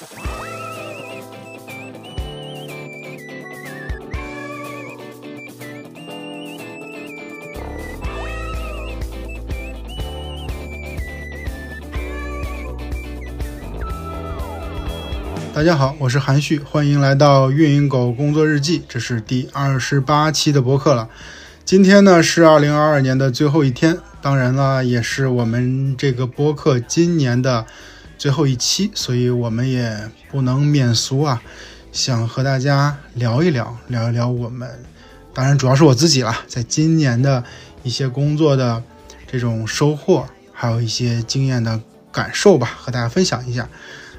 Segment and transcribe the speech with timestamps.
[0.00, 0.06] 大
[15.62, 21.10] 家好，我是韩旭，欢迎来到运营狗工作日记，这是第二十八期的博客了。
[21.66, 27.66] 今天呢是二零二二年的最后一天，当然了，也是我们这个播客今年的
[28.20, 31.40] 最后一期，所以我们也不能免俗啊，
[31.90, 34.68] 想和大家聊一聊，聊一聊我们，
[35.32, 37.42] 当然主要是我自己了，在今年的
[37.82, 38.82] 一些工作的
[39.26, 41.80] 这种收获，还有一些经验的
[42.12, 43.66] 感受吧，和大家分享一下。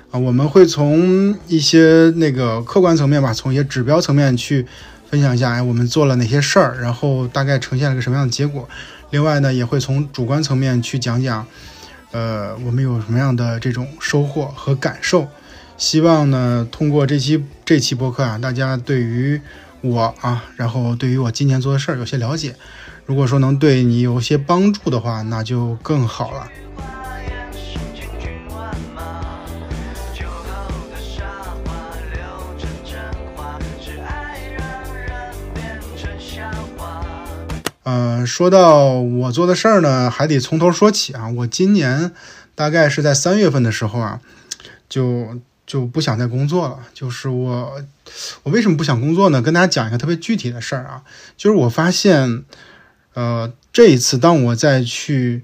[0.10, 4.66] 啊，我们会从一些那个客观层面吧，从一些指标层面去
[5.12, 8.68] 分享一下，哎，我们做了哪些事儿，然后大概呈现了个什么样的结果。
[9.12, 11.46] 另外呢，也会从主观层面去讲讲，
[12.12, 15.28] 呃，我们有什么样的这种收获和感受。
[15.78, 19.42] 希望呢，通过这期这期播客啊，大家对于
[19.82, 22.56] 我啊，然后对于我今年做的事儿有些了解。
[23.06, 26.48] 如果说能对你有些帮助的话，那就更好了。
[37.84, 41.30] 嗯，说到我做的事儿呢，还得从头说起啊。
[41.30, 42.12] 我今年
[42.54, 44.22] 大概是在三月份的时候啊，
[44.88, 46.80] 就就不想再工作了。
[46.94, 47.82] 就是我，
[48.44, 49.42] 我为什么不想工作呢？
[49.42, 51.02] 跟大家讲一个特别具体的事儿啊，
[51.36, 52.44] 就是我发现，
[53.16, 55.44] 呃，这一次当我再去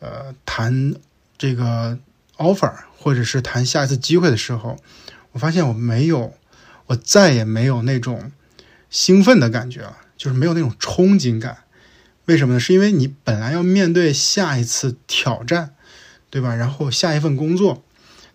[0.00, 0.96] 呃谈
[1.36, 1.96] 这个
[2.38, 4.76] offer 或者是谈下一次机会的时候，
[5.30, 6.34] 我发现我没有，
[6.86, 8.32] 我再也没有那种
[8.90, 11.58] 兴奋的感觉了，就是没有那种憧憬感。
[12.28, 12.60] 为什么呢？
[12.60, 15.74] 是因为你本来要面对下一次挑战，
[16.28, 16.54] 对吧？
[16.54, 17.82] 然后下一份工作，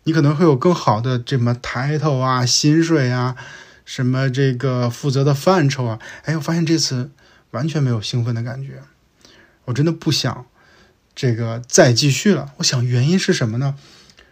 [0.05, 3.35] 你可能会有更好的这么抬头啊、薪水啊、
[3.85, 5.99] 什么这个负责的范畴啊。
[6.23, 7.11] 哎，我发现这次
[7.51, 8.81] 完全没有兴奋的感觉，
[9.65, 10.47] 我真的不想
[11.13, 12.51] 这个再继续了。
[12.57, 13.75] 我想原因是什么呢？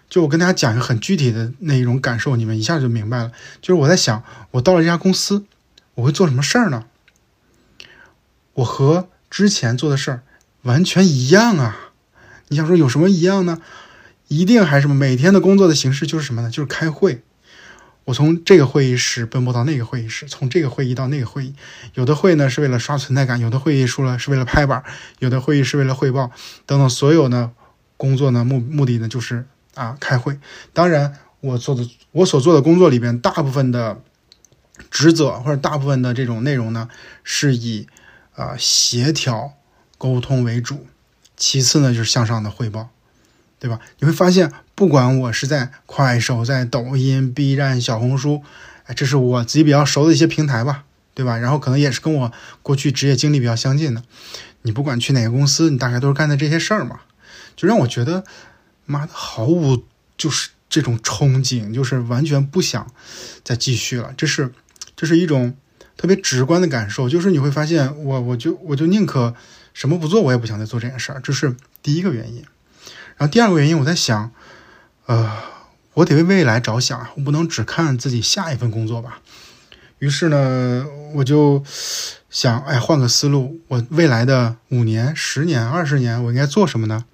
[0.10, 3.32] 就我跟大家讲一个很具体的那一种感受，你们一下就明白了。
[3.62, 5.46] 就是我在想，我到了这家公司，
[5.94, 6.86] 我会做什么事儿呢？
[8.54, 10.24] 我和之前做的事儿
[10.64, 11.94] 完全一样啊！
[12.50, 13.60] 你想说有什么一样呢？
[14.28, 14.94] 一定还是什么？
[14.94, 16.50] 每天的工作的形式就是什么呢？
[16.50, 17.24] 就是开会。
[18.04, 21.56] 我从这个会议室奔波到那个会议室，从这个会议到那个会议。
[21.94, 24.84] 有的会呢是为了刷存在感，有的会议输了是为了拍板，
[25.20, 26.30] 有的会议是为了汇报
[26.66, 26.90] 等等。
[26.90, 27.52] 所有呢
[27.96, 30.38] 工作呢目目的呢就是啊开会。
[30.74, 34.02] 当然，我做的我所做的工作里边，大部分的
[34.90, 36.90] 职责或者大部分的这种内容呢
[37.24, 37.88] 是以。
[38.36, 39.54] 啊，协调
[39.98, 40.88] 沟通为主，
[41.36, 42.90] 其次呢就是向上的汇报，
[43.60, 43.80] 对吧？
[44.00, 48.44] 你会发现，不管我是在快手、在抖音、B 站、小红书，
[48.86, 51.38] 哎，这是我自己比较熟的一些平台吧，对吧？
[51.38, 52.32] 然后可能也是跟我
[52.64, 54.04] 过去职业经历比较相近的。
[54.64, 57.02] 你不管去哪个公司，你大概都是干的这些事儿嘛，
[57.56, 58.24] 就让我觉得，
[58.86, 59.84] 妈的，毫无
[60.18, 62.92] 就是这种憧憬，就是完全不想
[63.44, 64.14] 再继续了。
[64.16, 64.54] 这是，
[64.96, 65.56] 这是一种。
[66.02, 69.36] 特别直观的感受就是你会发现，我我就我就宁可
[69.72, 72.44] 什么不做，我也不想再做这件事儿，这是第一个原因。
[73.18, 74.32] 然后第二个原因，我在想，
[75.06, 75.32] 呃，
[75.94, 79.20] 我得为未来着想啊，我不能只看自己下一份工作吧。
[80.00, 81.64] 于是呢，我就
[82.32, 87.06] 想，哎，换个思路，我未来的五年、十年、二十年，我应该做什么呢？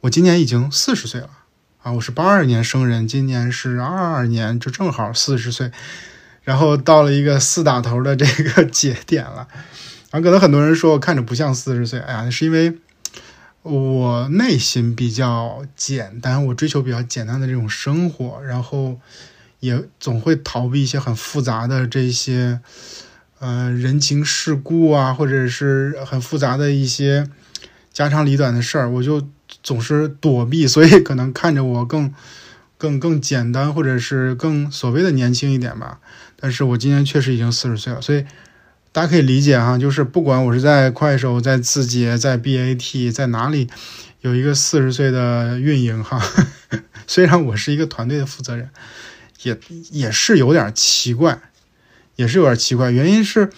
[0.00, 1.30] 我今年已经四十岁了
[1.84, 5.70] 啊，我是八二年生人，今年是二二年，就正好四十岁。
[6.44, 9.46] 然后到了一个四打头的这个节点了，
[10.10, 12.78] 然后可能很多人说我看着不像四十岁，哎呀，是因为
[13.62, 18.98] 我内心比较简单，我追求比较简单的这种生活，然后
[19.60, 22.60] 也总会逃避一些很复杂的这些
[23.38, 27.28] 呃人情世故啊，或者是很复杂的一些
[27.92, 29.28] 家长里短的事儿，我就
[29.62, 32.12] 总是躲避，所以可能看着我更
[32.82, 36.00] 更更简单，或者是更所谓的年轻一点吧。
[36.34, 38.24] 但是我今年确实已经四十岁了，所以
[38.90, 43.68] 大家可以理解哈，就是不管我是在快手、在字节、在 BAT，在哪里
[44.22, 46.20] 有一个四十岁的运营哈，
[47.06, 48.68] 虽然我是一个团队的负责人，
[49.44, 49.56] 也
[49.92, 51.40] 也是有点奇怪，
[52.16, 52.90] 也是有点奇怪。
[52.90, 53.48] 原因是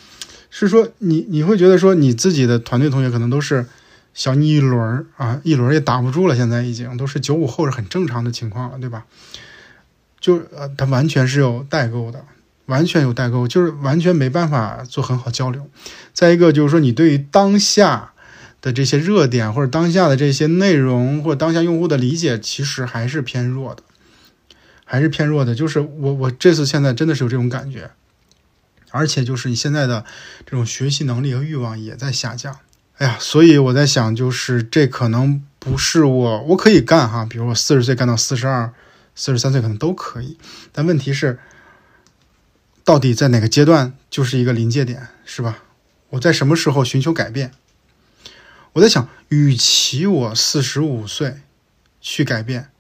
[0.50, 3.64] 是说你你会觉得说你自己的团队同学可能都是
[4.14, 9.04] 小你一轮啊，一轮也打不住了，现在已经都是九五后是很正常的情况了，对吧？
[10.18, 12.24] 就呃，他完全是有代沟的。
[12.66, 15.68] 完全有代沟，就是完全没办法做很好交流。
[16.14, 18.14] 再一个就是说，你对于当下
[18.62, 23.82] 的这些热点或者当下的这些内容或者当下用户的理解，其实还是偏弱的，
[24.86, 25.54] 还是偏弱的。
[25.54, 27.90] 就是我我这次现在真的是有这种感觉，
[28.90, 30.06] 而且就是你现在的
[30.46, 32.56] 这种学习能力和欲望也在下降。
[32.98, 38.72] 哎呀，所以我在想，就是这可能不是我我可以干哈，比如我四十岁干到四十二、
[39.16, 40.38] 四十三岁可能都可以，
[40.70, 41.40] 但问题是，
[42.84, 45.64] 到底在哪个阶段就是一个临界点，是吧？
[46.10, 47.50] 我在什么时候寻求改变？
[48.74, 51.38] 我在想，与其我四十五岁
[52.00, 52.70] 去改变，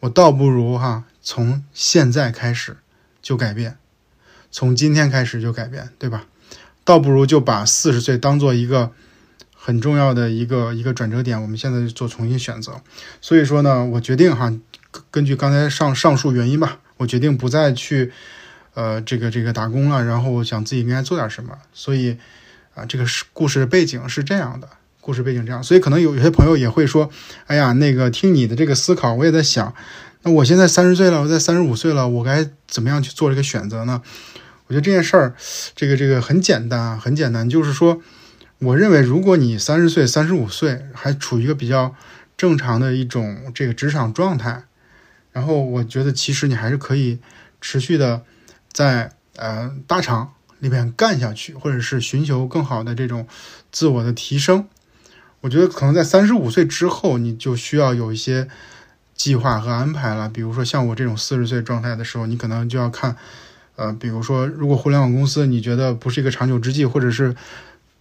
[0.00, 2.78] 我倒不如哈从现在开始
[3.22, 3.78] 就改变，
[4.50, 6.26] 从今天开始就改变，对吧？
[6.82, 8.92] 倒不如就把四十岁当做一个
[9.66, 12.80] 很重要的一个一个转折点，我们现在做重新选择。
[13.20, 14.56] 所以说呢，我决定哈，
[15.10, 18.12] 根据刚才上上述原因吧，我决定不再去
[18.74, 21.58] 呃这个这个打工了，然后我想自己应该做点什么。
[21.72, 22.16] 所以
[22.76, 24.68] 啊，这个是故事背景是这样的。
[25.00, 27.10] 故事背景这样，所以可能有有些朋友也会说
[27.46, 29.74] ：“哎呀，那个听你的这个思考，我也在想，
[30.22, 34.00] 那我现在三十岁了，我在三十五岁了，我该怎么样去做这个选择呢？”
[34.68, 35.34] 我觉得这件事儿，
[35.76, 38.02] 这个这个很简单啊，很简单，就是说，
[38.58, 41.94] 我认为如果你三十岁、三十五岁还处于一个比较
[42.36, 44.64] 正常的一种这个职场状态，
[45.32, 47.18] 然后我觉得其实你还是可以
[47.60, 48.22] 持续的
[48.72, 53.26] 在呃大厂里面干下去，或者是寻求更好的这种
[53.70, 54.66] 自我的提升。
[55.42, 58.48] 我觉得可能在三十五岁之后，你就需要有一些
[59.14, 60.30] 计划和安排了。
[60.30, 63.16] 比如说像我这种四十岁状态的时候，你可能就要看，
[63.76, 67.36] 呃，比如说如果互联网公司你觉得不是一个长久之计，或者是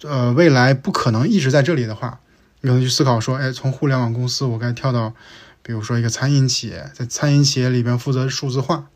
[0.04, 2.20] 呃未来不可能一直在这里的话，
[2.62, 5.14] 你可能去思考说，哎，从互联网公司我该跳到，
[5.62, 8.88] 比如说一个餐饮企业，在餐饮企业里边负责数字化。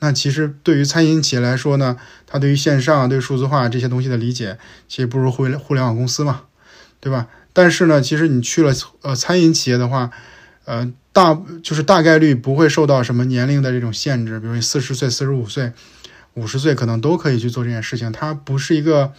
[0.00, 1.96] 那其实对于餐饮企业来说呢，
[2.26, 4.56] 它对于线上、对数字化这些东西的理解，
[4.86, 6.42] 其实不如互联互联网公司嘛，
[7.00, 7.26] 对吧？
[7.52, 10.12] 但是呢，其实你去了呃餐饮企业的话，
[10.66, 15.72] 呃大就是大概率不会受到什么年龄的这种限制，比如四十岁、四十五岁、
[16.34, 18.12] 五十岁可能都可以去做这件事情。
[18.12, 19.12] 它不是一个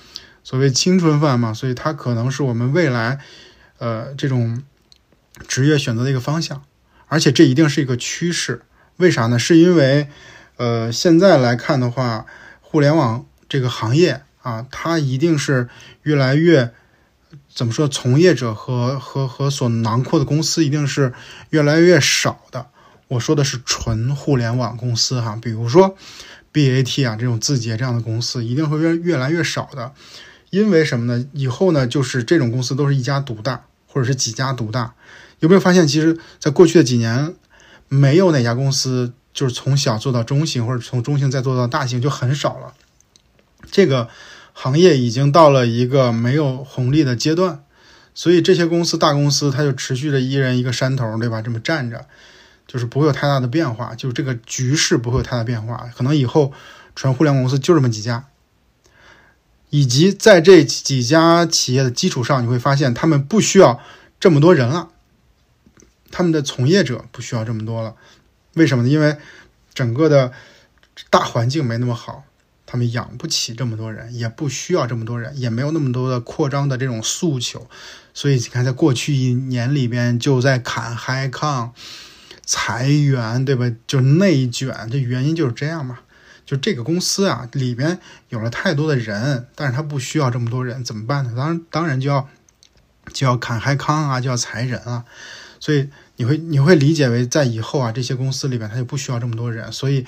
[0.50, 3.20] 所谓青春饭嘛，所以它可能是我们未来
[3.78, 4.64] 呃这种
[5.48, 6.64] 职业选择的一个方向，
[7.06, 8.64] 而且这一定是一个趋势。
[8.98, 9.38] 为啥呢？
[9.38, 10.08] 是因为
[10.58, 12.26] 呃现在来看的话，
[12.62, 15.70] 互联网这个行业啊，它一定是
[16.02, 16.74] 越来越。
[17.54, 17.88] 怎么说？
[17.88, 21.14] 从业者和和和所囊括的公司一定是
[21.52, 22.66] 越来越少的。
[23.08, 25.96] 我说的是纯互联网公司哈，比如说
[26.52, 29.94] BAT 啊这种字节这样的公司一定会越越来越少的。
[30.50, 31.26] 因为什么呢？
[31.34, 34.94] 以后呢，就是这种公司都是一家独大，或者是几家独大。
[35.40, 37.34] 有没有发现，其实在过去的几年，
[37.88, 42.74] 没有哪家公司就是从小做到中型，或者从中型再做到大型就很少了。
[43.72, 44.10] 这个。
[44.52, 47.64] 行业已经到了一个没有红利的阶段，
[48.14, 51.42] 所以这些公司大公司它就持续着一人一个山头，对吧？
[51.42, 52.06] 这么站着，
[52.68, 55.90] 就是不会有太大的变化，就是这个局势不会有太大变化。
[55.96, 56.52] 可能以后
[56.94, 58.26] 纯互联网公司就这么几家，
[59.70, 63.80] 以及在这几家企业的基础上，你会发现他们不需要
[64.20, 64.90] 这么多人了，
[66.12, 67.96] 他们的从业者不需要这么多了。
[68.54, 68.90] 为什么呢？
[68.90, 69.18] 因为
[69.74, 70.34] 整个的
[71.10, 72.24] 大环境没那么好。
[72.72, 77.68] 他们养不起这么多人，也不需要这么多人，也没有那么多的扩张的这种诉求，
[78.14, 81.74] 所以你看，在过去一年里边就在砍嗨抗、
[82.46, 83.72] 裁员，对吧？
[83.88, 86.02] 就内卷，这原因就是这样嘛。
[86.50, 91.34] 就这个公司啊，里边有了太多的人，但是他不需要这么多人，怎么办呢？
[91.36, 92.28] 当然，当然就要
[93.14, 95.06] 就要砍嗨康啊，就要裁人啊。
[95.60, 100.08] 所以你会你会理解为，在以后啊，这些公司里边他就不需要这么多人，所以。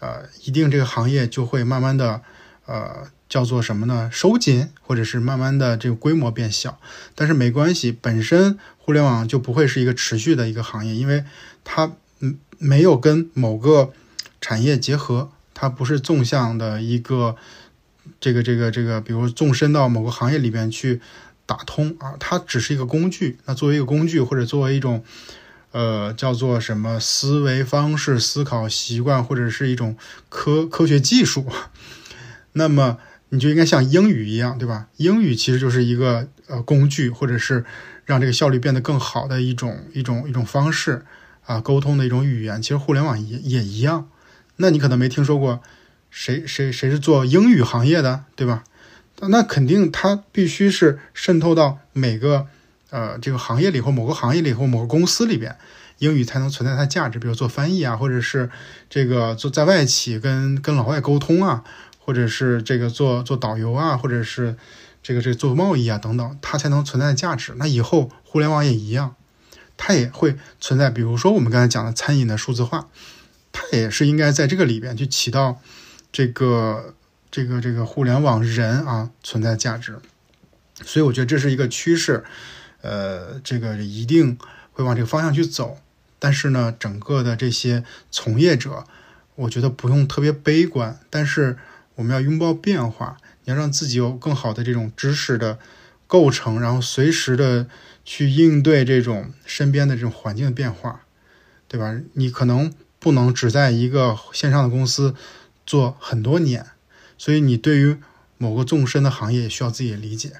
[0.00, 2.22] 呃，一定这个行业就会慢慢的，
[2.66, 4.10] 呃，叫做什么呢？
[4.12, 6.80] 收紧，或者是慢慢的这个规模变小。
[7.14, 11.24] 但是没关系，本身互联网就不会是一个持续的一个行业，因为
[11.62, 13.92] 它嗯没有跟某个
[14.40, 15.30] 产业结合，
[15.62, 17.36] 它不是纵向的一个
[18.18, 21.00] 这个这个这个，比如纵深到某个行业里边去
[21.46, 23.38] 打通啊，它只是一个工具。
[23.44, 25.04] 那作为一个工具，或者作为一种。
[25.70, 29.96] 呃，叫做什么思维方式、思考习惯，或者是一种
[30.28, 31.46] 科科学技术，
[32.52, 32.98] 那么
[33.30, 34.88] 你就应该像英语一样，对吧？
[34.98, 37.64] 英语其实就是一个呃工具，或者是
[38.04, 41.06] 让这个效率变得更好的一种一种一种方式
[41.46, 42.60] 啊，沟通的一种语言。
[42.60, 44.10] 其实互联网也也一样。
[44.62, 45.60] 那你可能没听说过
[46.10, 48.64] 谁谁谁是做英语行业的，对吧？
[49.28, 52.46] 那肯定他必须是渗透到每个。
[52.94, 55.56] 呃，这个行业里或某个行业里或某个公司里边，
[55.96, 57.18] 英语才能存在它价值。
[57.18, 58.50] 比如做翻译啊，或者是
[58.90, 61.64] 这个做在外企跟跟老外沟通啊，
[61.98, 64.56] 或者是这个做做导游啊，或者是
[65.02, 67.54] 这个这个做贸易啊等等，它才能存在价值。
[67.56, 69.14] 那以后互联网也一样，
[69.78, 70.90] 它也会存在。
[70.90, 72.88] 比如说我们刚才讲的餐饮的数字化，
[73.52, 75.60] 它也是应该在这个里边去起到
[76.10, 76.94] 这个
[77.30, 79.98] 这个这个互联网人啊存在价值。
[80.82, 82.24] 所以我觉得这是一个趋势，
[82.80, 84.36] 呃，这个一定
[84.72, 85.78] 会往这个方向去走。
[86.18, 88.84] 但是呢，整个的这些从业者，
[89.34, 91.58] 我觉得不用特别悲观，但是
[91.96, 95.58] 我们要拥抱变化，你要让自己有更好的这种知识的
[96.06, 97.66] 构成，然后随时的
[98.04, 101.02] 去应对这种身边的这种环境的变化，
[101.66, 102.00] 对吧？
[102.14, 105.16] 你可能不能只在一个线上的公司
[105.66, 106.66] 做很多年，
[107.18, 107.96] 所以你对于
[108.38, 110.34] 某个纵深的行业需要自己理解。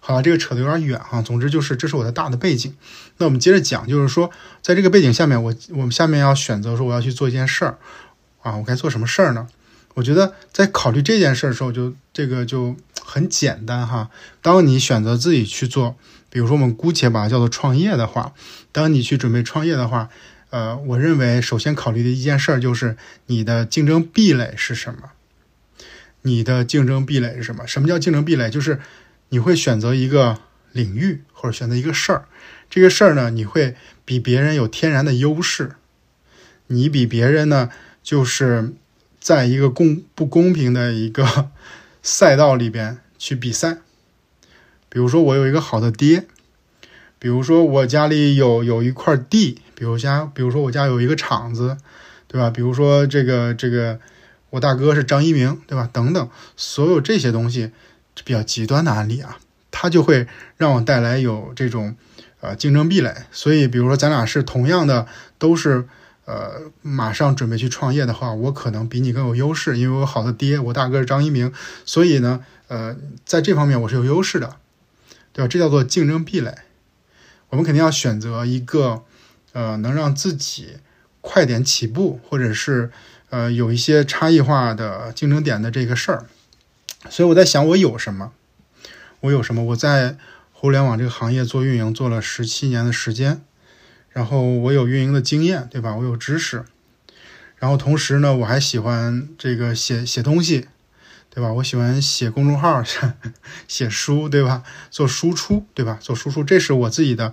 [0.00, 1.22] 好了，这个扯得有点远哈。
[1.22, 2.74] 总之就是，这是我的大的背景。
[3.18, 7.78] 那我们接着讲，就是说，在这个背景下面，我我们下面要选择说，我要去做一件事儿
[8.42, 9.46] 啊，我该做什么事儿呢？
[9.94, 14.10] 我觉得在考虑这件事儿的时候，就这个就很简单哈。
[14.40, 15.94] 当你选择自己去做，
[16.28, 18.32] 比如说我们姑且把它叫做创业的话，
[18.72, 20.08] 当你去准备创业的话，
[20.52, 25.12] 呃，我认为首先考虑的一件事儿就是你的竞争壁垒是什么？
[26.20, 27.66] 你的竞争壁垒是什么？
[27.66, 28.50] 什么叫竞争壁垒？
[28.50, 28.78] 就是
[29.30, 30.38] 你会选择一个
[30.72, 32.26] 领域，或者选择一个事儿，
[32.68, 35.76] 这个事儿呢，你会比别人有天然的优势。
[36.66, 37.70] 你比别人呢，
[38.02, 38.74] 就是
[39.18, 41.50] 在一个公不公平的一个
[42.02, 43.78] 赛道里边去比赛。
[44.90, 46.26] 比如说，我有一个好的爹，
[47.22, 51.76] 比如说我家里有有一块地，比如家，比如说我家有一个厂子，
[52.26, 52.50] 对吧？
[52.50, 54.00] 比如说这个这个，
[54.50, 55.88] 我大哥是张一鸣，对吧？
[55.92, 57.70] 等等，所有这些东西。
[58.26, 59.38] 比较极端的案例啊，
[59.70, 60.26] 它就会
[60.58, 61.96] 让我带来有这种
[62.40, 63.14] 呃竞争壁垒。
[63.30, 65.06] 所以，比如说咱俩是同样的，
[65.38, 65.88] 都是
[66.26, 71.50] 呃马上准备去创业的话，我可能比你更有优势，因为我好的爹，我大哥是张一鸣，
[71.86, 74.56] 所以呢，呃，在这方面我是有优势的，
[75.32, 75.48] 对吧？
[75.48, 76.58] 这叫做竞争壁垒。
[77.52, 79.04] 我们肯定要选择一个
[79.52, 80.78] 呃能让自己
[81.20, 82.90] 快点起步，或者是
[83.28, 86.24] 呃有一些差异化的竞争点的这个事儿。
[87.10, 88.32] 所以我在想，我有什么？
[89.20, 89.62] 我有什么？
[89.64, 90.16] 我在
[90.50, 93.42] 互联网这个行业做运营做了十七年的时间，
[94.08, 95.94] 然后我有运营的经验，对吧？
[95.94, 96.64] 我有知识，
[97.58, 100.68] 然后同时呢，我还喜欢这个写写东西，
[101.34, 101.50] 对吧？
[101.52, 102.84] 我喜欢写公众号、
[103.66, 104.62] 写书，对吧？
[104.90, 105.96] 做输出，对吧？
[105.98, 107.32] 做输出，这是我自己的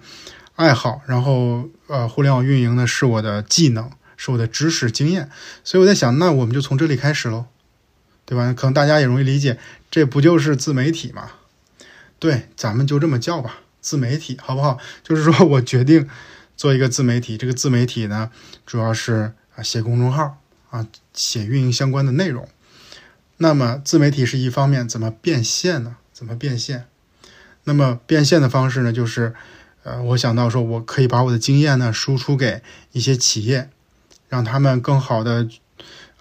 [0.55, 1.01] 爱好。
[1.05, 5.29] 然后，呃，互联网运营呢是我的技能，是我的知识经验。
[5.65, 7.47] 所以我在想，那我们就从这里开始喽。
[8.25, 8.53] 对吧？
[8.53, 9.57] 可能大家也容易理解，
[9.91, 11.31] 这不就是自媒体吗？
[12.19, 14.77] 对，咱们就这么叫吧，自媒体，好不好？
[15.03, 16.07] 就是说我决定
[16.55, 18.29] 做一个自媒体，这个自媒体呢，
[18.65, 20.37] 主要是啊写公众号
[20.69, 22.47] 啊，写运营相关的内容。
[23.41, 25.95] 那么自媒体是一方面，怎么变现呢？
[26.11, 26.85] 怎么变现？
[27.63, 29.33] 那么变现的方式呢，就是
[29.83, 33.69] 呃，我想到说我可以把我的经验呢输出给一些企业，
[34.27, 35.47] 让他们更好的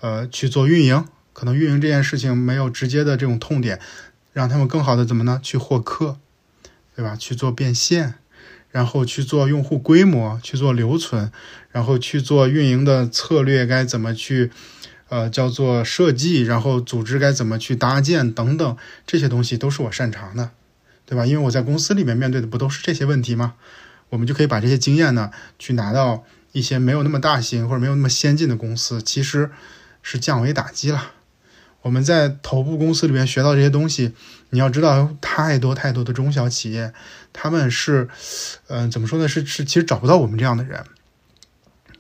[0.01, 1.05] 呃去做运营。
[1.33, 3.81] 可能运营这件事情没有直接的这种痛点，
[4.33, 5.41] 让他们更好的怎么呢？
[5.43, 6.19] 去获客，
[6.95, 7.17] 对吧？
[7.17, 8.15] 去做变现，
[8.71, 11.33] 然后去做用户规模，去做留存，
[11.71, 14.51] 然后去做运营的策略该怎么去，
[15.09, 20.51] 呃，叫做设计，然后组织该怎么去搭建等等，这些东西都是我擅长的，
[21.07, 21.25] 对吧？
[21.25, 23.55] 因为我在公司里面面对的不都是这些问题吗？
[24.11, 29.51] 我们就可以把这些经验呢，去拿到一些没有那么大型或者没有那么先进的公司，其实
[30.03, 31.13] 是降维打击了。
[31.83, 34.13] 我们在头部公司里面学到这些东西，
[34.51, 36.93] 你要知道，太多太多的中小企业，
[37.33, 38.09] 他们是，
[38.67, 39.29] 嗯，怎么说呢？
[39.29, 40.85] 是是，其实找不到我们这样的人，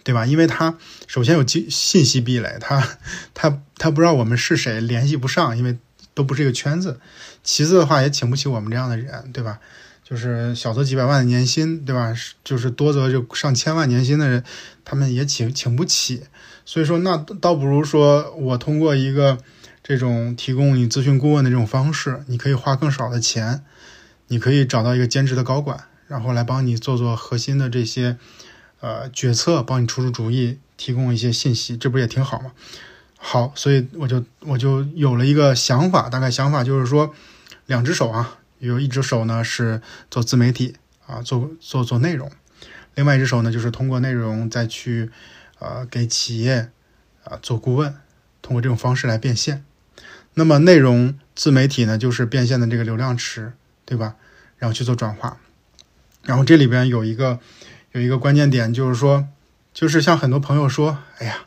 [0.05, 0.27] 对吧？
[0.27, 0.77] 因为他
[1.07, 2.97] 首先有信信息壁垒，他
[3.35, 5.79] 他他不知道我们是谁，联系不上，因为
[6.15, 7.01] 都不是一个圈子。
[7.43, 9.59] 其次的话，也请不起我们这样的人，对吧？
[10.05, 12.15] 就是小则几百万的年薪，对吧？
[12.43, 14.43] 就是多则就上千万年薪的人，
[14.85, 16.25] 他们也请请不起。
[16.65, 19.39] 所以说，那倒不如说我通过一个。
[19.81, 23.65] 这种提供你咨询顾问的这种方式，你可以花更少的钱，
[24.27, 28.19] 你可以找到一个兼职的高管，然后来帮你做做核心的这些
[28.81, 32.53] 呃决策，帮你出出主意，提供一些信息，这不也挺好吗？
[33.17, 37.15] 好，所以我就我就有了一个想法，大概想法就是说，
[37.67, 42.31] 两只手啊，有一只手呢是做自媒体啊，做做做内容，
[42.95, 45.11] 另外一只手呢就是通过内容再去
[45.59, 46.71] 呃给企业
[47.25, 47.95] 啊做顾问，
[48.41, 49.65] 通过这种方式来变现。
[50.35, 53.53] 那么内容自媒体呢，就是变现的这个流量池，
[53.85, 54.15] 对吧？
[54.59, 55.39] 然后去做转化，
[56.23, 57.41] 然后这里边有一个
[57.93, 59.27] 有一个关键点，就是说，
[59.73, 61.47] 就是像很多朋友说，哎呀，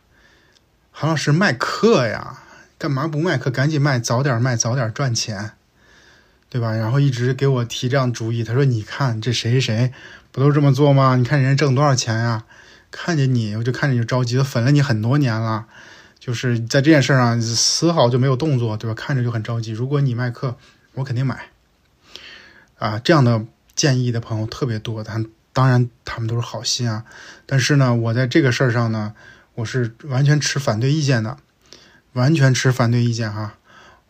[0.91, 2.39] 韩老师卖课呀，
[2.77, 3.51] 干嘛不卖课？
[3.51, 5.51] 赶紧卖，早点卖，早点赚钱，
[6.49, 6.71] 对吧？
[6.75, 9.93] 然后一直给我提这样主意，他说，你看这谁谁谁
[10.31, 11.15] 不都这么做吗？
[11.15, 12.43] 你看人家挣多少钱呀？
[12.89, 15.67] 看见你我就看着你就着急，都粉了你很多年了，
[16.19, 18.93] 就是在这件事上丝毫就没有动作，对吧？
[18.93, 19.71] 看着就很着急。
[19.71, 20.57] 如果你卖课，
[20.95, 21.49] 我肯定买。
[22.79, 23.45] 啊，这样的
[23.75, 27.05] 建议的朋友特别多，但当然他们都是好心啊。
[27.45, 29.13] 但是呢，我在这个事儿上呢，
[29.55, 31.37] 我是完全持反对意见的，
[32.13, 33.53] 完全持反对意见哈。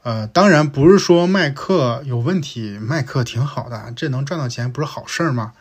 [0.04, 5.54] 呃，当然不是说卖课有问题，卖课挺好的，这能赚到钱不是好事儿吗？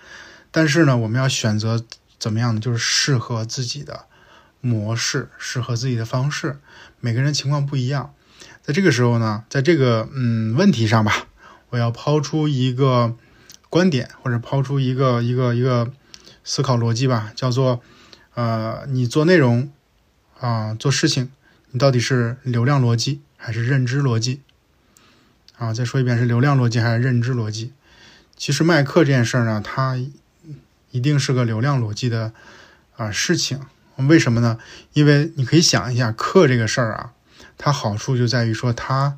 [0.50, 1.84] 但是呢，我们要选择
[2.18, 2.60] 怎么样呢？
[2.60, 4.06] 就是适合自己的
[4.60, 6.58] 模式，适合自己的方式。
[7.00, 8.14] 每个人情况不一样，
[8.62, 11.26] 在这个时候呢，在这个嗯问题上吧。
[11.70, 13.14] 我要抛出一个
[13.70, 15.90] 观点，或者抛出一个一个一个
[16.44, 17.80] 思考逻辑吧，叫做，
[18.34, 19.72] 呃，你做内容
[20.40, 21.30] 啊，做事情，
[21.70, 24.42] 你到底是流量逻辑还是认知逻辑？
[25.56, 27.72] 啊，再说一遍，是流量逻辑还是认知逻辑？
[28.36, 29.96] 其实卖课这件事儿呢，它
[30.90, 32.32] 一定是个流量逻辑的
[32.96, 33.60] 啊事情。
[33.96, 34.58] 为什么呢？
[34.92, 37.12] 因为你可以想一下，课这个事儿啊，
[37.56, 39.16] 它好处就在于说它。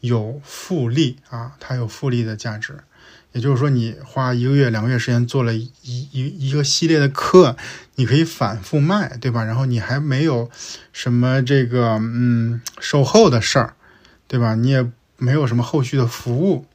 [0.00, 2.84] 有复利啊，它有复利的价值，
[3.32, 7.56] 也就是说，你花一个月、两个月时间做了一一一个系列的课，
[7.94, 9.44] 你可以反复卖，对吧？
[9.44, 10.50] 然后你还没有
[10.92, 13.74] 什么这个嗯售后的事儿，
[14.26, 14.54] 对吧？
[14.54, 16.66] 你也没有什么后续的服务，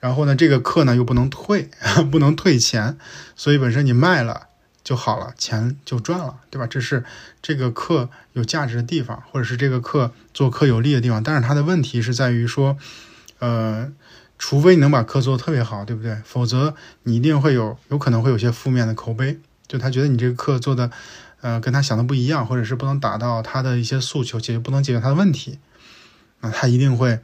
[0.00, 1.70] 然后呢，这个课呢又不能退，
[2.10, 2.96] 不能退钱，
[3.34, 4.48] 所以本身你卖了。
[4.86, 6.66] 就好了，钱就赚了，对吧？
[6.68, 7.02] 这是
[7.42, 11.20] 这个课有价值的地方，或者是这个课做课有利的地方。
[11.20, 12.78] 但是它的问题是在于说，
[13.40, 13.90] 呃，
[14.38, 16.16] 除非你能把课做得特别好，对不对？
[16.24, 20.90] 否则你一定会有有可能会有些负面的口碑，就他觉得你这个课做的，
[21.40, 25.58] 呃，跟他想的不一样，或者是不能达到他的一些诉求，解决不能解决他的问题，
[26.40, 27.20] 那他一定会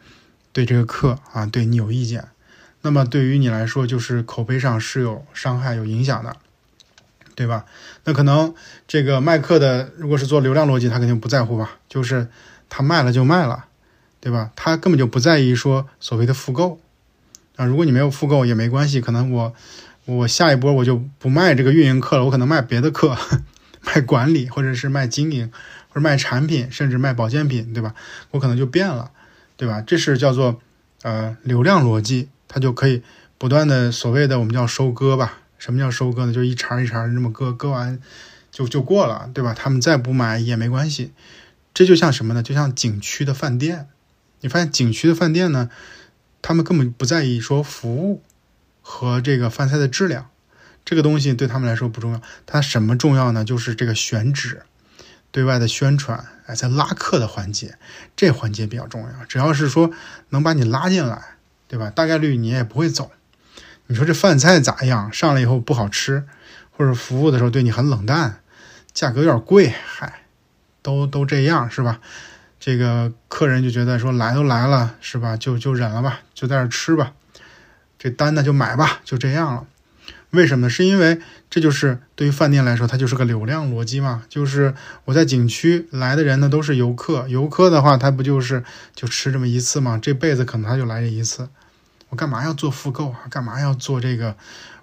[0.53, 2.29] 对这个课啊对你有意见。
[2.83, 6.37] 那么对于你来说，就是口碑上是有伤害、有影响的。
[7.35, 7.65] 对吧？
[8.05, 8.55] 那可能
[8.87, 11.79] 这个卖课的，如果是做流量逻辑，他肯定不在乎吧？
[11.89, 12.29] 就是
[12.69, 13.65] 他卖了就卖了，
[14.21, 14.53] 对吧？
[14.55, 16.79] 他根本就不在意说所谓的复购
[17.57, 17.65] 啊。
[17.65, 19.55] 如果你没有复购也没关系，可能我
[20.05, 23.17] 我下一波我就不卖这个运营课了，我可能卖别的课，
[23.83, 25.51] 卖管理或者是卖经营
[25.89, 27.95] 或者卖产品，甚至卖保健品，对吧？
[28.31, 29.11] 我可能就变了，
[29.57, 29.81] 对吧？
[29.81, 30.61] 这是叫做
[31.03, 33.03] 呃流量逻辑，它就可以
[33.39, 35.39] 不断的所谓的我们叫收割吧。
[35.59, 36.33] 什么叫收割呢？
[36.33, 38.01] 就一茬一茬这么割，割完
[38.51, 39.55] 就就过了，对吧？
[39.55, 41.13] 他们再不买也没关系。
[41.73, 42.43] 这就像什么呢？
[42.43, 43.87] 就像景区的饭店，
[44.41, 45.71] 你发现景区的饭店呢，
[46.43, 48.23] 他们根本不在意说服务
[48.83, 50.29] 和这个饭菜的质量，
[50.85, 52.21] 这个东西对他们来说不重要。
[52.45, 53.45] 它什么重要呢？
[53.45, 54.63] 就是这个选址、
[55.31, 57.79] 对外的宣传，哎，在拉客的环节，
[58.17, 59.25] 这环节比较重要。
[59.27, 59.93] 只要是说
[60.31, 61.37] 能把你拉进来，
[61.69, 61.89] 对吧？
[61.91, 63.13] 大概率你也不会走。
[63.87, 65.13] 你说这饭菜咋样？
[65.13, 66.25] 上来以后不好吃，
[66.71, 68.41] 或者服务的时候对你很冷淡，
[68.93, 70.25] 价格有点贵，嗨，
[70.83, 72.01] 都都这样是吧？
[72.65, 75.37] 这个客人就觉得说来都来了是吧？
[75.37, 77.13] 就就忍了吧，就在这吃吧，
[77.99, 79.67] 这单呢就买吧，就这样了。
[80.31, 80.71] 为什么？
[80.71, 81.21] 是因为
[81.51, 84.23] 这就是对于饭店来说，它就是个流量逻辑嘛。
[84.29, 88.63] 就是我在景区来的人呢都是游客，游客的话他不就是
[88.95, 89.99] 就吃这么一次嘛？
[90.01, 91.49] 这辈子可能他就来这一次。
[92.11, 93.23] 我干嘛要做复购啊？
[93.29, 94.37] 干嘛要做这个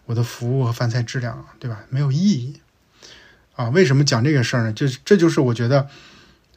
[0.05, 1.45] 我的服务和饭菜质量啊？
[1.57, 1.79] 对吧？
[1.87, 2.59] 没有意义
[3.55, 3.69] 啊！
[3.69, 4.73] 为什么讲这个事儿呢？
[4.73, 5.87] 就这就是我觉得，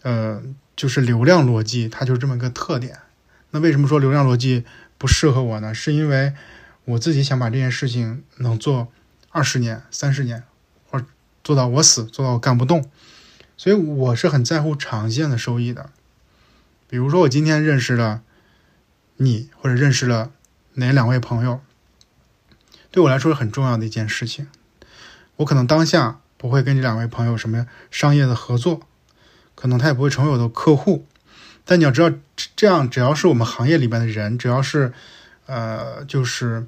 [0.02, 0.42] 呃，
[0.82, 2.98] 就是流量逻辑，它就是这么个特点。
[3.50, 4.64] 那为什么说流量逻辑
[4.98, 5.72] 不适合我呢？
[5.72, 6.34] 是因为
[6.86, 8.88] 我自己想把这件事情能做
[9.30, 10.42] 二十年、三十年，
[10.90, 11.06] 或者
[11.44, 12.90] 做到我死，做到我干不动。
[13.56, 15.90] 所以我是很在乎长线的收益的。
[16.88, 18.22] 比如说，我今天认识了
[19.18, 20.32] 你，或者认识了。
[20.74, 21.60] 哪两位朋友
[22.90, 24.48] 对我来说是很重要的一件事情？
[25.36, 28.80] 我可能当下不会跟这两位朋友什么商业的合作，
[29.62, 31.06] 可能他也不会成为我的客户。
[31.64, 32.10] 但你要知道，
[32.56, 34.92] 这样只要是我们行业里边的人，只要是
[35.46, 36.66] 呃，就是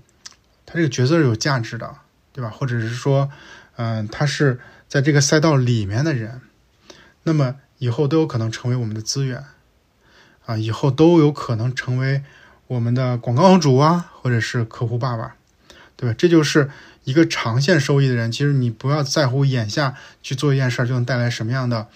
[0.64, 1.96] 他这个角色是有价值的，
[2.32, 2.48] 对吧？
[2.48, 3.28] 或者是说，
[3.74, 6.40] 嗯，他是在这个赛道里面的人，
[7.24, 9.42] 那么以后都有可能成为我们的资源
[10.46, 12.22] 啊，以后都有可能成为。
[12.66, 15.36] 我们的广告主啊，或者是客户爸爸，
[15.96, 16.14] 对吧？
[16.16, 16.70] 这就是
[17.04, 18.32] 一个长线收益的人。
[18.32, 21.88] 其实你不要在乎眼下去做一件事儿就能带来什么样的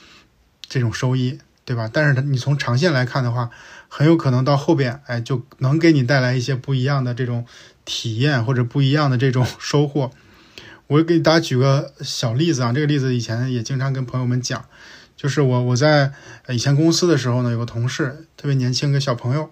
[0.68, 1.90] 这种收益，对吧？
[1.92, 3.50] 但是你从长线来看的话，
[3.88, 7.46] 很有可能到后边，哎，就能给你带来一些不一样的这种
[7.84, 10.10] 体验或者不一样的这种收获。
[10.88, 14.64] 我给大家举个小例子啊，这个例子以前也经常跟朋友们讲，
[15.16, 16.12] 就是我我在
[16.48, 19.50] 以前公司的时候呢，有个同事特别年轻，个小朋友。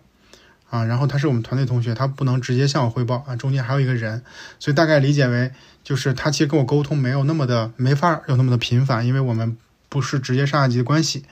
[0.68, 4.24] 啊，然后他是我们团队同学，他不能直接向我汇报啊，中间还有一个人，
[4.59, 5.52] 所以大概理解为
[5.85, 9.57] 就是他其实跟我沟通没有那么的没法有那么的频繁，因为我们
[9.96, 11.24] 不是直接上下级的关系，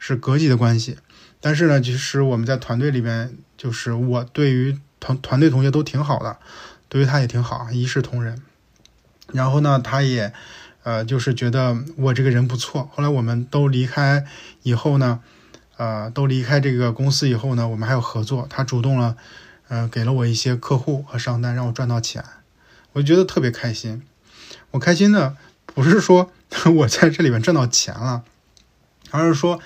[0.00, 0.98] 是隔级的关系。
[1.40, 6.38] 但是呢，其实我们在团队里面，就是我对于团团队同学都挺好的，
[6.88, 8.42] 对于他也挺好，一视同仁。
[9.32, 10.32] 然后呢，他也
[10.82, 12.90] 呃就是觉得我这个人不错。
[12.92, 14.26] 后来我们都离开
[14.64, 15.20] 以后呢。
[15.76, 18.46] 呃，都离开这个公司以后呢，我们还有合作。
[18.48, 19.16] 他主动了，
[19.66, 22.24] 呃，给了我一些客户和商单，让我赚到钱，
[22.92, 24.00] 我就觉得特别开心。
[24.70, 26.30] 我开心的不是说
[26.76, 28.24] 我在这里面挣到钱了，
[29.10, 29.60] 而是说，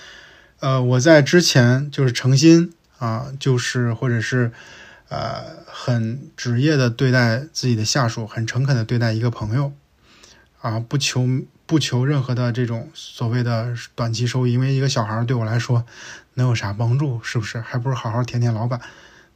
[0.60, 4.52] 呃，我在之前就是诚心啊，就是或者是
[5.08, 9.72] 呃很职业的对待自己的下属，很诚恳的对待一个朋友，
[10.60, 11.26] 啊，不求。
[11.68, 15.84] 不求任何的这种所谓的短期收益，因为一个小孩对我来说
[16.32, 17.22] 能有啥帮助？
[17.22, 17.60] 是不是？
[17.60, 18.80] 还不如好好舔舔老板。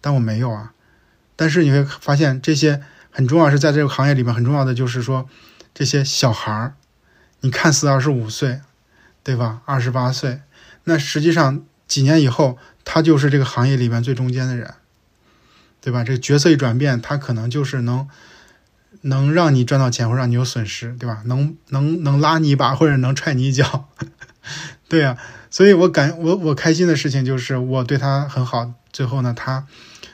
[0.00, 0.72] 但我没有啊。
[1.36, 5.28] 但是你会发现，这些很重要，是在这个行业里面很重要的，就是说
[5.74, 6.74] 这些小孩儿，
[7.42, 8.60] 你看似二十五岁，
[9.22, 9.62] 对吧？
[9.66, 10.40] 二十八岁，
[10.84, 14.74] 那实际上几年以后，他就是这个行业里面最中间的人，
[15.80, 16.02] 对吧？
[16.02, 18.08] 这个角色一转变，他可能就是能。
[19.04, 21.22] 能让你赚到钱，或让你有损失，对吧？
[21.24, 23.88] 能能能拉你一把，或者能踹你一脚，
[24.88, 25.18] 对呀。
[25.50, 29.66] 所以我感我我开心的事情就是我对他很好，最后呢，他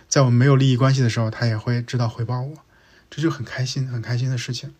[0.08, 2.54] 在我没有利益关系的时候，他也会知道回报我，
[3.10, 4.72] 这就很开心很开心的事情。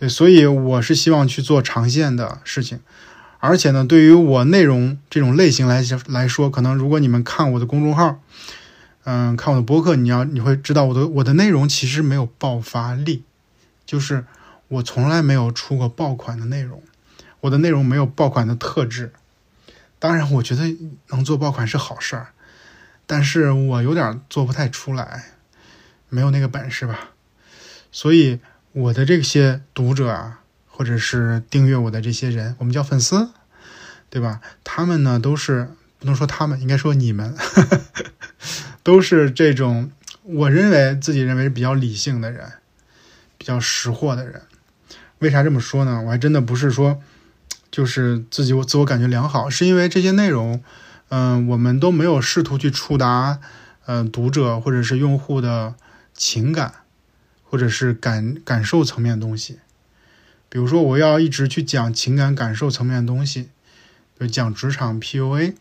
[0.00, 2.80] 对，所以我是希望去做长线的事情，
[3.38, 8.18] 而且呢，对于我内容这种类型来来说，可能如果你们看我的公众号，
[9.04, 13.24] 嗯，看我的博客，你要你会知道我的我的内容其实没有爆发力。
[13.84, 14.24] 就是
[14.68, 16.82] 我从来没有出过爆款的内容，
[17.40, 19.12] 我的内容没有爆款的特质。
[19.98, 20.74] 当然，我觉得
[21.08, 22.28] 能做爆款是好事儿，
[23.06, 25.32] 但是我有点做不太出来，
[26.08, 27.10] 没有那个本事吧。
[27.92, 28.38] 所以
[28.72, 33.30] 我的这些读者啊，或者是订阅我的这些人，我们叫粉丝，
[34.08, 34.40] 对吧？
[34.64, 37.36] 他们呢都是不能说他们，应该说你们，
[38.82, 39.90] 都是这种
[40.22, 42.52] 我认为自己认为比较理性的人。
[43.38, 44.42] 比较识货的人，
[45.20, 46.02] 为啥这么说呢？
[46.02, 47.00] 我还真的不是说，
[47.70, 50.62] 就是自己我自我感觉良好，是因为这些内容，
[51.08, 53.40] 嗯，我们都没有试图去触达，
[53.86, 55.74] 嗯，读者或者是用户的
[56.12, 56.74] 情感，
[57.50, 59.58] 或者是感感受层面的东西。
[60.48, 63.48] 比如说，我要一直去讲情感感受层面的东西，
[64.18, 65.54] 就讲职场 PUA，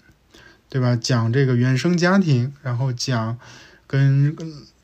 [0.70, 0.96] 对吧？
[0.96, 3.38] 讲这个原生家庭，然后讲
[3.88, 4.38] 跟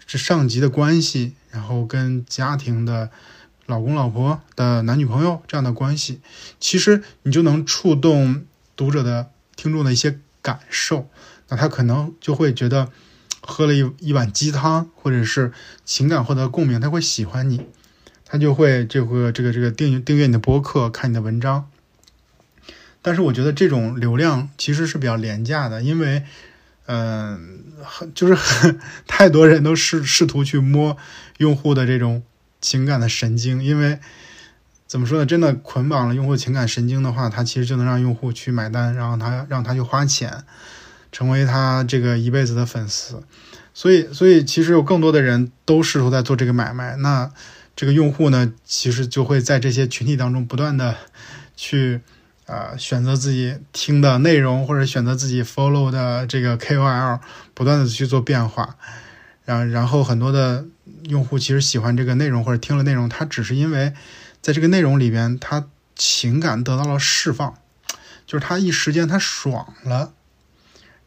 [0.06, 1.36] 这上级的关系。
[1.52, 3.10] 然后跟家庭的
[3.66, 6.20] 老公、老婆的男女朋友这样的关系，
[6.60, 8.44] 其实你就能触动
[8.76, 11.08] 读者的听众的一些感受，
[11.48, 12.92] 那他可能就会觉得
[13.46, 15.52] 喝了一一碗鸡汤，或者是
[15.86, 17.66] 情感获得共鸣，他会喜欢你，
[18.26, 21.70] 他就会这个这个这个订订阅你的博客，看你的文章。
[23.02, 26.24] 但是我觉得这种流量其实是比较廉价的，因为。
[26.88, 30.96] 嗯，很就是很 太多人都试试图去摸
[31.38, 32.22] 用户的这种
[32.62, 33.98] 情感的神经，因为
[34.86, 35.26] 怎么说呢？
[35.26, 40.44] 真的捆绑了用户情感神经的话，他其实就能让用户去买单，然后他让他去花钱，
[41.16, 43.24] 成为他这个一辈子的粉丝。
[43.74, 46.98] 所以，所以其实有更多的人都试图在做这个买卖。
[46.98, 47.32] 那
[47.74, 50.98] 这个用户呢，其实就会在这些群体当中不断的
[51.56, 52.02] 去。
[52.48, 57.20] 啊，选择自己听的内容，或者选择自己 follow 的这个 KOL，
[57.56, 58.76] 不断的去做变化，
[59.46, 60.64] 然然后很多的
[61.06, 63.94] 用户其实喜欢这个内容或者听了内容，他只是因为
[64.44, 67.56] 在这个内容里边，他情感得到了释放，
[68.28, 70.14] 就是他一时间他爽了，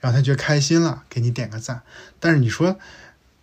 [0.01, 1.83] 然后他觉得开心了，给你点个赞。
[2.21, 2.79] 但是你说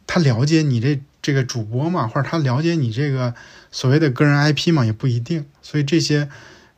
[0.07, 3.33] 他了解你这这个主播嘛，或者他了解你这个
[3.71, 5.45] 所谓的个人 IP 嘛，也不一定。
[5.61, 6.29] 所以这些。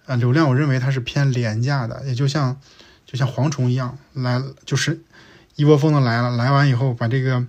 [0.08, 2.58] 呃，流量我认为它是偏廉价的，也就像
[3.06, 5.02] 就像蝗虫一样来，就是
[5.58, 7.46] 一窝蜂的来了，来完以后把这个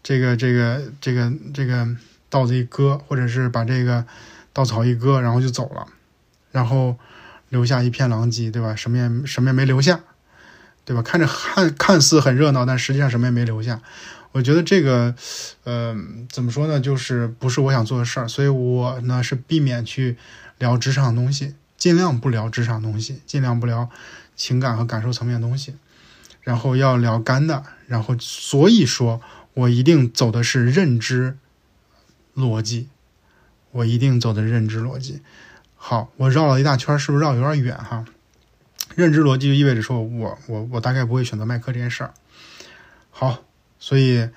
[0.00, 1.88] 这个这个这个这个
[2.30, 4.06] 稻子一割，或者是把这个
[4.52, 5.88] 稻草一割，然后就走了，
[6.52, 6.96] 然后
[7.48, 8.76] 留下一片狼藉，对吧？
[8.76, 9.98] 什么也什么也没留下，
[10.88, 11.02] 对吧？
[11.02, 13.82] 看着看看似很热闹，但实际上什么也没留下。
[14.32, 15.14] 我觉得这个，
[15.64, 15.94] 呃，
[16.30, 16.80] 怎么说呢？
[16.80, 20.16] 就是不是我想做的事儿，所以我呢是避免去
[20.56, 21.54] 聊职场东西。
[21.76, 23.90] 尽量不聊职场东西，尽量不聊
[24.34, 25.74] 情感和感受层面的东西，
[26.40, 27.62] 然后要聊干的。
[27.86, 29.20] 然后所以说，
[29.52, 31.36] 我一定走的是认知
[32.34, 32.88] 逻辑，
[33.72, 35.20] 我一定走的认知逻辑。
[35.76, 38.06] 好，我绕了一大圈，是不是绕有点远哈？
[38.98, 42.12] 认知逻辑就意味着说我我我大概不会选择卖课这件事儿。
[43.10, 43.44] 好，
[43.78, 44.28] 所以，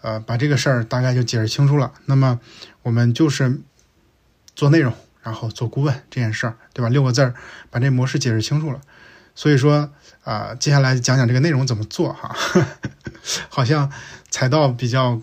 [0.00, 1.92] 呃，把这个事儿大概就解释清楚了。
[2.06, 2.40] 那么，
[2.82, 3.60] 我们就是
[4.56, 6.88] 做内容，然后做顾问这件事儿，对吧？
[6.88, 7.34] 六个字儿，
[7.70, 8.80] 把这模式解释清楚了。
[9.36, 9.92] 所以说，
[10.24, 12.34] 啊，接下来讲讲这个内容怎么做哈。
[13.48, 13.88] 好像
[14.30, 15.22] 踩到比较，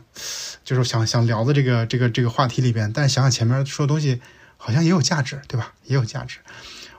[0.63, 4.21] 就是想想聊的这个这个这个话题里边，但是想想前面说的东西，
[4.55, 5.73] 好像也有价值，对吧？
[5.84, 6.39] 也有价值。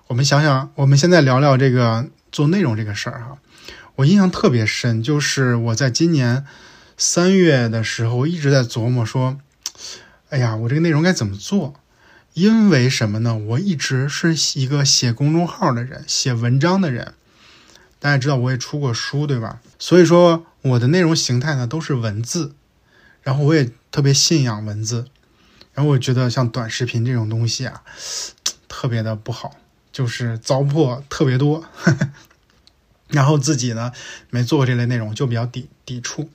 [0.09, 3.39] 我们想想，我们现在聊聊这个做内容这个事儿哈。
[3.97, 6.47] 我印象特别深，就是我在今年
[6.97, 9.41] 三月的时候一直在琢磨说，
[10.31, 11.75] 哎呀，我这个内容该怎么做？
[12.35, 13.37] 因为什么呢？
[13.37, 17.15] 我一直是一个写公众号的人，写文章的人。
[17.99, 19.59] 大家知道我也出过书，对吧？
[19.81, 22.55] 所以说我的内容形态呢都是文字，
[23.23, 25.07] 然后我也特别信仰文字，
[25.75, 27.83] 然后我觉得像短视频这种东西啊，
[28.69, 29.57] 特别的不好，
[29.97, 31.65] 就是糟粕特别多。
[33.09, 33.93] 然后自己呢
[34.29, 36.29] 没做过这类内容，就比较抵抵触。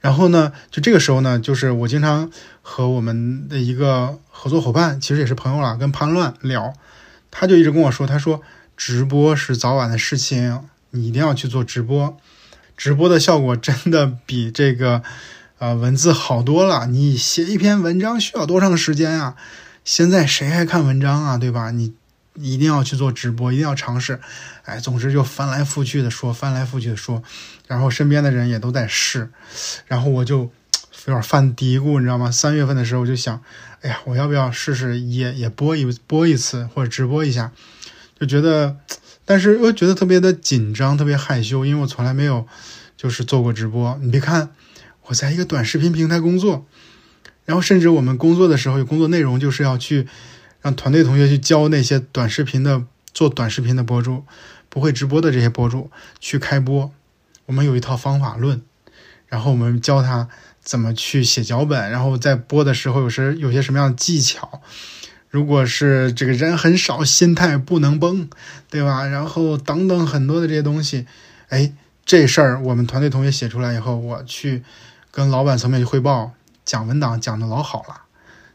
[0.00, 6.74] 然后呢，就这个时候呢，就是我经常和我们的一个合作伙伴，其实也是朋友了，跟潘乱聊，
[7.30, 8.42] 他就一直跟我说，他说
[8.76, 12.18] 直播是早晚的事情，你一定要去做直播，
[12.76, 15.04] 直播的效果真的比这个
[15.58, 16.88] 呃文字好多了。
[16.88, 19.36] 你写一篇文章需要多长时间啊？
[19.84, 21.38] 现在谁还看文章啊？
[21.38, 21.70] 对吧？
[21.70, 21.92] 你。
[22.40, 24.20] 一定要去做直播，一定要尝试，
[24.64, 27.22] 哎，总之就翻来覆去的说，翻来覆去的说，
[27.66, 29.30] 然后身边的人也都在试，
[29.86, 30.50] 然后我就
[31.06, 32.30] 有点犯嘀咕，你知道吗？
[32.30, 33.42] 三月份的时候我就想，
[33.82, 37.52] 哎呀，我要不要试试也也播一播一次或者直播一下？
[38.18, 38.76] 就觉得，
[39.24, 42.46] 但是又觉得特别的紧张，特别害羞，因为我从来没有
[42.96, 43.98] 就是做过直播。
[44.02, 44.50] 你别看
[45.06, 46.66] 我在一个短视频平台工作，
[47.44, 50.06] 然后甚至我们工作的时候有工作内容就是要去。
[50.60, 54.24] 让团队同学去教那些短视频的做短视频的博主，
[54.68, 56.90] 不会直播的这些博主去开播。
[57.46, 58.62] 我们有一套方法论，
[59.26, 60.28] 然后我们教他
[60.62, 64.60] 怎么去写脚本，然后在播的时候有时有些什么样的技巧。
[65.28, 68.28] 如果是这个人很少，心态不能崩，
[68.68, 69.06] 对吧？
[69.06, 71.06] 然后等等很多的这些东西，
[71.48, 71.72] 哎，
[72.04, 74.62] 这事儿我们团队同学写出来以后，我去
[75.10, 76.32] 跟老板层面去汇报，
[76.64, 78.09] 讲文档讲的老好了。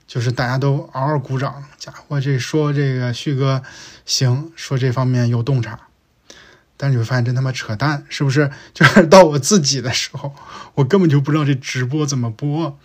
[0.08, 3.64] 就是大家都嗷嗷鼓掌，家伙这说这个旭哥
[4.06, 5.88] 行，说这方面有洞察，
[6.78, 8.52] 但是你会发现真他妈扯淡，是不是？
[8.74, 10.36] 就是到我自己的时候，
[10.76, 12.78] 我根本就不知道这直播怎么播，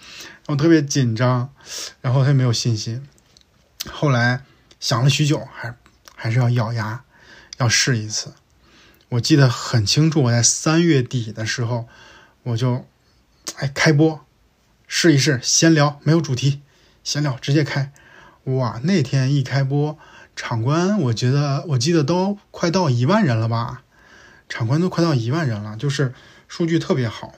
[0.46, 1.52] 我特别紧张，
[2.00, 3.06] 然后他也没有信心。
[3.90, 4.44] 后来
[4.78, 5.74] 想了许久，还
[6.14, 7.04] 还是要咬牙
[7.58, 8.32] 要试一次。
[9.10, 11.88] 我记得很清楚，我在三月底的时候，
[12.44, 12.86] 我就
[13.56, 14.24] 哎开播
[14.86, 16.62] 试一试，闲聊没有主题。
[17.02, 17.92] 闲聊直接开，
[18.44, 18.80] 哇！
[18.84, 19.98] 那天一开播，
[20.36, 23.82] 场观我觉得我记得都快到一万人了吧，
[24.48, 26.14] 场观都快到一万人了，就是
[26.48, 27.34] 数据特别好，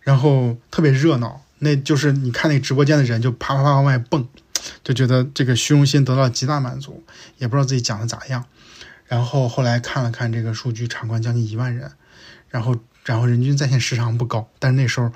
[0.00, 4.28] 然后特别热闹，那就是你看那直播间的人就啪啪啪往外蹦，
[4.82, 7.04] 就觉得这个虚荣心得到极大满足，
[7.38, 8.44] 也不知道自己讲的咋样。
[9.06, 11.92] 然后后来看了看这个数据，场观将近一万人，
[12.48, 15.12] 然后然后人均在线时长不高，但是那时候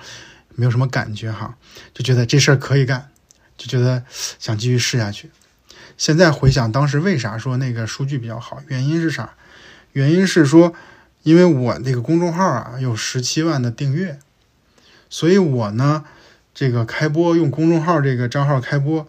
[0.55, 1.57] 没有什么感觉哈，
[1.93, 3.10] 就觉得这事儿可以干。
[3.61, 4.03] 就觉得
[4.39, 5.31] 想继续试下去。
[5.99, 9.35] 现在回想当时为啥说那个数据比较好，原因是啥？
[9.93, 10.73] 原因是说，
[11.25, 14.19] 因为我那个公众号啊有十七万的订阅，
[15.11, 16.07] 所以我呢
[16.55, 19.07] 这个开播用公众号这个账号开播，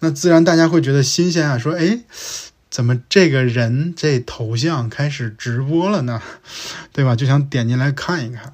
[0.00, 2.00] 那自然大家会觉得新鲜啊，说哎，
[2.68, 6.20] 怎么这个人这头像开始直播了呢？
[6.92, 7.16] 对吧？
[7.16, 8.52] 就想点进来看一看。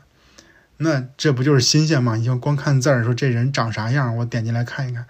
[0.76, 2.14] 那这不就是新鲜吗？
[2.16, 5.04] 你就光看字儿，说这人长啥样，我点进来看一看。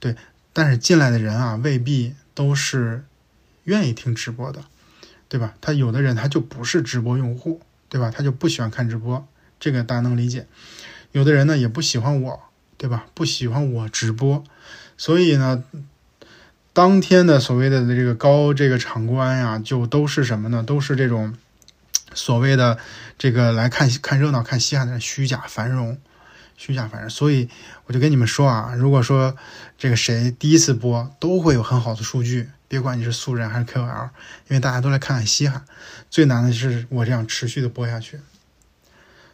[0.00, 0.16] 对，
[0.52, 3.04] 但是进来的人啊，未必都是
[3.64, 4.64] 愿意听直播的，
[5.28, 5.54] 对吧？
[5.60, 7.60] 他有的人他就不是直播用户，
[7.90, 8.10] 对吧？
[8.10, 9.28] 他就不喜欢看直播，
[9.60, 10.46] 这个大家能理解。
[11.12, 12.40] 有的人呢也不喜欢我，
[12.78, 13.06] 对吧？
[13.12, 14.42] 不喜欢我直播，
[14.96, 15.62] 所以呢，
[16.72, 20.62] 当天的所谓的这个高这个场观呀，就都是什么呢？
[20.62, 21.34] 都是这种
[22.14, 22.78] 所谓的
[23.18, 25.98] 这个来看看热闹、看稀罕的虚假繁荣。
[26.56, 27.48] 虚假繁荣，所以
[27.86, 29.34] 我就跟你们说啊，如果说
[29.80, 34.10] 这个谁第一次播都会有很好的数据，别管你是素人还是 KOL，
[34.48, 35.64] 因为大家都来看看稀罕。
[36.10, 38.20] 最难的是我这样持续的播下去。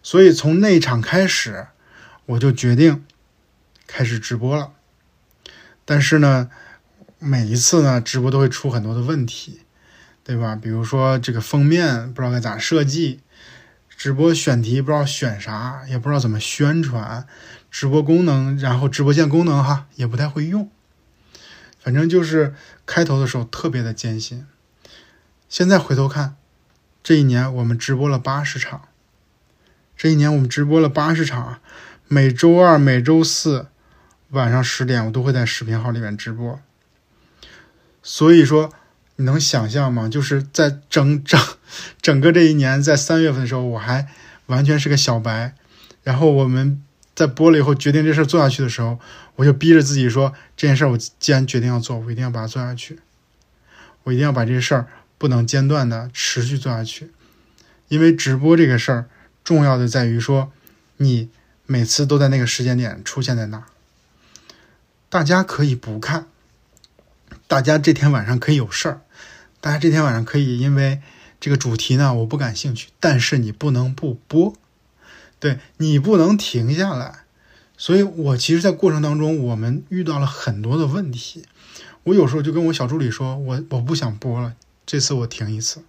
[0.04, 1.66] 所以从那场开始，
[2.26, 3.04] 我就决定
[3.88, 4.70] 开始直播了。
[5.84, 6.48] 但是呢，
[7.18, 9.62] 每一次呢直播都会出很多的问题，
[10.22, 10.54] 对吧？
[10.54, 13.18] 比如说这个封面不知道该咋设计。
[13.88, 17.26] 直播选题不知道选啥，也不知道怎么宣传，
[17.78, 20.70] 直播功能，然后直播间功能哈也不太会用，
[21.78, 22.54] 反正就是
[22.86, 24.46] 开头的时候特别的艰辛。
[25.46, 26.36] 现在回头看，
[27.02, 28.88] 这一年我们直播了八十场，
[29.94, 31.60] 这一年我们直播了八十场，
[32.08, 33.66] 每周二、每周四
[34.30, 36.58] 晚上十点，我都会在视频号里面直播。
[38.02, 38.72] 所以说，
[39.16, 40.08] 你能想象吗？
[40.08, 41.38] 就是在整 整
[42.00, 44.08] 整个这一年，在三月份的时候，我还
[44.46, 45.54] 完全是个小白。
[46.02, 46.82] 然后我们
[47.16, 49.00] 在播了以后，决定这事儿做下去的时候，
[49.34, 53.00] 我就逼着自己说：这件事儿我既然决定要做，我一定要把它做下去。
[54.04, 54.86] 我一定要把这事儿
[55.18, 57.10] 不能间断的持续做下去。
[57.88, 59.06] 因为直播这个事儿，
[59.42, 60.52] 重要的在于说，
[60.98, 61.30] 你
[61.64, 63.64] 每次都在那个时间点出现在那儿。
[65.08, 66.26] 大家可以不看。
[67.48, 69.00] 大家这天晚上可以有事儿，
[69.60, 71.00] 大家这天晚上可以因为
[71.40, 74.54] 这个主题呢，我不感兴趣，但是你不能不播，
[75.46, 77.20] 对你不能停下来。
[77.76, 81.44] 所以我其实，在过程当中，我们遇到了很多的问题。
[82.04, 84.54] 我有时候就跟我小助理说，我我不想播了，
[84.84, 85.82] 这次我停一次。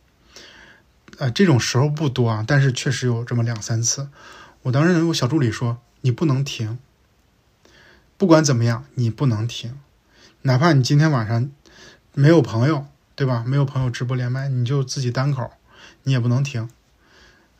[1.17, 4.09] 呃，这种时候不多啊，但是确实有这么两三次。
[4.63, 6.77] 我当时我小助理说，你不能停，
[8.17, 9.79] 不管怎么样，你不能停。
[10.43, 11.49] 哪怕你今天晚上
[12.13, 13.43] 没有朋友，对吧？
[13.47, 15.49] 没有朋友直播连麦，你就自己单口，
[16.03, 16.69] 你也不能停。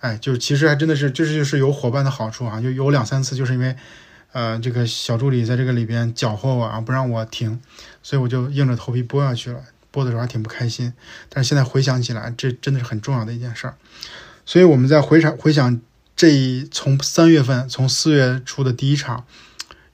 [0.08, 2.62] 哎，就其实还真的是，这就是有伙伴的好处啊。
[2.62, 3.76] 就有两三次，就是因为，
[4.32, 7.60] 呃，这个小助理在这个里边搅和我啊，不让我停，
[8.02, 9.60] 所以我就硬着头皮播下去了。
[9.92, 10.94] 播的时候还挺不开心，
[11.30, 13.76] 但是现在回想起来，这真的是很重要的一件事儿。
[14.46, 15.82] 所以我们在回想回想
[16.16, 19.26] 这一从三月份，从四月初的第一场。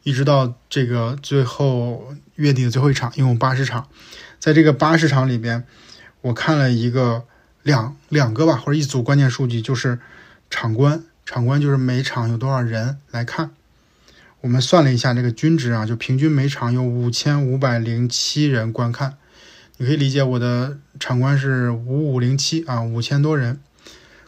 [0.05, 3.87] 一直到这个最后月底的最后一场，一共八十场，
[4.37, 5.63] 在这个八十场里边，
[6.19, 7.23] 我看了一个
[7.63, 9.99] 两两个吧，或者一组关键数据，就是
[10.49, 13.49] 场观，场观就是每场有多少人来看。
[14.41, 19.17] 我们算了一下这个均值啊，就平均每场有五千五百零七人观看。
[19.77, 23.59] 你可以理解我的场观是五五零七啊，五千多人。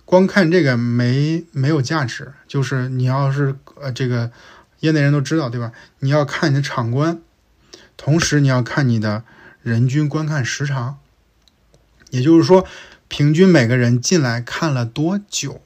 [0.06, 4.32] 光看这个没没有价值，就是你要是呃这个。
[4.82, 5.72] 业内人都知道，对吧？
[6.00, 7.20] 你要看你的场观，
[7.98, 9.24] 同时你要看你的
[9.64, 11.00] 人均观看时长，
[12.12, 12.68] 也就是说，
[13.08, 15.62] 平均每个人进来看了多久，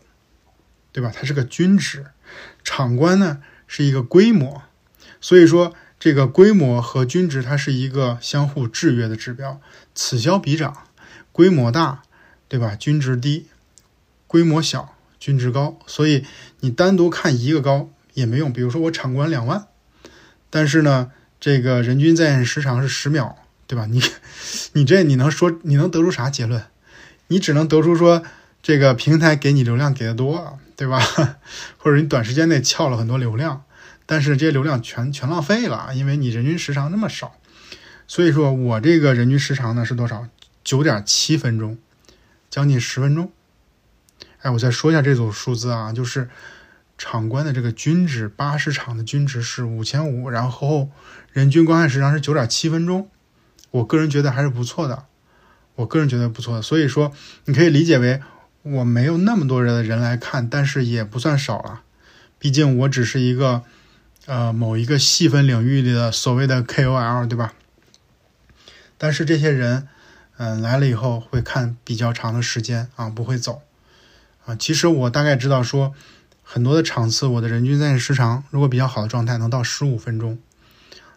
[0.91, 1.11] 对吧？
[1.13, 2.07] 它是个均值。
[2.63, 4.63] 场观呢是一个规模，
[5.19, 9.61] 所以说这个规模和均值它是一个相互制约的指标，
[9.95, 10.85] 此消彼长。
[11.31, 12.03] 规模大，
[12.47, 12.75] 对吧？
[12.75, 13.45] 均值低；
[14.27, 15.79] 规模小，均值高。
[15.87, 16.25] 所以
[16.59, 17.89] 你单独看一个高。
[18.15, 19.67] 也没用，比如说我场观两万，
[20.49, 23.85] 但是呢，这个人均在线时长是十秒，对吧？
[23.85, 24.01] 你，
[24.73, 26.65] 你这你能说你能得出啥结论？
[27.29, 28.21] 你只能得出说
[28.61, 30.99] 这个平台给你流量给的多，对吧？
[31.79, 33.63] 或者你短时间内撬了很多流量，
[34.05, 37.35] 但是这些流量全全浪费了，因为你人均时长那么少。
[38.05, 40.27] 所以说我这个人均时长呢是多少？
[40.63, 41.77] 九点七分钟，
[42.49, 43.31] 将近十分钟。
[44.41, 46.29] 哎，我再说一下这组数字啊，就是。
[47.01, 50.89] 场观的这个均值，八十场的均值是五千五，然后
[51.31, 53.09] 人均观看时长是九点七分钟，
[53.71, 55.05] 我个人觉得还是不错的，
[55.79, 57.13] 我个人觉得不错的，所以说
[57.45, 58.21] 你可以理解为
[58.63, 61.83] 我没有那么多人的人来看，但是也不算少了，
[62.37, 63.63] 毕竟我只是一个
[64.25, 67.53] 呃某一个细分领域里的所谓的 KOL，对吧？
[68.97, 69.87] 但是这些人
[70.37, 73.61] 嗯来了以后会看比较长的时间啊，不会走
[74.45, 75.93] 啊，其实我大概知道说。
[76.51, 80.39] 很多的场次，我的人均在线时长如果比较好的状态，能到十五分钟，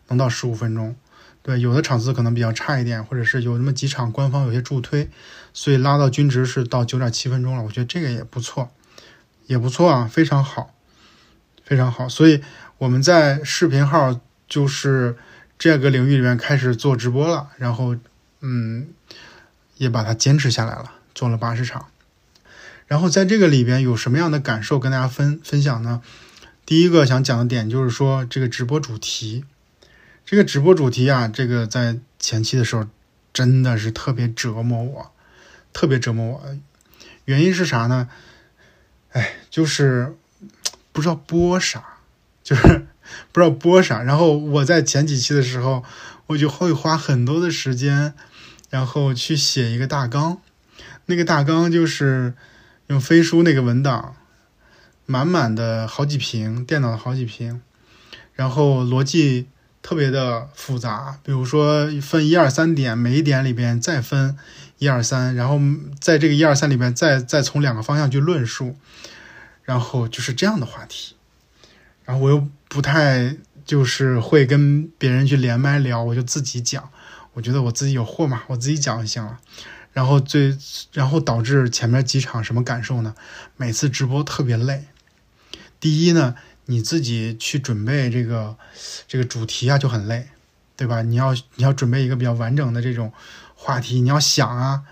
[0.09, 0.94] 能到十五分钟。
[1.43, 5.11] 对，有的场次可能比较差一点，或者是有那么几场官方有些助推，
[5.53, 7.63] 所以拉到均值是到九点七分钟了。
[7.63, 8.71] 我觉得这个也不错，
[9.47, 10.73] 也不错啊，非常好，
[11.65, 12.09] 非常好。
[12.09, 12.43] 所以
[12.79, 15.17] 我们在视频号就是
[15.59, 17.97] 这个领域里面开始做直播了，然后
[18.41, 18.89] 嗯，
[19.79, 21.87] 也把它坚持下来了，做了八十场。
[22.87, 26.03] 然后在这个里边有什么样的感受跟大家分分享呢？
[26.65, 29.45] 第一个想讲的点就是说这个直播主题，
[30.25, 32.87] 这个直播主题啊，这个在前期的时候
[33.33, 35.13] 真的是特别折磨我，
[35.73, 36.43] 特别折磨我。
[37.25, 38.09] 原因是啥呢？
[39.13, 40.17] 哎，就是
[40.93, 41.85] 不知道播啥，
[42.43, 42.87] 就是
[43.33, 44.03] 不知道播啥。
[44.03, 45.85] 然后我在前几期的时候，
[46.29, 48.15] 我就会花很多的时间，
[48.71, 50.40] 然后去写一个大纲，
[51.07, 52.35] 那个大纲就是。
[52.88, 54.17] 用飞书那个文档，
[55.07, 57.63] 满满的好几屏，电脑的好几屏，
[58.35, 59.46] 然后逻辑
[59.83, 61.19] 特别的复杂。
[61.23, 64.37] 比如说分一二三点，每一点里边再分
[64.79, 65.61] 一二三，然后
[66.01, 68.77] 在这个一二三里边再再从两个方向去论述，
[69.65, 71.17] 然后就是这样的话题。
[72.05, 76.89] 然后我又不太就是会跟别人去连麦聊，我就自己讲。
[77.35, 79.39] 我觉得我自己有货嘛，我自己讲就行了。
[79.93, 80.57] 然后最，
[80.93, 83.15] 然后导致前面几场什么感受呢？
[83.57, 84.85] 每次直播特别累。
[85.81, 86.35] 第一呢，
[86.67, 88.56] 你自己去准备这个
[89.08, 90.29] 这个主题啊就很累，
[90.77, 91.02] 对吧？
[91.02, 93.13] 你要你要准备一个比较完整的这种
[93.54, 94.83] 话题，你要想啊，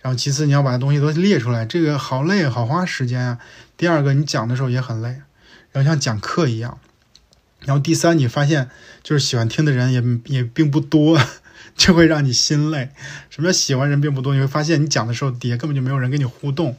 [0.00, 3.38] 然后其次你要把东西都列出来，这个好累，好花时间啊。
[3.76, 5.22] 第二个，你讲的时候也很累，
[5.72, 6.78] 然后像讲课一样。
[7.60, 8.70] 然后第三，你发现
[9.02, 10.02] 就是喜欢听的人也
[10.34, 11.20] 也并不多，
[11.76, 12.90] 就会让你心累。
[13.28, 14.34] 什么叫喜欢人并不多？
[14.34, 16.76] 你会发现你讲的时候底下根本就没有人跟你互动，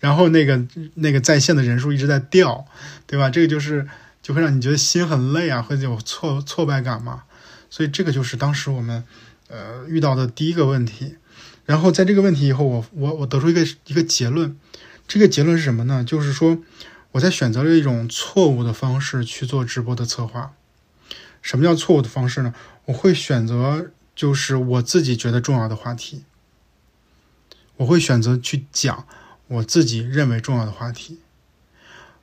[0.00, 2.66] 然后那个那个在线的人数一直在掉，
[3.06, 3.30] 对吧？
[3.30, 3.86] 这个就是
[4.20, 7.22] 就会让你觉得心很累啊，会有挫挫败感嘛。
[7.70, 9.04] 所以这个就是当时我们
[9.46, 11.14] 呃遇到的第一个问题。
[11.66, 14.56] 然后在这个问题以后，我我我得出一个一个结论，
[15.06, 16.02] 这个结论是什么呢？
[16.02, 16.58] 就是说。
[17.12, 20.52] 我在选择了一种错误的方式去做直播的策划。
[21.42, 22.54] 什么叫错误的方式呢？
[22.84, 26.22] 我会选择就是我自己觉得重要的话题，
[27.78, 29.08] 我会选择去讲
[29.50, 31.18] 我自己认为重要的话题。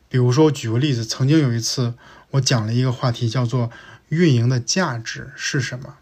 [0.08, 1.94] 比如说，我举个例子，曾经有一次
[2.32, 3.70] 我讲了一个话题，叫做
[4.08, 5.98] “运营的价值是什么”。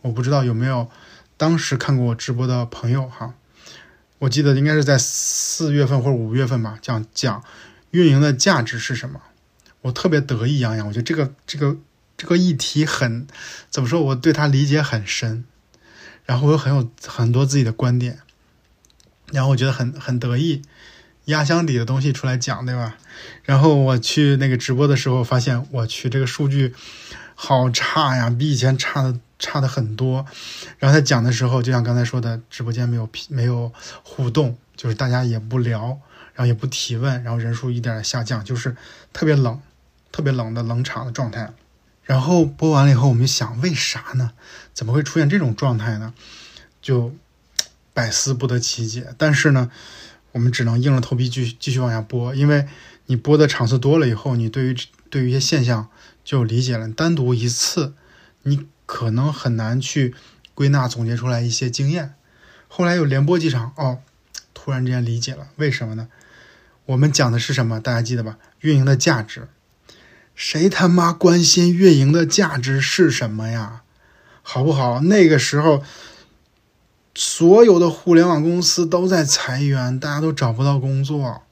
[0.00, 0.90] 我不知道有没有
[1.36, 3.34] 当时看过我直播的朋友哈，
[4.20, 7.44] 我记得应该是在四月份或者五月份吧，讲讲。
[7.90, 9.20] 运营的价值是什么？
[9.82, 11.76] 我特别得意洋洋，我觉得这个这个
[12.16, 13.26] 这个议题很
[13.68, 14.00] 怎么说？
[14.00, 15.44] 我对它理解很深，
[16.24, 18.20] 然后我很有很多自己的观点，
[19.32, 20.62] 然后我觉得很很得意，
[21.24, 22.96] 压箱底的东西出来讲，对吧？
[23.42, 26.74] 然后我去那个直播的时候，发现我去这个数据
[27.34, 30.24] 好差呀，比以前差的差的很多。
[30.78, 33.72] 然后他讲的时候，就像刚才说的，直播间没有没有
[34.02, 35.98] 互动，就是大家也不聊。
[36.34, 38.74] 然后也不提问，然后人数一点下降，就是
[39.12, 39.60] 特别冷，
[40.10, 41.52] 特别冷的冷场的状态。
[42.04, 44.30] 然后播完了以后，我们就想，为啥呢？
[44.72, 46.14] 怎么会出现这种状态呢？
[46.80, 47.14] 就
[47.92, 49.14] 百思不得其解。
[49.18, 49.70] 但是呢，
[50.32, 52.66] 我们只能硬着头皮继续继续往下播，因为
[53.06, 54.76] 你播的场次多了以后，你对于
[55.10, 55.88] 对于一些现象
[56.24, 56.88] 就理解了。
[56.88, 57.94] 单独一次，
[58.42, 60.14] 你可能很难去
[60.54, 62.14] 归纳总结出来一些经验。
[62.68, 63.98] 后来又连播几场，哦，
[64.54, 66.08] 突然之间理解了，为什么呢？
[66.86, 67.80] 我们讲的是什么？
[67.80, 68.38] 大家记得吧？
[68.60, 69.48] 运营的价值，
[70.34, 73.82] 谁他妈关心运营的价值是什么呀？
[74.42, 75.00] 好不好？
[75.02, 75.84] 那个时候，
[77.14, 81.42] 所有的互联网公司都在裁员，大家都找不到工作，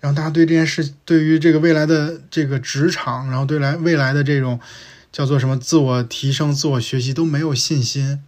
[0.00, 4.58] 然后大家对这件事，对于这个未来的这个职场，然后对来未来的这种
[5.12, 8.22] 叫做什么自我提升、自我学习都没有信心。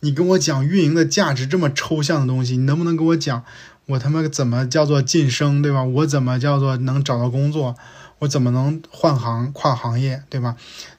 [0.00, 3.42] 你跟我讲运营的价值这么抽象的东西，你能不能跟我讲？
[3.86, 5.82] 我他妈怎么叫做晋升，对吧？
[5.82, 7.74] 我怎么叫做能找到工作？
[8.20, 10.56] 我怎么能换行跨行业，对吧？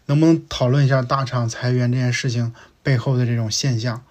[0.07, 2.53] 能不能讨论一下大厂裁员这件事情
[2.83, 4.03] 背后的这种现象？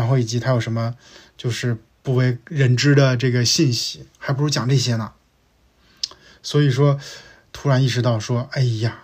[0.00, 0.94] 然后以及它有什么
[1.36, 4.06] 就是不为人知的这个信息？
[4.16, 5.12] 还不如讲这些呢。
[6.42, 6.98] 所以说，
[7.52, 9.02] 突然意识到说，哎呀，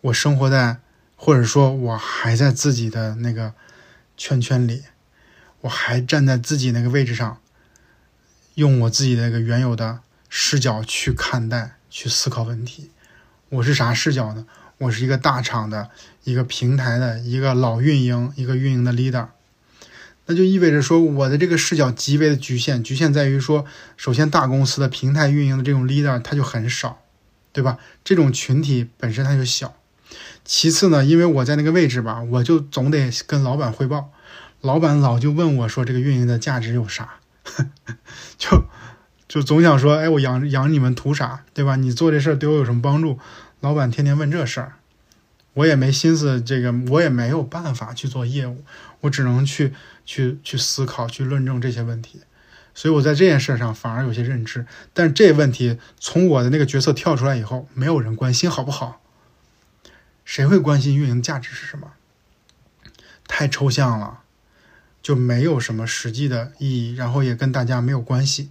[0.00, 0.78] 我生活在，
[1.14, 3.54] 或者说我还在自己的那个
[4.16, 4.82] 圈圈里，
[5.60, 7.40] 我还站在自己那个位置上。
[8.54, 12.90] 用我自己的一个原有的视角去看待、去思考问题。
[13.48, 14.44] 我是啥视角呢？
[14.78, 15.90] 我是一个大厂的
[16.24, 19.28] 一个平台的一个老运营、一个运营的 leader。
[20.26, 23.64] 那就意味着说，我的这个视角极为的局限，局限在于说，
[23.96, 27.02] 首先大公司的平台运营的这种 leader 它就很少，
[27.52, 27.78] 对吧？
[28.02, 29.74] 这种群体本身它就小。
[30.44, 34.12] 其次呢，因为我在那个位置吧，我就总得跟老板汇报，
[34.60, 37.14] 老板老就问我说，这个运营的价值有啥？
[38.38, 38.64] 就
[39.28, 41.76] 就总想说，哎，我养养你们图啥，对吧？
[41.76, 43.18] 你做这事儿对我有什么帮助？
[43.60, 44.72] 老板天天问这事儿，
[45.54, 48.62] 我也没心思，这个我也没有办法去做业务，
[49.00, 49.72] 我只能去
[50.04, 52.20] 去去思考、去论证这些问题。
[52.74, 59.00] 所以我在这件事上反而有些认知，但这问题从我的那个角色跳出来以后，没有人关心，好不好？
[60.24, 61.92] 谁会关心运营价值是什么？
[63.26, 64.20] 太抽象了。
[65.04, 68.48] 就没有什么实际的意义，然后也跟大家没有关系，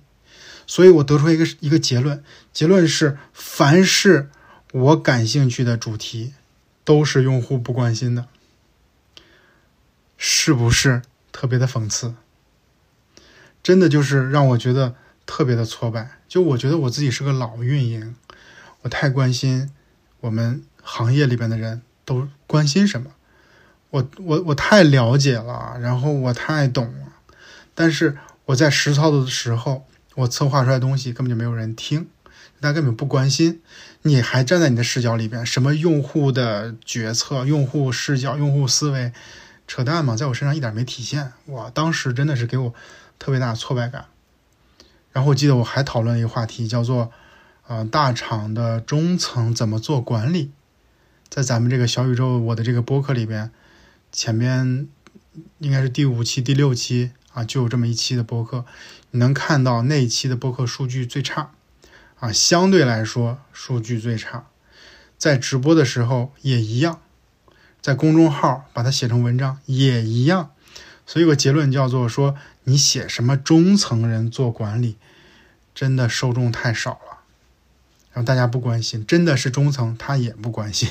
[0.67, 4.29] 所以我得出一个一个结论，结论是凡是
[4.71, 6.35] 我感兴趣的主题，
[6.83, 8.27] 都是用户不关心的，
[10.15, 11.01] 是不是
[11.33, 12.15] 特别的讽刺？
[13.61, 16.19] 真的就是让我觉得特别的挫败。
[16.29, 18.15] 就我觉得我自己是个老运营，
[18.83, 19.69] 我太关心
[20.21, 23.11] 我们行业里边的人都关心什么。
[23.89, 27.13] 我我我太了解了，然后我太懂了，
[27.75, 32.07] 但是我在实操的时候，我策划出来的东西根本就没有人听，
[32.59, 33.61] 他根本不关心。
[34.01, 39.13] 你还站在你的视角里边，什么用户的决策、用户视角、用户思维，
[39.67, 41.33] 扯淡嘛，在我身上一点没体现。
[41.47, 42.73] 哇，当时真的是给我
[43.17, 44.05] 特别大的挫败感。
[45.11, 47.11] 然后我记得我还讨论一个话题，叫做
[47.67, 50.51] 呃，大厂的中层怎么做管理，
[51.29, 53.51] 在咱们这个小宇宙我的这个播客里边，
[54.11, 54.87] 前面
[55.59, 58.65] 应该是第五期、第六期啊，就有这么一期的播客，
[59.11, 61.51] 你能看到那一期的播客数据最差，
[62.19, 64.47] 啊，相对来说数据最差，
[65.17, 66.99] 在直播的时候也一样，
[67.83, 70.51] 在公众号把它写成文章也一样，
[71.05, 74.95] 所以有个结论叫做说，你写什么中层人做管理，
[75.75, 77.19] 真的受众太少了。
[78.13, 80.89] 然后大家不关心，真的是中层，他也不关心，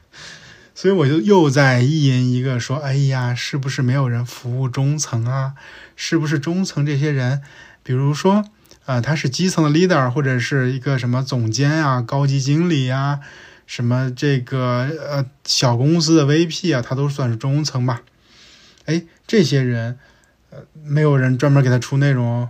[0.74, 5.54] 所以我就又在意淫一个说：“哎呀，是不是没有人服务中层啊？
[5.96, 7.40] 是不是中层这些人，
[7.82, 8.44] 比如说，
[8.84, 13.20] 呃，他是基层的 leader，或者是一个什么总监啊、高级经理啊，
[13.68, 18.02] 什么这个呃小公司的 VP 啊，他都算是中层吧？
[18.86, 19.98] 哎，这些人，
[20.50, 22.48] 呃，没有人专门给他出内容，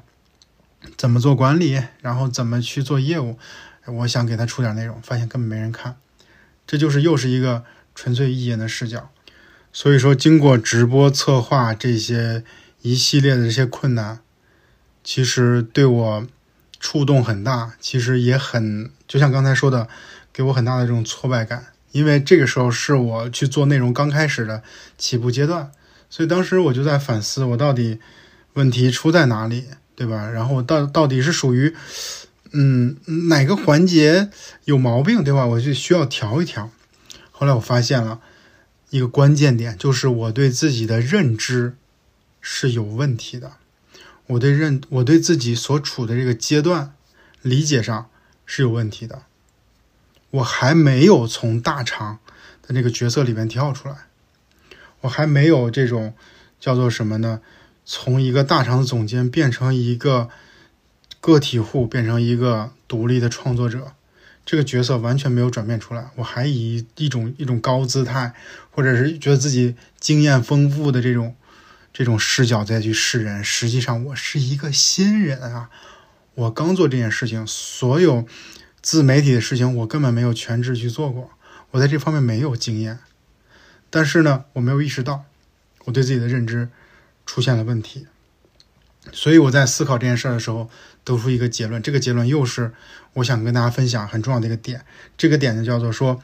[0.96, 3.36] 怎么做管理，然后怎么去做业务。”
[3.88, 5.96] 我想给他出点内容，发现根本没人看，
[6.66, 7.64] 这就是又是一个
[7.94, 9.10] 纯粹意淫的视角。
[9.72, 12.44] 所以说，经过直播策划这些
[12.82, 14.20] 一系列的这些困难，
[15.02, 16.26] 其实对我
[16.78, 19.88] 触动很大，其实也很就像刚才说的，
[20.38, 21.66] 给我很大的这种挫败感。
[21.90, 24.62] 因为这个时候是我去做内容刚开始的
[24.96, 25.72] 起步阶段，
[26.08, 27.98] 所以当时我就在反思，我到底
[28.52, 29.64] 问题出在哪里，
[29.96, 30.30] 对吧？
[30.30, 31.74] 然后到到底是属于。
[32.52, 32.96] 嗯，
[33.28, 34.30] 哪个环节
[34.64, 35.44] 有毛病，对吧？
[35.44, 36.70] 我就需要调一调。
[37.32, 38.20] 后来我发现了
[38.90, 41.74] 一个关键点，就是我对自己的认知
[42.40, 43.54] 是有问题的。
[44.28, 46.94] 我对认我对自己所处的这个阶段
[47.42, 48.08] 理解上
[48.46, 49.22] 是有问题的。
[50.30, 52.18] 我还没有从大厂
[52.62, 54.06] 的那个角色里面跳出来，
[55.02, 56.14] 我还没有这种
[56.58, 57.40] 叫做什么呢？
[57.84, 60.28] 从一个大厂的总监变成一个。
[61.20, 63.92] 个体户变成一个独立的创作者，
[64.46, 66.10] 这个角色完全没有转变出来。
[66.14, 68.32] 我还以一种一种高姿态，
[68.70, 71.34] 或者是觉得自己经验丰富的这种
[71.92, 73.42] 这种视角再去示人。
[73.42, 75.70] 实际上，我是一个新人啊！
[76.34, 78.24] 我刚做这件事情，所有
[78.82, 81.30] 自媒体的事情，我根本没有全职去做过，
[81.72, 82.98] 我在这方面没有经验。
[83.90, 85.24] 但是呢，我没有意识到
[85.84, 86.68] 我对自己的认知
[87.24, 88.06] 出现了问题。
[89.12, 90.70] 所以我在思考这件事的时候。
[91.04, 92.74] 得出一个结论，这个结论又是
[93.14, 94.84] 我想跟大家分享很重要的一个点。
[95.16, 96.22] 这个点呢叫做说，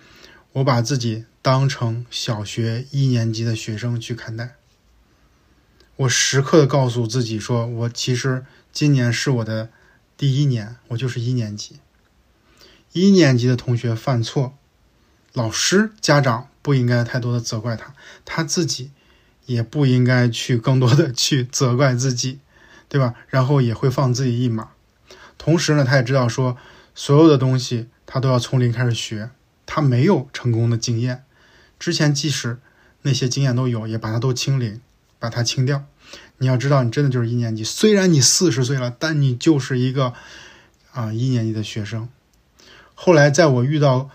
[0.53, 4.57] 我把自己当成小学一年级的学生去看待。
[5.97, 8.45] 我时刻的告诉自己说，我其实
[8.75, 9.71] 今年是我的
[10.19, 11.77] 第一年，我就是一年级。
[12.95, 14.57] 一年级的同学犯错，
[15.33, 17.93] 老师、家长不应该太多的责怪他，
[18.25, 18.93] 他自己
[19.47, 22.39] 也不应该去更多的去责怪自己，
[22.89, 23.15] 对吧？
[23.27, 24.69] 然后也会放自己一马。
[25.37, 26.57] 同时呢，他也知道说，
[26.95, 29.31] 所有的东西他都要从零开始学，
[29.67, 31.25] 他没有成功的经验。
[31.81, 32.59] 之前即使
[33.03, 34.81] 那些经验都有，也把它都清零，
[35.19, 35.85] 把它清掉。
[36.39, 40.15] 你要知道，你真的就是一年级，虽然你四十岁了，但你就是一个
[40.93, 42.09] 啊一年级的学生。
[42.95, 44.11] 后来在我遇到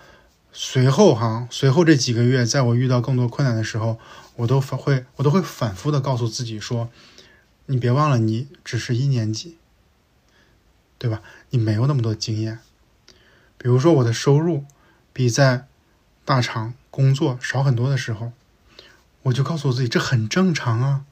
[0.52, 4.00] 随后哈，随后这几个月，在我遇到更多困难的时候，
[4.36, 6.90] 我都反会我都会反复的告诉自己说，
[7.68, 9.58] 你别忘了，你只是一年级。
[11.02, 11.22] 对吧？
[11.52, 12.60] 你没有那么多经验，
[13.58, 14.66] 比如说我的收入
[15.14, 15.66] 比在
[16.26, 18.34] 大厂工作少很多的时候，
[19.22, 21.06] 我就告诉我自己这很正常啊，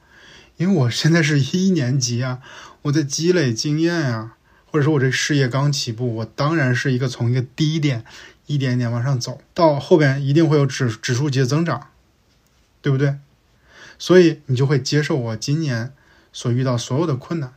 [0.58, 2.42] 因为我现在是一年级啊，
[2.82, 4.34] 我在积累经验呀，
[4.78, 8.04] 或者说我这事业刚起步，我当然是一个从一个低点
[8.46, 11.88] 一点一点往上走到后边一定会有指指数级的增长，
[12.80, 13.16] 对不对？
[13.98, 15.92] 所以你就会接受我今年
[16.32, 17.52] 所遇到所有的困难。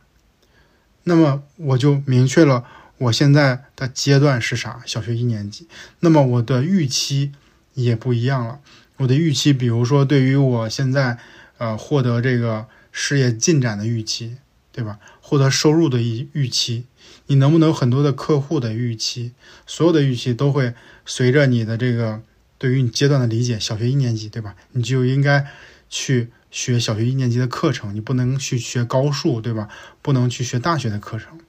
[1.04, 2.64] 那么我就明确了
[2.98, 5.68] 我现在的阶段是啥，小学一年级。
[6.00, 7.30] 那么我的预期
[7.74, 8.58] 也不一样了。
[8.96, 11.18] 我的预期，比如说对于我现在
[11.58, 14.38] 呃获得这个事业进展的预期，
[14.72, 14.98] 对吧？
[15.20, 16.86] 获得收入的预预期，
[17.26, 19.32] 你能不能有很多的客户的预期？
[19.66, 20.74] 所有的预期都会
[21.04, 22.20] 随着你的这个
[22.58, 24.54] 对于你阶段的理解，小学一年级，对吧？
[24.72, 25.46] 你就应该
[25.88, 26.30] 去。
[26.52, 29.70] 学小学一年级的课程，你不能去学高数，对吧？
[30.02, 31.40] 不能去学大学的课程。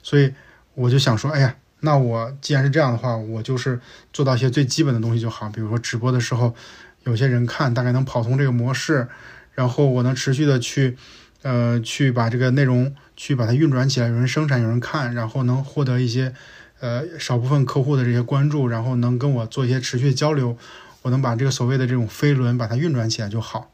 [0.00, 0.32] 所以
[0.74, 3.80] 我就想说，哎呀，那我既然是这样的话，我就是
[4.12, 5.48] 做到一些最基本的东西就好。
[5.50, 6.54] 比如说直播的时候，
[7.02, 9.08] 有些人看，大概能跑通这个模式，
[9.54, 10.96] 然后我能持续的去，
[11.42, 16.32] 呃，去把这个内容去把它运转起来，有人生产，有人看，然后能获得一些，
[16.78, 20.56] 呃，少部分客户的这些关注，然后能跟我做一些持续的交流，
[21.02, 23.72] 我能把这个所谓的这种飞轮把它运转起来就好。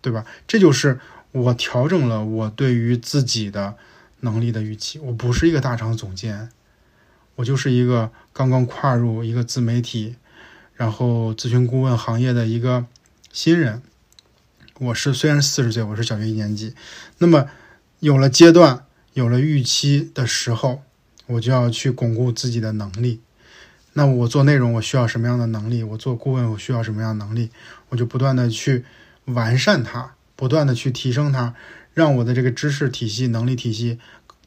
[0.00, 0.26] 对吧？
[0.46, 1.00] 这就是
[1.32, 3.74] 我调整了我对于自己的
[4.20, 4.98] 能力的预期。
[4.98, 6.50] 我不是一个大厂总监，
[7.36, 10.16] 我就是一个刚刚跨入一个自媒体，
[10.74, 12.84] 然后咨询顾问行业的一个
[13.32, 13.80] 新人。
[14.78, 16.74] 我是虽然四十岁，我是小学一年级，
[17.16, 17.46] 那么
[18.04, 18.84] 有了阶段，
[19.14, 20.82] 有了预期的时候，
[21.26, 23.22] 我就要去巩固自己的能力。
[23.94, 25.82] 那我做内容，我需要什么样的能力？
[25.82, 27.48] 我做顾问，我需要什么样的能力？
[27.88, 28.84] 我就不断的去
[29.24, 31.54] 完善它，不断的去提升它，
[31.94, 33.98] 让我的这个知识体系、能力体系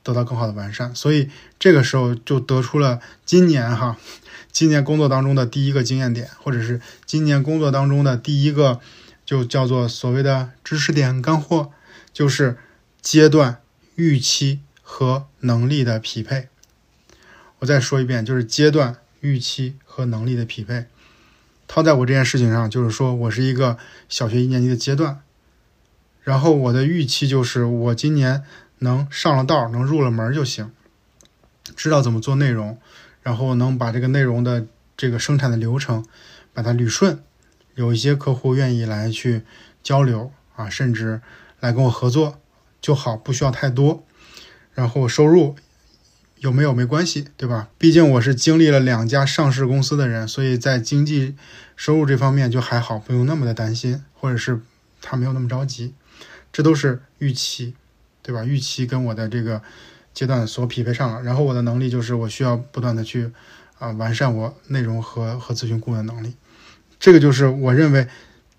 [0.04, 0.94] 得到更好的完善。
[0.94, 3.98] 所以这个时候就得出了今年哈，
[4.54, 8.80] 今年工作当中的第一个经验点，或者是今年工作当中的第一个，
[9.26, 11.72] 就叫做所谓的知识点干货，
[12.14, 12.58] 就是
[13.02, 13.62] 阶段、
[13.96, 16.50] 预期和能力的匹配。
[17.60, 18.98] 我再说一遍，就是阶段。
[19.20, 20.86] 预期和能力的匹配，
[21.68, 25.22] 套在我这件事情上，就是说我是一个小学一年级的阶段，
[26.22, 28.44] 然后我的预期就是我今年
[28.78, 30.72] 能上了道，能入了门就行，
[31.76, 32.80] 知道怎么做内容，
[33.24, 36.06] 然后能把这个内容的这个生产的流程
[36.54, 37.24] 把它捋顺，
[37.74, 39.42] 有一些客户愿意来去
[39.82, 41.22] 交流啊，甚至
[41.60, 42.40] 来跟我合作
[42.82, 44.04] 就好，不需要太多，
[44.74, 45.56] 然后收入。
[46.40, 47.70] 有没有没关系，对吧？
[47.80, 51.34] 毕竟我是经历了两家上市公司的人，所以在经济
[51.76, 54.62] 收入这方面就还好，不用那么的担心，或者是
[55.02, 55.96] 他没有那么着急。
[56.54, 57.74] 这都是预期，
[58.22, 58.46] 对吧？
[58.46, 59.64] 预期跟我的这个
[60.14, 63.32] 阶段所匹配上了，然后我的能力就是我需要不断的去
[63.80, 66.36] 啊完善我内容和和咨询顾问能力。
[67.00, 68.08] 这个就是我认为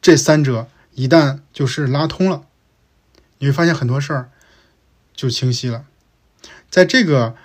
[0.02, 2.42] 这三者一旦就是拉通了，
[3.38, 4.30] 你会发现很多事儿
[5.14, 5.84] 就清晰了。
[6.70, 7.36] 在这个。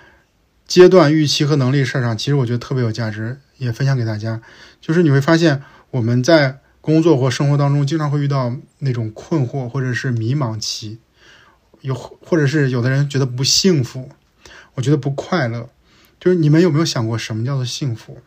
[0.66, 4.42] 阶段预期和能力事儿上，其实我觉得特别有价值，也分享给大家。
[4.80, 11.00] 就是你会发现，我们在工作或生活当中，经常会遇到那种困惑或者是迷茫期，
[11.82, 14.10] 有或者是有的人觉得不幸福，
[14.76, 15.70] 我觉得不快乐。
[16.20, 18.22] 就是你们有没有想过，什么叫做幸福？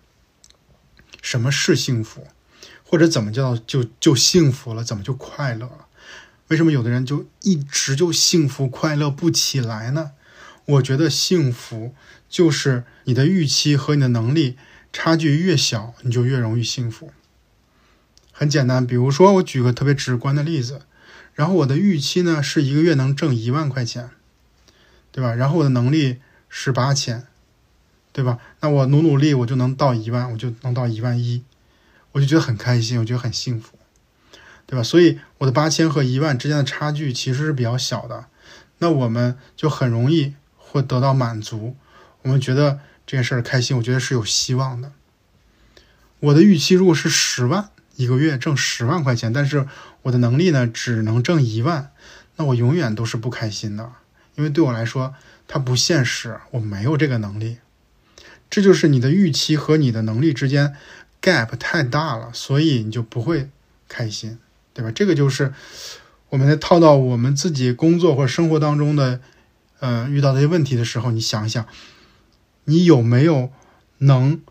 [1.23, 2.29] 什么是幸福？
[2.85, 4.85] 或者怎么叫就就幸福了？
[4.85, 5.86] 怎么就快乐了？
[6.49, 10.13] 为什么有的人就一直就幸福快乐不起来呢？
[10.67, 11.95] 我觉得幸福。
[12.29, 14.57] 就是你的预期和你的能力
[14.93, 17.13] 差距越小，你就越容易幸福。
[18.33, 20.83] 很简单，比如说我举个特别直观的例子，
[21.35, 24.11] 然后我的预期呢是一个月能挣一万块钱，
[25.13, 25.35] 对吧？
[25.35, 26.19] 然后我的能力
[26.49, 27.29] 是八千，
[28.13, 28.39] 对吧？
[28.61, 31.45] 那我努努力，我就能到一万，我就能到一万一，
[32.11, 33.76] 我就觉得很开心，我觉得很幸福，
[34.67, 34.83] 对吧？
[34.83, 38.27] 所以我的八千和一万之间的差距其实是比较小的，
[38.79, 41.77] 那我们就很容易会得到满足。
[42.23, 44.93] 我们觉得这件事儿开心，我觉得是有希望的。
[46.19, 49.69] 我的预期如果是十万一个月挣十万块钱，但是
[50.03, 51.93] 我的能力呢只能挣一万，
[52.37, 53.93] 那我永远都是不开心的，
[54.35, 55.15] 因为对我来说
[55.47, 57.59] 它不现实，我没有这个能力。
[58.51, 60.75] 这就是你的预期和你的能力之间
[61.23, 63.51] gap 太大了，所以你就不会
[63.89, 64.39] 开心，
[64.77, 64.93] 对吧？
[64.95, 65.55] 这个就是
[66.29, 69.23] 我们在套到我们自己工作或者生活当中的，
[69.81, 71.67] 呃，遇到这些问题的时候，你想一想。
[72.65, 73.51] 你有没有
[73.99, 74.43] 能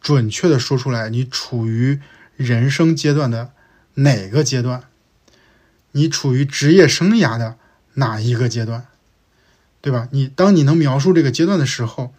[0.00, 1.08] 准确的说出来？
[1.08, 2.00] 你处于
[2.36, 3.52] 人生阶段的
[3.94, 4.82] 哪个阶段？
[5.92, 7.58] 你处于职业生涯的
[7.94, 8.86] 哪一个阶段？
[9.80, 10.08] 对吧？
[10.10, 12.12] 你当你能描述这个阶段的时候，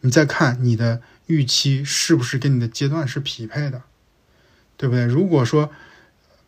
[0.00, 3.82] 你再看你的预期是不是跟你的阶段是匹配的，
[4.76, 5.04] 对不对？
[5.04, 5.70] 如果说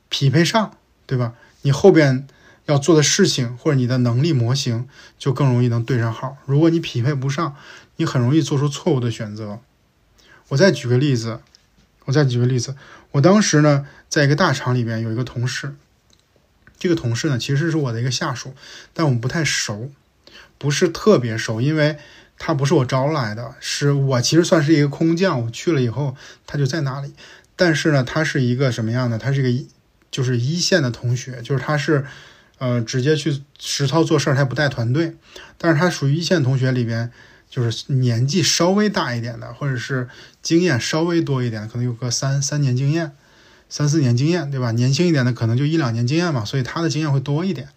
[0.08, 1.34] 匹配上，对吧？
[1.62, 2.26] 你后边
[2.66, 4.88] 要做的事情或者你的能力模型
[5.18, 6.36] 就更容易能对上号。
[6.46, 7.56] 如果你匹配不上，
[7.96, 9.60] 你很容易做出错误的选择。
[10.48, 11.40] 我再举个例子，
[12.06, 12.76] 我再举个例子。
[13.12, 15.74] 我当时呢，在一个大厂里边有一个同事，
[16.78, 18.54] 这个同事呢其实是我的一个下属，
[18.94, 19.90] 但我们不太熟，
[20.58, 21.98] 不是特别熟，因为
[22.38, 27.14] 他不是我招来的，是我其实算是一个空降，我去了以后他就在那里。
[27.56, 29.18] 但是呢，他是一个什么样的？
[29.18, 29.68] 他是一个
[30.10, 32.04] 就是一线的同学，就是他是
[32.58, 35.16] 呃直接去实操做事儿，他不带团队，
[35.56, 37.10] 但是他属于一线同学里边。
[37.50, 40.06] 就是年纪稍微大一点的，或者是
[40.42, 43.12] 经验稍微多一点，可能有个三三年经验，
[43.70, 44.70] 三四年经验，对吧？
[44.72, 47.68] 年轻一点的可能就一两年经验嘛，所以他的经验会多一点。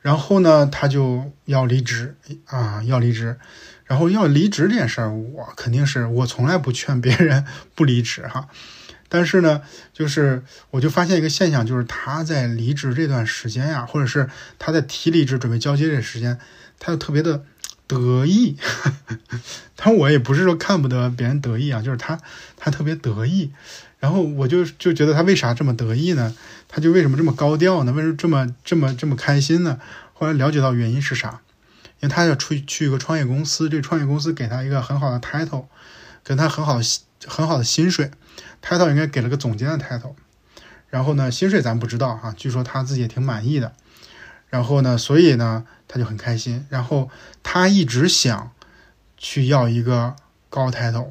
[0.00, 3.36] 然后呢，他就要离职啊，要离职。
[3.84, 7.44] 然后要离职这件事儿，我肯定是我从来不劝别人
[7.76, 8.48] 不离职哈。
[9.08, 14.28] 但是呢，就是我就发现一个现象，就是他在离职这段时间呀，或者是
[14.58, 16.38] 他在提离职准备交接这时间，
[16.78, 17.44] 他就特别的。
[17.88, 18.56] 得意，
[19.76, 22.18] 但我也不是说看不得别人得意啊，就是他
[22.56, 23.52] 他特别得意，
[24.00, 26.34] 然后我就就觉得他为啥这么得意呢？
[26.66, 27.92] 他就为什么这么高调呢？
[27.92, 29.78] 为什么这么这么这么开心呢？
[30.14, 31.42] 后来了解到原因是啥？
[32.00, 35.66] 因为他要出去一个创业公司，这个创业公司给他一个很好的 title，
[36.24, 36.80] 给他很好
[37.24, 38.10] 很好的薪水
[38.66, 40.14] ，title 应该给了个总监的 title，
[40.88, 43.72] 然后呢，薪水咱不知道哈，据说他自己也挺满意的，
[44.48, 47.08] 然后呢，所以呢，他就很开心，然后
[47.42, 48.50] 他一直想
[49.16, 50.16] 去要一个
[50.50, 51.10] 高 title，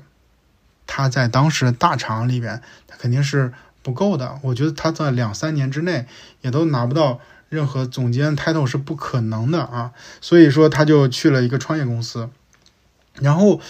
[0.86, 6.06] 他在当时大厂里边，他肯定是不够的，我觉得他在两三年之内
[6.42, 7.22] 也都拿不到。
[7.48, 12.28] 任何总监 title 是不可能的啊，所以说他就去了一个创业公司。
[13.22, 13.62] 然后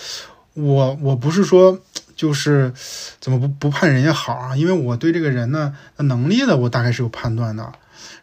[0.53, 1.79] 我我不是说
[2.15, 2.73] 就是
[3.19, 7.73] 怎么不不盼人家好啊，因为我对这个人呢能力的我大概是有判断的。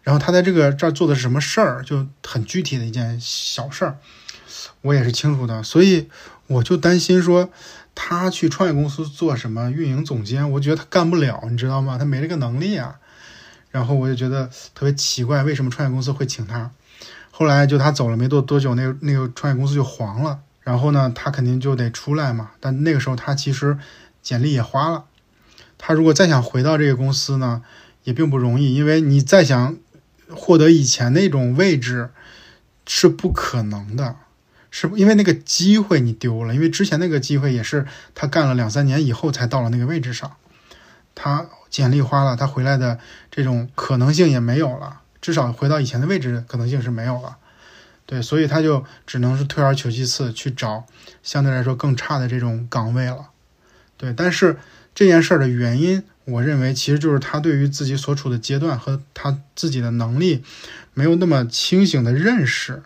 [0.03, 3.99] 然后他在这个这儿做的是什么事儿，就很具体的一件小事儿，
[4.81, 5.63] 我也是清楚的。
[5.63, 6.09] 所以
[6.49, 7.51] 我就担心说
[7.95, 11.99] 他去创业公司做什么运营总监，我觉得他干不了，你知道吗？
[11.99, 12.97] 他没这个能力啊。
[13.71, 16.71] 然后我就觉得特别奇怪，为什么创业公司会请他？
[17.31, 20.41] 后来就他走了没多多久，那个那个创业公司就黄了。
[20.63, 22.53] 然后呢，他肯定就得出来嘛。
[22.61, 23.79] 但那个时候他其实
[24.23, 25.05] 简历也花了。
[25.79, 27.63] 他如果再想回到这个公司呢，
[28.05, 29.77] 也并不容易，因为你再想
[30.31, 32.11] 获得以前那种位置
[32.87, 34.17] 是不可能的，
[34.71, 36.55] 是因为那个机会你丢了。
[36.55, 40.33] 因为之前那个机会也是他干了两三年以后才到了那个位置上，
[41.15, 41.49] 他。
[41.73, 42.99] 简历花了，他回来的
[43.31, 47.39] 这种可能性也没有了，至少回到以前的位置可能性是没有了。
[48.13, 50.85] 对，所以他就只能是退而求其次，去找
[51.23, 53.31] 相对来说更差的这种岗位了。
[53.97, 54.59] 对，但是
[54.95, 60.45] 这件事儿的原因，我认为其实就是他对于自己所处的阶段和他自己的能力
[60.93, 62.83] 没有那么清醒的认识，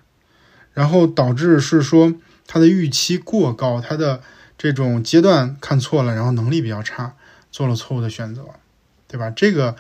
[0.73, 2.15] 然后导致是说
[2.47, 4.23] 他的预期过高，他的
[4.57, 7.17] 这种阶段看错了，然后能力比较差，
[7.51, 8.45] 做了错误的选择。
[9.09, 9.29] 对吧？
[9.31, 9.75] 这个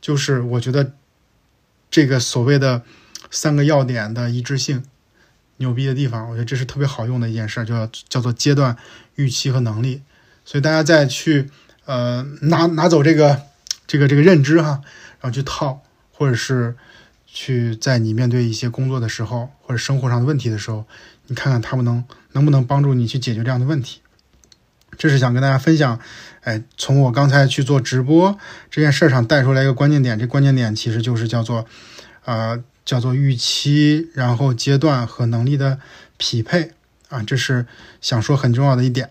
[0.00, 0.92] 就是我觉得
[1.90, 2.82] 这个所谓的
[3.34, 4.84] 三个要点的一致性
[5.56, 6.30] 牛逼的地方。
[6.30, 8.76] 我觉得这是特别好用的一件事，叫叫做阶段、
[9.16, 10.02] 预期和能力。
[10.44, 11.50] 所以大家再去
[11.84, 13.42] 呃拿拿走这个
[13.86, 14.80] 这个这个认知哈，
[15.20, 15.82] 然后去套，
[16.12, 16.76] 或者是
[17.26, 20.86] 去在你面对一些工作的时候或者生活上的问题的时候，
[21.26, 24.00] 你看看他们能能不能帮助你去解决这样的问题。
[24.96, 25.98] 这是想跟大家分享，
[26.42, 28.38] 哎，从我刚才去做直播
[28.70, 31.66] 这件事上带出来一个关键点，这关键点其实就是叫做，
[32.24, 35.80] 呃，叫做预期，然后阶段和能力的
[36.16, 36.72] 匹配
[37.08, 37.66] 啊，这是
[38.00, 39.10] 想说很重要的一点。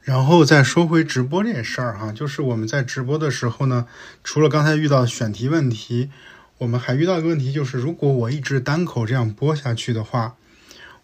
[0.00, 3.86] 然后再说回直播这件事儿哈，就是我们在直播的时候呢，
[4.24, 6.10] 除了刚才遇到选题问题，
[6.58, 10.36] 我们还遇到一个问题，就是如果我一直单口这样播下去的话，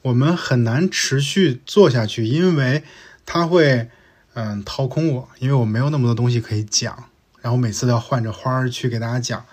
[0.03, 2.83] 我们很难持续做下去，因为。
[3.29, 3.91] 他会，
[4.35, 7.11] 嗯，掏空我，因为我没有那么多东西可以讲，
[7.43, 9.45] 然后每次都要换着花儿去给大家讲，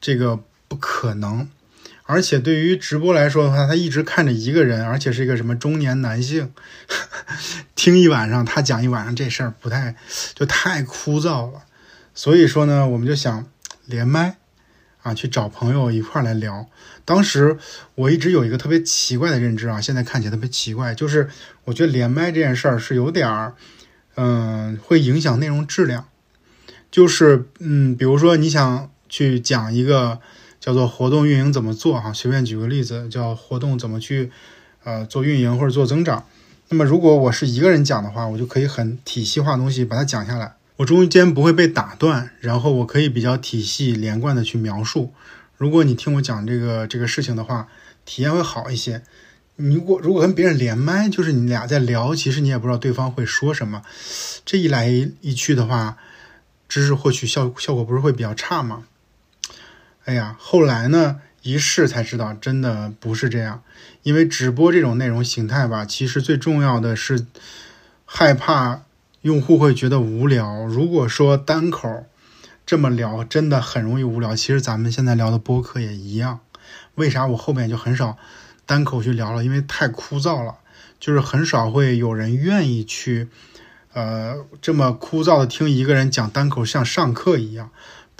[0.00, 1.48] 这个不可能。
[2.10, 6.52] 而且对于直播来说的话，他一直看着一个人，而且是一个什么中年男性，
[7.76, 9.94] 听一晚上他讲一晚上这事儿不太，
[10.34, 11.62] 就太枯燥了。
[12.14, 13.46] 所以说呢，我们就想
[13.86, 14.36] 连麦。
[15.02, 16.68] 啊，去找朋友一块儿来聊。
[17.06, 17.56] 当时
[17.94, 21.30] 我一直有一个特别奇怪的认知啊，现在看起来特别奇怪，就是
[21.64, 23.54] 我觉得连麦这件事儿是有点儿，
[24.16, 26.06] 嗯，会影响内容质量。
[26.90, 30.20] 就是嗯，比如说你想去讲一个
[30.60, 34.30] 叫做活动运营怎么做哈，随便举个例子，叫活动怎么去
[34.84, 36.26] 呃做运营或者做增长。
[36.68, 40.54] 那么如果我是一个人讲的话，我就可以很体系化东西把它讲下来。
[40.76, 45.12] 我中间不会被打断，然后我可以比较体系连贯的去描述。
[45.56, 47.68] 如果你听我讲这个这个事情的话，
[48.04, 49.02] 体验会好一些。
[49.56, 53.82] 你如果如果跟别人连麦，就是你俩在聊，其实你也不知道对方会说什么。
[54.46, 54.88] 这一来
[55.20, 55.98] 一去的话，
[56.66, 58.84] 知识获取效效果不是会比较差吗？
[60.10, 63.62] 哎呀，后来呢一试才知道，真的不是这样。
[64.02, 67.26] 因为直播这种内容形态吧，其实最重要的是
[68.04, 68.82] 害怕。
[69.20, 70.64] 用户会觉得无聊。
[70.64, 72.06] 如果说单口
[72.66, 74.34] 这么聊，真的很容易无聊。
[74.34, 76.40] 其实咱们现在聊的播客也一样。
[76.96, 78.18] 为啥我后面就很少
[78.66, 79.44] 单口去聊了？
[79.44, 80.56] 因为太枯燥了，
[80.98, 83.28] 就是很少会有人愿意去，
[83.92, 87.70] 呃，这么枯燥的听一个人讲单口，像上课一样。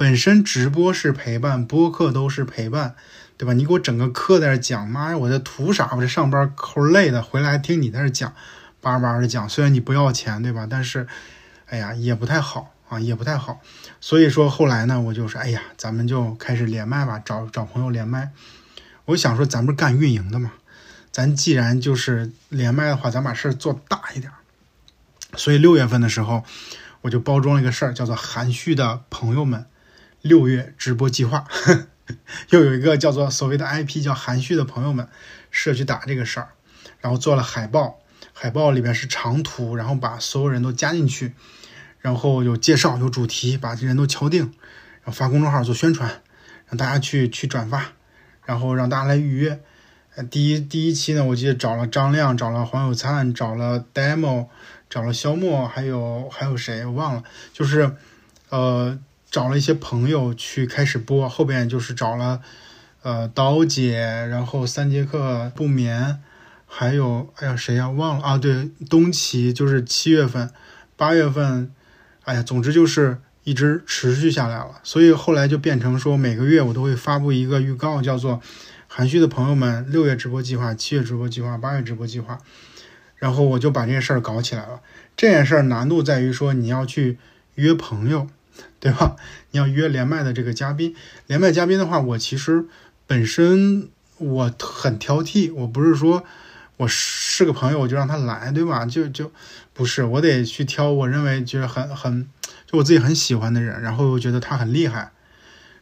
[0.01, 2.95] 本身直播是陪伴，播客都是陪伴，
[3.37, 3.53] 对吧？
[3.53, 5.91] 你给我整个课在这讲，妈呀，我这图啥？
[5.95, 8.33] 我这上班抠累的，回来听你在这讲。
[8.81, 10.67] 叭叭的讲，虽然你不要钱，对吧？
[10.71, 11.07] 但是，
[11.67, 13.61] 哎呀，也不太好啊，也不太好。
[14.01, 18.31] 所以说后来呢，我就说，哎呀，咱们就开始连麦吧，找找朋友连麦。
[19.05, 20.53] 我想说，咱不是干运营的嘛，
[21.13, 24.33] 咱既然就是连麦的话，咱把事儿做大一点。
[25.37, 26.43] 所以六月份的时候，
[27.03, 29.67] 我就包装了一个事儿，叫做“含蓄的朋友们”
[30.23, 31.47] 六月直播计划。
[32.51, 35.07] 又有一个叫做所谓的 IP 叫含蓄的朋友们
[35.53, 36.49] 是去打这个事儿，
[37.01, 38.01] 然后做了海报，
[38.33, 41.35] 海报里边是长图，然后把所有人都加进去，
[42.01, 46.21] 然后有介绍有主题，把这人都敲定，然后发公众号做宣传，
[46.67, 47.93] 让大家去去转发，
[48.45, 49.61] 然后让大家来预约。
[50.31, 54.49] 第一第一期呢，我记得找了张亮，找了黄有灿，找了 demo，
[54.89, 57.95] 找了肖墨，还有还有谁我忘了，就是
[58.49, 58.99] 呃。
[59.31, 62.41] 找了一些朋友去开始播，后边就是找了，
[63.03, 66.19] 呃，刀姐，然后三节课不眠，
[66.67, 68.37] 还有哎呀谁呀忘了啊？
[68.37, 70.51] 对，东奇就是七月份、
[70.97, 71.71] 八月份，
[72.25, 74.81] 哎呀，总之就是一直持续下来了。
[74.83, 78.41] 所以后来就变成说每个月我都会发布一个预告，叫做
[78.89, 82.41] “含蓄的朋友们”六月直播计划、七月直播计划、八月直播计划，
[83.15, 84.81] 然后我就把这件事儿搞起来了。
[85.17, 87.17] 这件事儿难度在于说你要去
[87.55, 88.27] 约朋友。
[88.79, 89.17] 对吧？
[89.51, 90.95] 你要约连麦的这个嘉宾，
[91.27, 92.65] 连麦嘉宾的话，我其实
[93.07, 93.89] 本身
[94.19, 96.25] 我很挑剔，我不是说
[96.79, 98.87] 我是个朋友我就让他来，对吧？
[98.87, 99.31] 就就
[99.73, 102.29] 不是，我得去挑我认为觉得很很
[102.67, 105.13] 就我自己很喜欢的人，然后觉得他很厉害，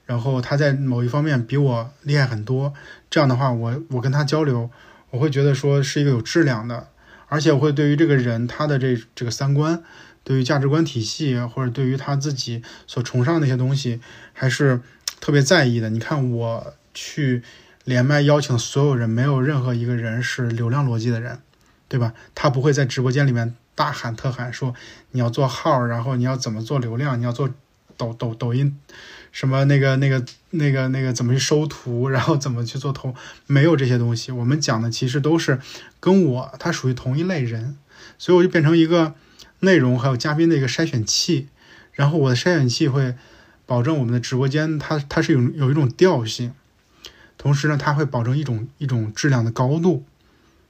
[0.07, 2.74] 然后他在某一方面比我厉害很多，
[3.11, 4.70] 这样的话，我我跟他交流，
[5.11, 6.89] 我会觉得说是一个有质量的，
[7.29, 9.83] 而且我会对于这个人他的这这个三观。
[10.29, 13.99] 对于价值观体系，或者对于他自己所崇尚的一些东西，
[14.35, 14.79] 还是
[15.20, 15.89] 特别在意的。
[15.89, 17.43] 你看，我去
[17.85, 21.39] 连麦邀请所有人，没有任何一个人是流量逻辑的人，
[21.89, 22.12] 对吧？
[22.35, 24.74] 他不会在直播间里面大喊特喊说
[25.12, 27.49] 你要做号，然后你要怎么做流量，你要做
[27.97, 28.79] 抖抖抖音，
[29.33, 33.14] 什么那个那个那个那个怎么去收图，然后怎么去做投，
[33.47, 34.31] 没有这些东西。
[34.31, 35.59] 我们讲的其实都是
[36.01, 37.79] 跟我他属于同一类人，
[38.18, 39.14] 所以我就变成一个。
[39.61, 41.49] 内容还有嘉宾的一个筛选器，
[41.93, 43.15] 然后我的筛选器会
[43.67, 46.53] 保证我们的直播间它它是有有一种调性，
[47.37, 50.05] 同时呢，它会保证一种一种质量的高度。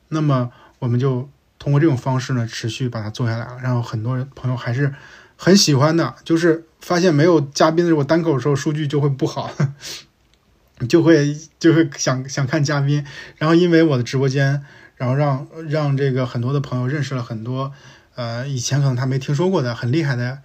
[0.09, 1.28] 那么我们就
[1.59, 3.59] 通过这种方式呢，持续把它做下来了。
[3.62, 4.95] 然后很多人朋友还是
[5.36, 9.53] 很喜欢的，就是发现没有嘉宾的时候，单口的时候数据就会不好，
[10.89, 13.05] 就会就会想想看嘉宾。
[13.36, 14.64] 然后因为我的直播间，
[14.97, 17.72] 然后让让这个很多的朋友认识了很多。
[18.18, 20.40] 呃，以前可能他没听说过的很厉害的，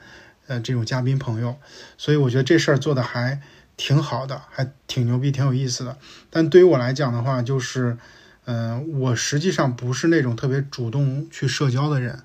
[0.46, 1.56] 呃，这种嘉宾朋友，
[1.98, 3.42] 所以我觉得这事儿做的还
[3.76, 5.98] 挺好的，还挺牛逼，挺有意思的。
[6.30, 7.98] 但对于我来讲的话，就是，
[8.46, 12.20] 嗯，我实际上不是那种特别主动去社交的人，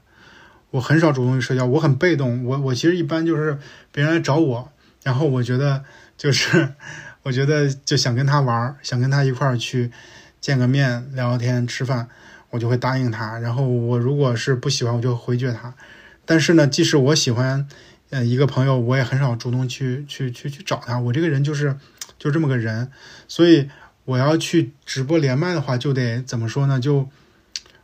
[0.72, 2.44] 我很少主动去社交，我很被动。
[2.44, 3.58] 我我其实一般就是
[3.90, 4.70] 别人来找我，
[5.02, 5.82] 然后我觉得
[6.18, 6.74] 就是，
[7.22, 9.90] 我觉得就想跟他玩，想跟他一块儿去
[10.42, 12.10] 见个面，聊聊天，吃饭。
[12.50, 15.74] 我就会答应他，然后我如果是不喜欢，我就回绝他。
[16.24, 17.66] 但是呢，即使我喜欢，
[18.10, 20.98] 呃，一个朋友，我也很少主动去去去去找他。
[20.98, 21.76] 我这个人就是
[22.18, 22.90] 就这么个人，
[23.26, 23.68] 所以
[24.04, 26.80] 我要去直播连麦的话，就得怎么说呢？
[26.80, 27.08] 就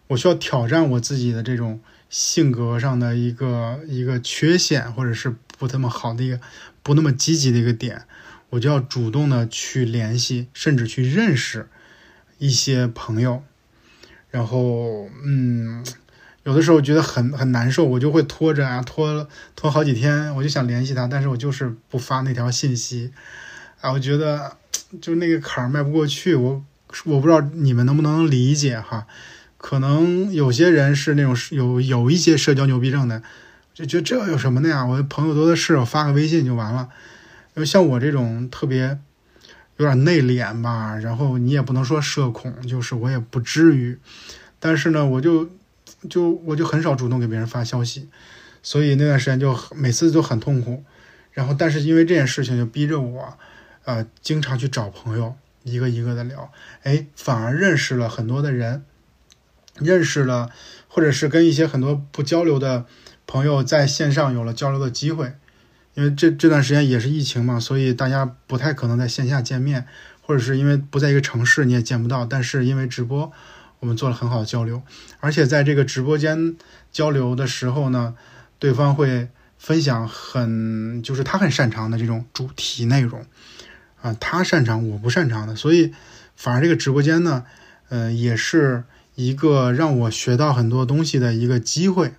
[0.08, 6.40] 我需要挑战我自己的这种性格上的一个一个缺陷，或者是不那么好的一个
[6.82, 8.02] 不那么积极的一个点，
[8.50, 11.68] 我就要主动的去联系，甚至去认识
[12.38, 13.42] 一些朋友。
[14.34, 15.84] 然后，嗯，
[16.42, 23.12] 有的时候觉得很很难受，我就会拖着啊，拖拖好几天，我就想联系他，但是我就是不发那条信息，
[23.80, 24.56] 啊，我觉得
[25.00, 26.64] 就那个坎儿迈不过去，我
[27.04, 29.06] 我不知道你们能不能理解哈，
[29.56, 33.22] 可能有些人是那种有有一些社交牛逼症的，
[33.72, 36.88] 就觉得这有什么的呀，我朋友多的是，我发个微信就完了，
[37.54, 38.98] 因为像我这种特别。
[39.76, 43.98] 有点内敛吧，然后你也不能说社恐，就是我也不至于，
[44.60, 45.50] 但是呢，我就
[46.08, 48.08] 就我就很少主动给别人发消息，
[48.62, 50.84] 所以那段时间就每次都很痛苦。
[51.32, 53.36] 然后，但是因为这件事情就逼着我，
[53.84, 56.52] 呃，经常去找朋友，一个一个的聊，
[56.84, 58.84] 哎，反而认识了很多的人，
[59.80, 60.50] 认识了，
[60.86, 62.86] 或者是跟一些很多不交流的
[63.26, 65.34] 朋友在线上有了交流的机会。
[65.94, 69.86] 因为这这段时间也是疫情嘛，所以大家不太可能在线下见面，
[70.22, 72.26] 或者是因为不在一个城市，你也见不到。
[72.26, 73.30] 但是因为直播，
[73.78, 74.82] 我们做了很好的交流，
[75.20, 76.56] 而且在这个直播间
[76.90, 78.16] 交流的时候呢，
[78.58, 83.24] 对方会分享很就是他很擅长的这种主题内容，
[84.02, 85.92] 啊，他擅长我不擅长的，所以
[86.34, 87.44] 反而这个直播间呢，
[87.88, 88.82] 呃，也是
[89.14, 92.14] 一个让我学到很多东西的一个机会，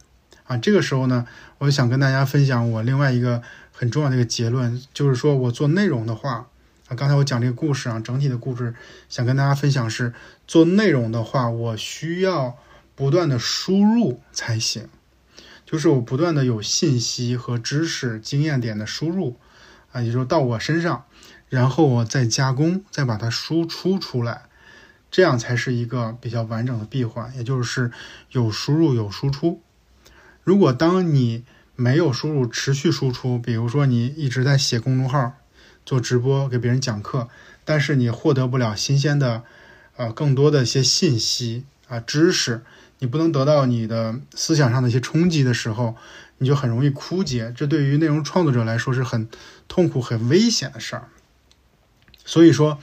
[0.46, 3.42] 啊，这个时候呢，我想跟大家分享我另外一个。
[3.78, 6.48] 很重要的一个结论就是说，我做内容的话，
[6.88, 8.74] 啊，刚才我讲这个故事啊，整体的故事
[9.10, 10.14] 想跟大家分享是，
[10.48, 12.58] 做内容的话，我需要
[12.96, 14.88] 不断的输入才行，
[15.66, 19.36] 就是我不断的有信息和知识、经验点的输入，
[19.92, 21.04] 啊，也就是到我身上，
[21.50, 24.44] 然后我再加工，再把它输出出来，
[25.12, 27.92] 这样才是一个比较完整的闭环，也就是
[28.32, 29.62] 有输入有输出。
[30.44, 31.44] 如果当你
[31.76, 35.34] 没有输入，持续输出，比如说你一直在写公众号、
[35.86, 37.28] 做直播、给别人讲课，
[37.64, 39.44] 但是你获得不了新鲜的，
[39.98, 42.64] 呃，更多的一些信息啊、知识，
[43.00, 45.96] 你不能得到你的思想上的一些冲击的时候，
[46.38, 47.54] 你就很容易枯竭。
[47.56, 49.28] 这对于内容创作者来说是很
[49.68, 51.10] 痛苦、很危险的事儿。
[52.24, 52.80] 所以说，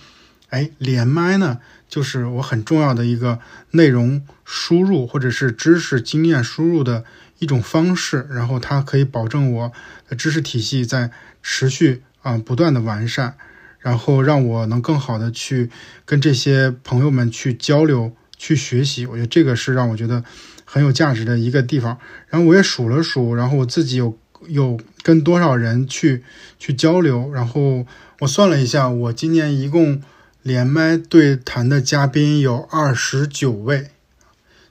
[0.51, 3.41] 哎，连麦呢，就是我很重要的一个
[3.73, 7.05] 内容输入或者是知识经验输入的
[7.43, 8.27] 一种方式。
[8.31, 9.73] 然后它可以保证我
[10.09, 11.11] 的知识体系在
[11.43, 13.35] 持续啊不断的完善，
[13.81, 15.69] 然后让我能更好的去
[16.05, 19.05] 跟这些朋友们去交流、去学习。
[19.05, 20.25] 我觉得这个是让我觉得
[20.65, 21.99] 很有价值的一个地方。
[22.29, 24.17] 然后我也数了数，然后我自己有
[24.47, 26.23] 有跟多少人去
[26.59, 27.87] 去交流，然后。
[28.21, 30.01] 我算了一下，我今年一共
[30.43, 33.89] 连麦对谈的嘉宾有二十九位，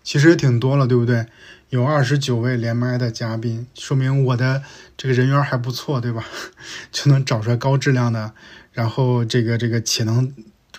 [0.01, 1.25] 其实也挺多了，对不对？
[1.71, 4.61] 有二十九位连麦的嘉宾，说明我的
[4.97, 6.25] 这个人缘还不错，对吧？
[6.91, 8.33] 就能找出来高质量的，
[8.73, 10.33] 然后这个这个且能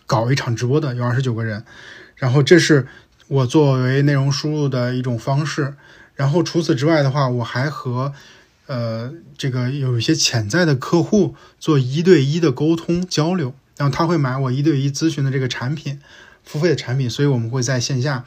[0.04, 1.64] 搞一场直播的有二十九个人，
[2.14, 2.86] 然后这是
[3.26, 5.74] 我作为内容输入的一种方式。
[6.14, 8.12] 然后除此之外的话，我还和。
[8.66, 16.00] 呃，这个有一些潜在的客户做一对一的沟通交流，然后他会买我一对一咨询的这个产品，
[16.44, 18.24] 付费的产品，所以我们会在线下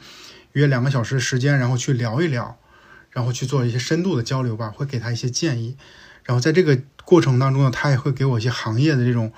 [0.56, 2.56] 约两个小时时间，然后去聊一聊，
[3.10, 5.76] 然后去做一些深度的交流吧，会给他一些建议，
[6.24, 9.32] 然后在这个过程当中呢，他也会给我一些行业的这种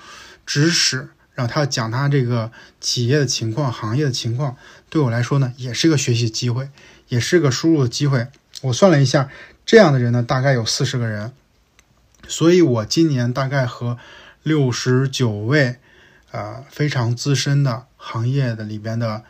[0.45, 4.55] 知识，然后他要讲他这个企业的情况、行业的情况，
[4.89, 6.69] 对我来说呢，也是个学习机会，
[7.09, 8.27] 也是个输入的机会。
[8.61, 9.29] 我算了一下。
[9.65, 11.31] 这样的人呢，大概有四十个人，
[12.27, 13.99] 所以我今年大概和
[14.41, 15.75] 六十九位，
[16.31, 19.23] 呃，非常资深的行业的里边的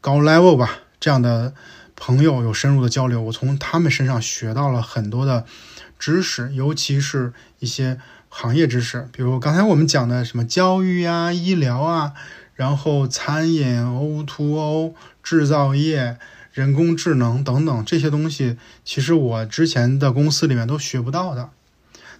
[0.00, 1.52] 高 level 吧，这样的
[1.96, 5.44] 朋友有深入的交流，我从他们身上学到了很多的
[5.98, 7.98] 知识，尤其是一些
[8.28, 12.12] 行业知识，比如刚才我们讲的什么教育啊、医疗啊，
[12.54, 14.94] 然后餐饮、O2O、
[15.24, 16.18] 制造业。
[16.52, 21.48] 人工智能等等这些东西，其实我之前的公司里面都学不到的。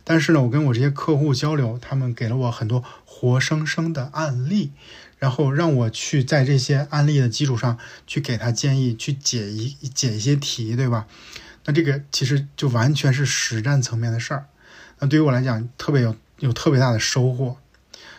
[0.05, 4.73] 但是呢，我跟我这些客户交流，他们给了我很多活生生的案例，
[5.23, 11.07] 然后让我去在这些案例的基础上去给他建议，去解一解一些题，对吧？
[11.65, 14.47] 那这个其实就完全是实战层面的事儿。
[14.99, 17.57] 那对于我来讲，特别有有特别大的收获。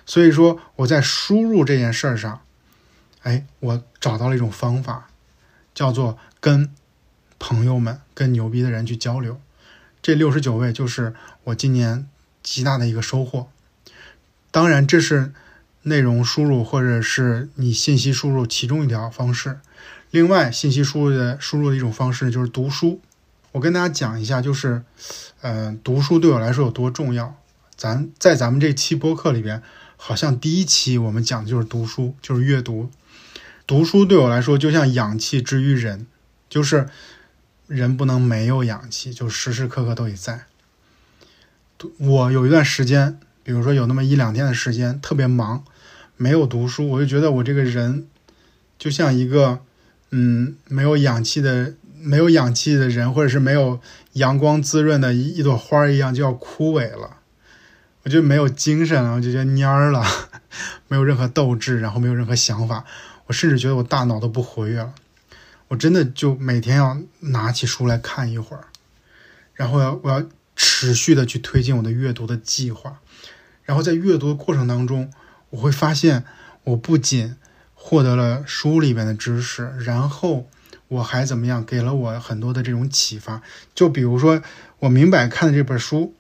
[0.06, 2.40] 所以说我在输入这件事儿上，
[3.24, 5.10] 哎，我找到了一种方法。
[5.76, 6.70] 叫做跟
[7.38, 9.42] 朋友们、跟牛逼的人去交流，
[10.02, 12.08] 这六十九位就是我今年
[12.42, 13.50] 极大的一个收获。
[14.52, 15.34] 当然，这是
[15.84, 19.60] 内容输入或者是你信息输入其中一条方式。
[20.12, 23.02] 另外，信息输入的输入的一种方式就是读书。
[23.52, 24.84] 我跟大家讲一下，就是，
[25.42, 27.36] 呃，读书对我来说有多重要。
[27.76, 29.62] 咱在咱们这期播客里边，
[29.98, 32.90] 好像第一期我们讲的就是读书，就是阅读。
[33.66, 36.08] 读书对我来说就像氧气之于人，
[36.50, 36.88] 就是
[37.68, 40.46] 人不能没有氧气，就时时刻刻都得在。
[41.98, 45.64] 我有一段时间，比如说有那么一两天的时间特别忙，
[46.18, 48.08] 没有读书，我就觉得我这个人
[48.78, 49.60] 就像一个
[50.12, 53.80] 嗯没有氧气的没有氧气的人，或者是没有
[54.14, 57.18] 阳光滋润的一一朵花一样，就要枯萎了。
[58.04, 60.04] 我就没有精神了，我就觉得蔫儿了，
[60.90, 62.84] 没有任何斗志，然后没有任何想法。
[63.28, 64.94] 我甚至觉得我大脑都不活跃了，
[65.70, 68.66] 我真的就每天要拿起书来看一会儿，
[69.54, 70.22] 然后要我要
[70.58, 73.00] 持续的去推进我的阅读的计划，
[73.64, 75.10] 然后在阅读的过程当中，
[75.54, 76.24] 我会发现
[76.64, 77.36] 我不仅
[77.76, 80.50] 获得了书里边的知识，然后
[80.88, 83.44] 我还怎么样，给了我很多的这种启发。
[83.76, 84.42] 就比如说
[84.80, 86.16] 我明白看的这本书，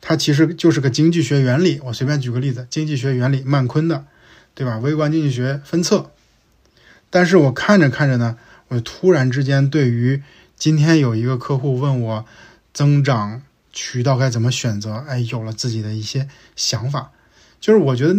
[0.00, 1.80] 它其实就是个经济学原理。
[1.86, 4.04] 我随便举个例子，经济学原理，曼昆的，
[4.54, 4.78] 对吧？
[4.78, 6.12] 微观经济学分册。
[7.10, 8.38] 但是我看着看着呢，
[8.68, 10.22] 我突然之间对于
[10.56, 12.24] 今天有一个客户问我
[12.72, 13.42] 增长
[13.72, 17.10] 渠道该怎么选择，哎，有了自己的一些想法。
[17.60, 18.16] 就是我觉得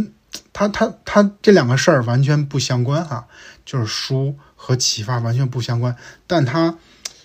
[0.54, 3.28] 他他他这两个事儿完全不相关哈，
[3.66, 5.96] 就是书和启发完全不相关。
[6.28, 6.78] 但它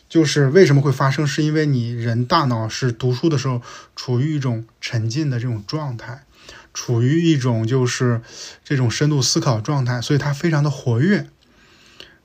[0.09, 3.61] 就是为什么会发生，是因为你人大脑是读书的时候
[3.95, 6.25] 处于一种沉浸的这种状态，
[6.73, 8.23] 处于一种就是
[8.65, 11.29] 这种深度思考状态，所以它非常的活跃。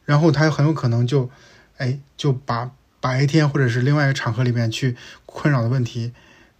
[0.05, 1.29] 然后他很有可能就，
[1.77, 6.13] 哎，就把白天或者是另外一个场合里面去困扰的问题，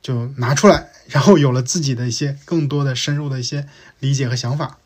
[0.03, 3.67] 就拿出来，然后有了自己的一些更多的深入的一些
[3.99, 4.77] 理解和想法。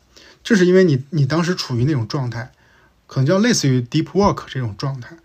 [0.42, 2.52] 这是因为你你当时处于那种状态，
[3.06, 5.16] 可能叫类似于 deep work 这种状态，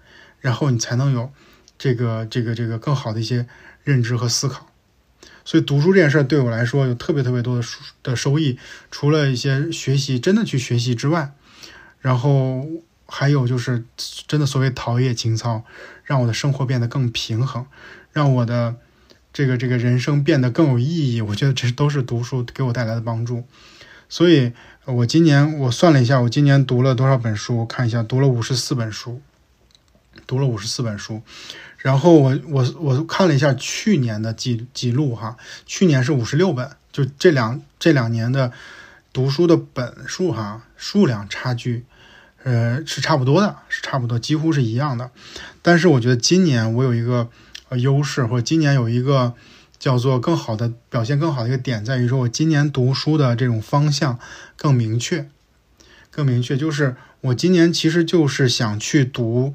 [0.41, 1.31] 然后你才能有
[1.77, 3.47] 这个这个这个更好的一些
[3.83, 4.67] 认知和思考。
[5.45, 8.57] 所以读书这件事对我来说有特别特别多的书的收益，
[8.89, 11.33] 除了一些学习真的去学习之外，
[11.99, 12.65] 然后
[13.05, 13.83] 还有就是
[14.27, 15.63] 真的所谓陶冶情操，
[16.03, 17.65] 让我的生活变得更平衡，
[18.11, 18.77] 让我的
[19.33, 21.19] 这个这个人生变得更有意义。
[21.21, 23.43] 我觉得这都是读书给我带来的帮助。
[24.07, 24.53] 所以，
[24.85, 27.57] 我今年我算了一下，我今年读了多少本书？
[27.57, 29.19] 我看一下，读了五十四本书，
[30.27, 31.23] 读了五十四本书。
[31.77, 38.51] 然后我我我看了一下去年的记记录哈，去年是五十六本，就这两这两年的
[39.11, 41.83] 读书的本数哈数量差距，
[42.43, 45.09] 呃是差不多的，是差不多，几乎是一样的。
[45.61, 47.29] 但是我觉得今年我有一个
[47.77, 49.33] 优势，或者今年有一个
[49.77, 54.19] 叫做更好的表现，更好的一个点在于说，我今年读书的这种方向
[54.55, 55.27] 更明确，
[56.09, 59.53] 更明确，就是我今年其实就是想去读。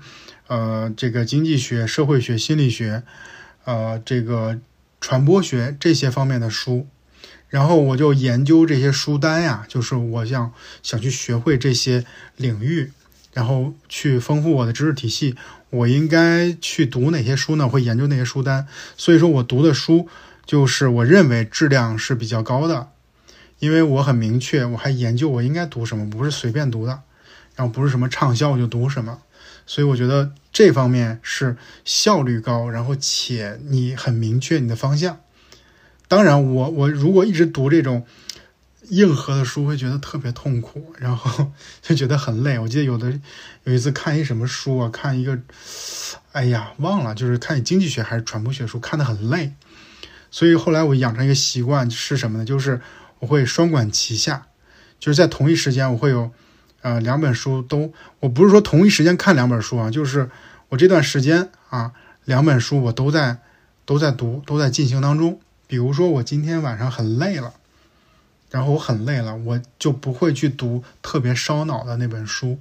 [0.51, 3.03] 呃，这个经济学、社会学、心理学，
[3.67, 4.59] 呃，这个
[4.99, 6.87] 传播学这些方面的书，
[7.51, 10.51] 然后我就研究这些书单呀，就是我想
[10.83, 12.07] 想去学会这些
[12.37, 12.91] 领域，
[13.35, 15.35] 然后去丰富我的知识体系。
[15.71, 17.69] 我应该去读哪些书呢？
[17.69, 18.67] 会研究那些书单。
[18.97, 20.09] 所以说我读的书
[20.47, 22.89] 就是我认为质量是比较高的，
[23.59, 27.03] 因为我很明确，我还研究我应该读什么，不是随便读的，
[27.55, 29.21] 然后不是什么畅销我就读什么。
[29.67, 35.21] 所以我觉得这方面是效率高，然后且你很明确你的方向。
[36.09, 38.07] 当然，我我如果一直读这种
[38.89, 42.59] 硬核的书，会觉得特别痛苦，然后 就觉得很累。
[42.59, 43.13] 我记得有的
[43.65, 45.39] 有一次看一什么书啊，看一个，
[46.33, 49.53] 哎呀忘了，就是看经济学还是传播学书，看得很累。
[50.31, 52.45] 所以后来我养成一个习惯是什么呢？
[52.45, 52.81] 就是
[53.19, 54.47] 我会双管齐下，
[54.99, 56.31] 就是在同一时间我会有。
[56.81, 60.31] 呃，两本书都，我不是说同一时间看两本书啊，就是
[60.69, 61.93] 我这段时间啊，
[62.25, 63.39] 两本书我都在
[63.85, 65.41] 都在读，都在进行当中。
[65.67, 67.55] 比如说我今天晚上很累了，
[68.51, 72.59] 然后我很累了，我就不会去读特别烧脑的那本书，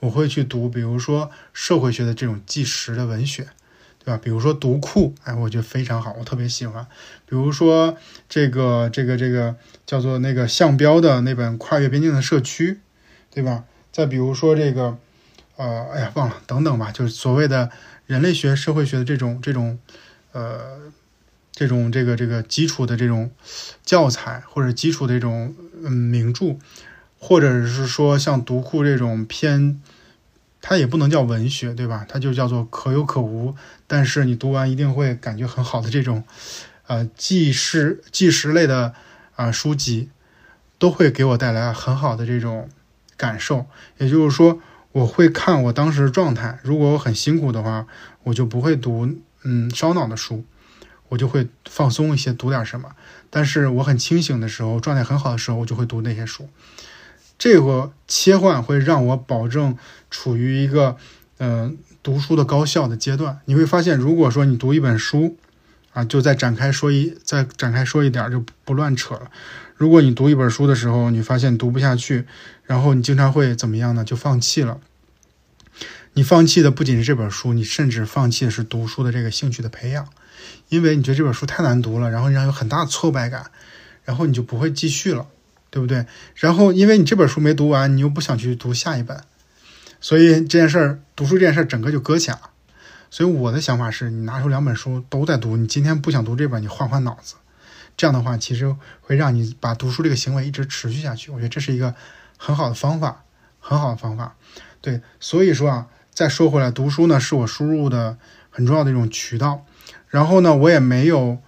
[0.00, 3.46] 我会去读，比如说社会学的这种纪实的文学，
[4.04, 4.20] 对吧？
[4.22, 6.86] 比如说读库，哎，我觉得非常好，我特别喜欢。
[7.26, 7.96] 比如说
[8.28, 9.56] 这个这个这个
[9.86, 12.72] 叫做那个项标的那本《跨越边境的社区》。
[13.34, 13.64] 对吧？
[13.90, 14.96] 再比如说这个，
[15.56, 17.68] 呃，哎呀，忘了，等等吧，就是所谓的
[18.06, 19.76] 人类学、社会学的这种、这种，
[20.30, 20.78] 呃，
[21.54, 23.30] 这种这个这个基础的这种
[23.84, 26.56] 教材，或者基础的这种嗯名著，
[27.18, 29.80] 或者是说像读库这种偏，
[30.60, 32.04] 它也不能叫文学，对吧？
[32.08, 33.54] 它就叫做可有可无，
[33.86, 36.24] 但是你读完一定会感觉很好的这种，
[36.86, 38.94] 呃，纪实纪实类的
[39.36, 40.08] 啊书籍，
[40.78, 42.68] 都会给我带来很好的这种。
[43.16, 43.66] 感受，
[43.98, 46.58] 也就是说，我会看我当时的状态。
[46.64, 47.86] 如果我很辛苦的话，
[48.24, 49.08] 我就不会读
[49.44, 50.44] 嗯烧脑的书，
[51.08, 52.90] 我就会放松一些，读点什么。
[53.30, 56.48] 但是我很清醒的时候，状态很好的时候，我就会读那些书。
[57.38, 59.76] 这个切换会让我保证
[60.10, 60.96] 处于一个
[61.38, 63.40] 嗯读书的高效的阶段。
[63.46, 65.36] 你会发现，如果说你读一本书
[65.92, 69.30] 啊，就再展开说一再展开说一点，就不乱扯了。
[69.76, 72.26] 如果你读一本书的时候，你发现读不下去，
[72.62, 74.04] 然后你经常会怎么样呢？
[74.04, 74.78] 就放弃了。
[76.12, 80.08] 你放弃的不仅是这本书，你甚至放弃的是读书的这个兴趣的培养，
[80.68, 83.50] 因为你觉得这本书太难读了，然后让有很大的挫败感，
[84.04, 85.26] 然后你就不会继续了，
[85.70, 86.06] 对不对？
[86.34, 89.22] 然后因为你这本书没读完，你又不想去读下一本，
[90.00, 92.50] 所以这件事儿，读书这件事儿整个就搁浅了。
[93.10, 97.36] 所以我的想法是，你拿出两本书都在读，你今天不想读这本，你换换脑子。
[97.96, 101.30] 这样的话，其实会让你把读书这个行为一直持续下去。
[101.30, 101.94] 我觉得这是一个
[102.36, 103.22] 很好的方法，
[103.60, 104.34] 很好的方法。
[104.80, 108.18] 对，所以说啊，再说回来，读书呢是我输入的
[108.50, 109.64] 很重要的一种渠道。
[110.14, 111.38] 然后呢，我也没有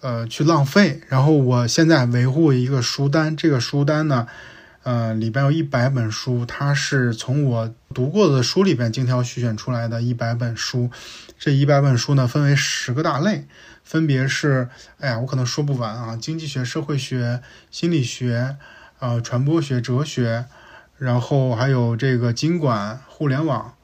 [0.00, 1.00] 呃去浪费。
[1.08, 4.28] 然后我现在维护一个书单，这个书单呢，
[4.84, 10.88] 呃，里边有一百本书，它是从我读过的书里边精挑细选出来的一百本书。
[11.36, 13.48] 这一百本书呢，分为十个大类。
[13.82, 14.68] 分别是，
[15.00, 16.16] 哎呀，我可能说不完啊！
[16.16, 17.42] 经济学、社会学、
[17.72, 18.56] 心理学，
[19.00, 20.44] 呃，传播学、哲学，
[20.96, 23.74] 然后还有这个经管、互联网，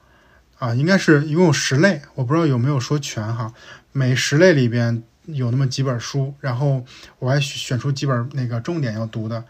[0.60, 3.52] 啊，应该是一共有十类，我不知道有没有说全哈。
[3.92, 6.84] 每十类里边有那么几本书，然后
[7.18, 9.44] 我还选出几本那个重点要读的。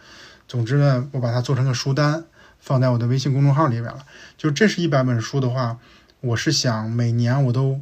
[0.47, 2.25] 总之呢，我把它做成个书单，
[2.59, 4.05] 放在我的微信公众号里边了。
[4.37, 5.79] 就这是一百本书的话，
[6.21, 7.81] 我是想每年我都。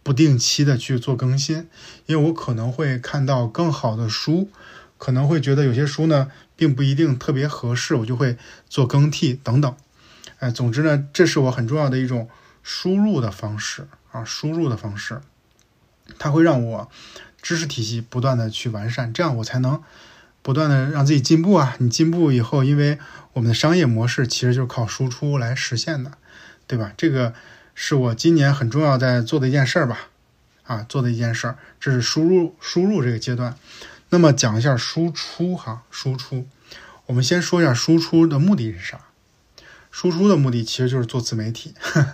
[0.00, 1.68] 不定期的去做更新，
[2.06, 4.48] 因为我可能会看到更好的书，
[4.96, 8.38] 可能会觉得有些书呢并不一定特别合适，我就会
[8.70, 9.76] 做更替等等。
[10.38, 12.26] 哎，总之呢，这是我很重要的一种
[12.62, 15.20] 输入的方式啊，输入的方式，
[16.18, 16.90] 它会让我
[17.42, 19.82] 知识体系不断的去完善，这样我才能
[20.42, 21.76] 不断的让自己进步啊。
[21.78, 22.98] 你进步以后，因为
[23.32, 26.12] 我们的商业模式其实就是靠输出来实现的，
[26.66, 26.92] 对吧？
[26.96, 27.34] 这个。
[27.80, 30.08] 是我今年很重要在做的一件事儿吧，
[30.64, 33.54] 啊，做的一件事儿，这是输入输入这个阶段。
[34.08, 36.44] 那么讲一下输出哈，输出。
[37.06, 39.00] 我们先说一下输出的目的是啥？
[39.92, 41.72] 输出的目的其实就是做自媒体，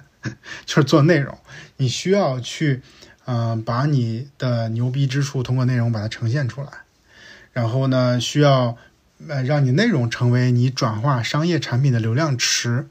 [0.66, 1.38] 就是做内容。
[1.78, 2.82] 你需要去，
[3.26, 6.68] 嗯，把你的牛逼之处通过内容把它呈现出来，
[7.52, 8.76] 然后呢，需要
[9.28, 12.88] 呃让你内容成为你转化商业产品的流量池。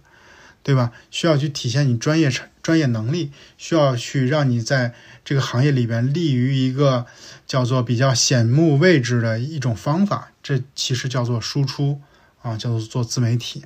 [0.65, 0.93] 对吧？
[1.11, 4.93] 需要去体现你专业成专业能力，需要去让你在
[5.25, 7.05] 这个行业里边立于一个
[7.45, 11.99] 叫做比较显目位置的一种方法，这其实叫做输出
[12.41, 13.65] 啊，叫做做自媒体。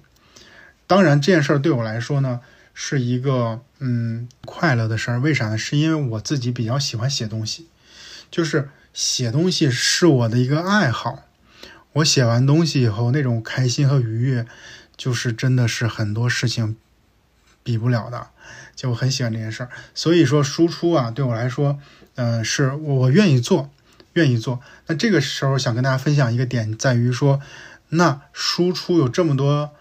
[0.87, 2.41] 当然，这件事儿对我来说呢，
[2.79, 5.19] 是一个嗯快乐的事儿。
[5.19, 5.57] 为啥呢？
[5.57, 7.67] 是因为我自己比较喜欢写东西，
[8.29, 11.23] 就是写东西是我的一个爱好。
[11.93, 14.45] 我写完东西以后，那种开心和愉悦，
[14.95, 16.77] 就是真的是很多事情。
[17.63, 18.27] 比不了的，
[18.75, 21.79] 就我很喜欢这件事儿，所以说输出啊，对我来说，
[22.15, 23.71] 嗯，是我我愿意做，
[24.13, 24.61] 愿意做。
[24.85, 27.41] 那这个时候想跟大家分享一个点，在于说，
[27.89, 29.71] 那输出有这么多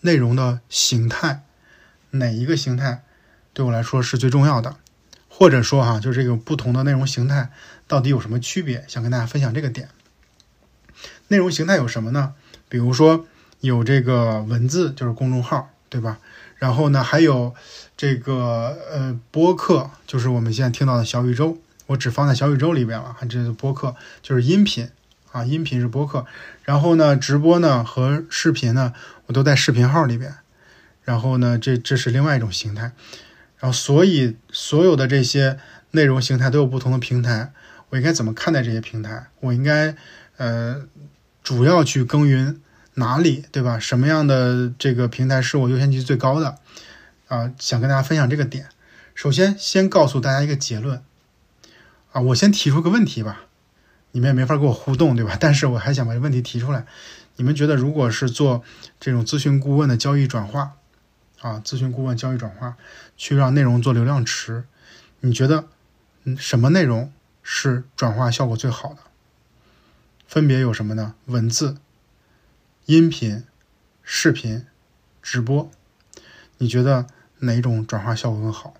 [0.00, 1.44] 内容的形态，
[2.10, 3.02] 哪一个形态
[3.52, 4.76] 对我来说是最重要的？
[5.28, 7.50] 或者说哈，就这个不同的内容形态
[7.86, 8.84] 到底有什么区别？
[8.88, 9.88] 想跟大家分享这个点。
[11.28, 12.34] 内容形态有什么呢？
[12.68, 13.26] 比如说
[13.60, 16.18] 有这个文字，就是公众号，对吧？
[16.56, 17.54] 然后呢，还有
[17.98, 23.14] 这个呃播客，就是我们现在听到的小宇宙，我只放在小宇宙里边了。
[23.28, 24.88] 这是播客，就是音频
[25.32, 26.24] 啊，音频是播客。
[26.64, 28.94] 然后呢，直播呢和视频呢，
[29.26, 30.34] 我都在视频号里边。
[31.06, 32.92] 然后呢，这这是另外一种形态。
[33.58, 35.58] 然后，所以所有的这些
[35.92, 37.54] 内容形态都有不同的平台，
[37.88, 39.28] 我应该怎么看待这些平台？
[39.40, 39.96] 我应该
[40.36, 40.82] 呃
[41.42, 42.60] 主要去耕耘。
[42.98, 43.78] 哪里对吧？
[43.78, 46.56] 什么样的这个平台是我优先级最高的？
[47.28, 48.70] 啊，想跟大家分享这个点。
[49.14, 51.02] 首先，先告诉大家一个结论。
[52.12, 53.42] 啊，我先提出个问题吧，
[54.12, 55.36] 你们也没法跟我互动，对吧？
[55.38, 56.86] 但是我还想把这问题提出来。
[57.36, 58.64] 你们觉得，如果是做
[58.98, 60.76] 这种咨询顾问的交易转化，
[61.40, 62.76] 啊，咨询顾问交易转化，
[63.16, 64.64] 去让内容做流量池，
[65.20, 65.66] 你觉得，
[66.24, 68.98] 嗯，什么内容是转化效果最好的？
[70.26, 71.14] 分别有什么呢？
[71.26, 71.76] 文字。
[72.86, 73.42] 音频、
[74.04, 74.64] 视频、
[75.20, 75.68] 直播，
[76.58, 77.08] 你觉得
[77.40, 78.74] 哪种转化效果更好？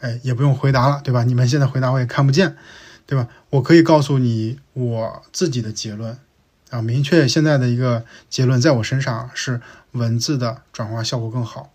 [0.00, 1.24] 哎，也不用回答了，对吧？
[1.24, 2.56] 你们现在回答我也看不见，
[3.06, 3.28] 对吧？
[3.50, 6.18] 我可以告诉你我自己的结论
[6.70, 9.60] 啊，明确现在的一个结论，在我身上是
[9.94, 11.72] 文字的转化效果更好。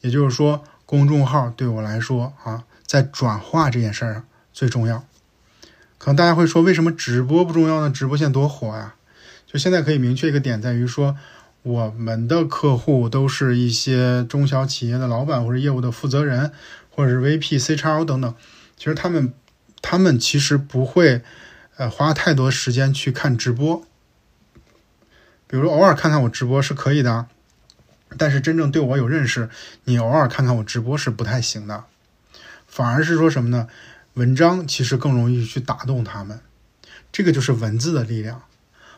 [0.00, 5.04] 也就是说，公众号对我来说啊，在转化这件事儿上最重要。
[5.98, 7.90] 可能大家会说，为什么直播不重要呢？
[7.90, 8.94] 直播现在多火呀！
[9.44, 11.16] 就现在可以明确一个点，在于说，
[11.62, 16.52] 我们的客户都是一些中小企业的老板或者业务的负责人，
[16.90, 18.32] 或者是 VP、CXO 等等。
[18.76, 19.32] 其实他们，
[19.82, 21.22] 他们其实不会，
[21.76, 23.82] 呃，花太多时间去看直播。
[25.48, 27.26] 比如偶尔看看我直播是可以的，
[28.16, 29.50] 但是真正对我有认识，
[29.84, 31.84] 你偶尔看看我直播是不太行的。
[32.66, 33.68] 反而是说什么呢？
[34.14, 36.40] 文章其实更容易去打动他们，
[37.12, 38.42] 这个就是文字的力量。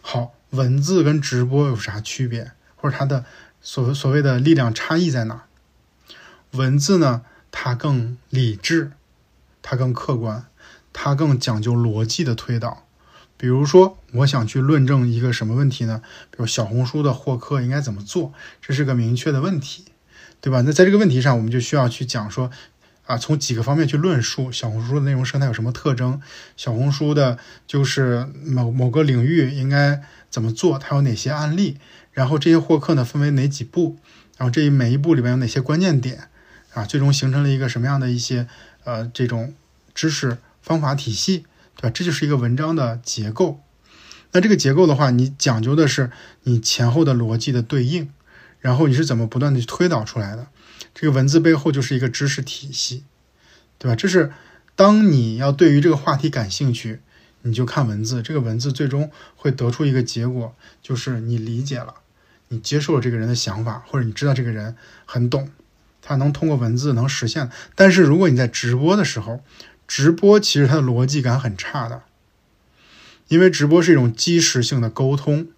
[0.01, 0.35] 好。
[0.51, 3.24] 文字跟直播有啥区别，或者它的
[3.62, 5.45] 所所谓的力量差异在哪？
[6.51, 7.23] 文字呢，
[7.53, 8.91] 它更理智，
[9.62, 10.47] 它更客观，
[10.93, 12.85] 它更讲究逻辑的推导。
[13.41, 16.03] 比如说，我想去论证一个什么问题呢？
[16.31, 18.35] 比如小红书的获客应该怎么做？
[18.61, 19.87] 这是个明确的问题，
[20.43, 20.61] 对吧？
[20.61, 22.51] 那在这个问题上，我们就需要去讲说。
[23.07, 26.21] 啊，从几个方面去论述小红书的内容生态有什么特征？
[26.57, 30.79] 小红书的就是某某个领域应该怎么做？
[30.79, 31.79] 它有哪些案例？
[32.12, 33.97] 然后这些获客呢分为哪几步？
[34.37, 36.29] 然后这每一步里面有哪些关键点？
[36.73, 38.47] 啊，最终形成了一个什么样的一些
[38.85, 39.55] 呃这种
[39.93, 41.47] 知识方法体系，
[41.81, 41.90] 对吧？
[41.94, 43.62] 这就是一个文章的结构。
[44.32, 46.11] 那这个结构的话，你讲究的是
[46.43, 48.11] 你前后的逻辑的对应，
[48.61, 50.48] 然后你是怎么不断的去推导出来的？
[50.94, 53.05] 这个文字背后就是一个知识体系，
[53.78, 53.97] 对吧？
[53.97, 54.32] 这是
[54.77, 57.01] 当你要对于这个话题感兴趣，
[57.43, 58.23] 你就看文字。
[58.23, 61.94] 这个文字最终会得出一个结果，就是你理解了，
[62.48, 64.77] 你接受了这个人的想法，或者你知道这个人
[65.07, 65.48] 很懂，
[66.02, 67.51] 他能通过文字能实现。
[67.74, 69.43] 但是如果你在直播的时候，
[69.91, 72.03] 直播其实它的逻辑感很差的，
[73.27, 75.49] 因为直播是一种即时性的沟通，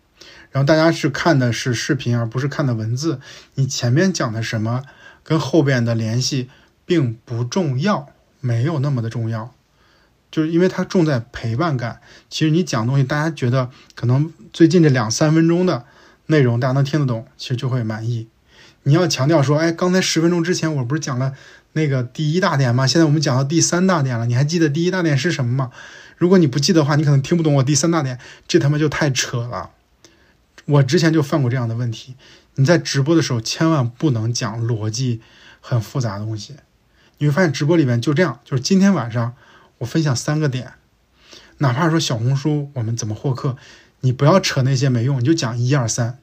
[0.51, 3.21] 然后大家是看的是视频，而不是看的文字。
[3.57, 4.85] 你前面讲的什么
[5.23, 6.49] 跟后边的联系
[6.87, 8.09] 并不重要，
[8.41, 9.53] 没有那么的重要。
[10.31, 12.01] 就是因为它重在陪伴感。
[12.31, 15.85] 其实你讲东西，大家觉得可能最近这两三分钟的
[16.29, 18.29] 内容大家能听得懂，其实就会满意。
[18.85, 21.35] 你要强调说，哎，刚才十分钟之前我不是讲了
[21.73, 22.87] 那个第一大点吗？
[22.87, 25.71] 现在我们讲到第三大点了，你还记得第一大点是什么吗？
[26.17, 29.71] 如果你不记得的话，你可能听不懂我第三大点，这他妈就太扯了。
[30.67, 32.15] 我之前就犯过这样的问题。
[32.55, 35.21] 你在直播的时候千万不能讲逻辑
[35.61, 36.55] 很复杂的东西，
[37.19, 39.35] 你会发现直播里面就这样，就是今天晚上。
[39.79, 40.75] 我分享三个点，
[41.59, 43.57] 哪怕说小红书我们怎么获客，
[44.03, 46.19] 你不要扯那些没用，你就讲一二三。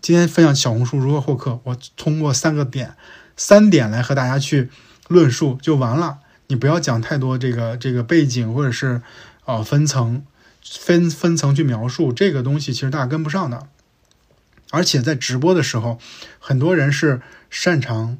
[0.00, 2.94] 今天分享小红书如何获客，我通过三个点，
[3.40, 4.68] 三点来和大家去
[5.08, 6.18] 论述就完了。
[6.48, 9.00] 你不要讲太多这个这个背景或者是
[9.46, 10.22] 呃分层
[10.62, 13.66] 分分层去描述这个东西，其实大家跟不上的。
[14.70, 15.98] 而且在直播的时候，
[16.38, 18.18] 很多人是擅长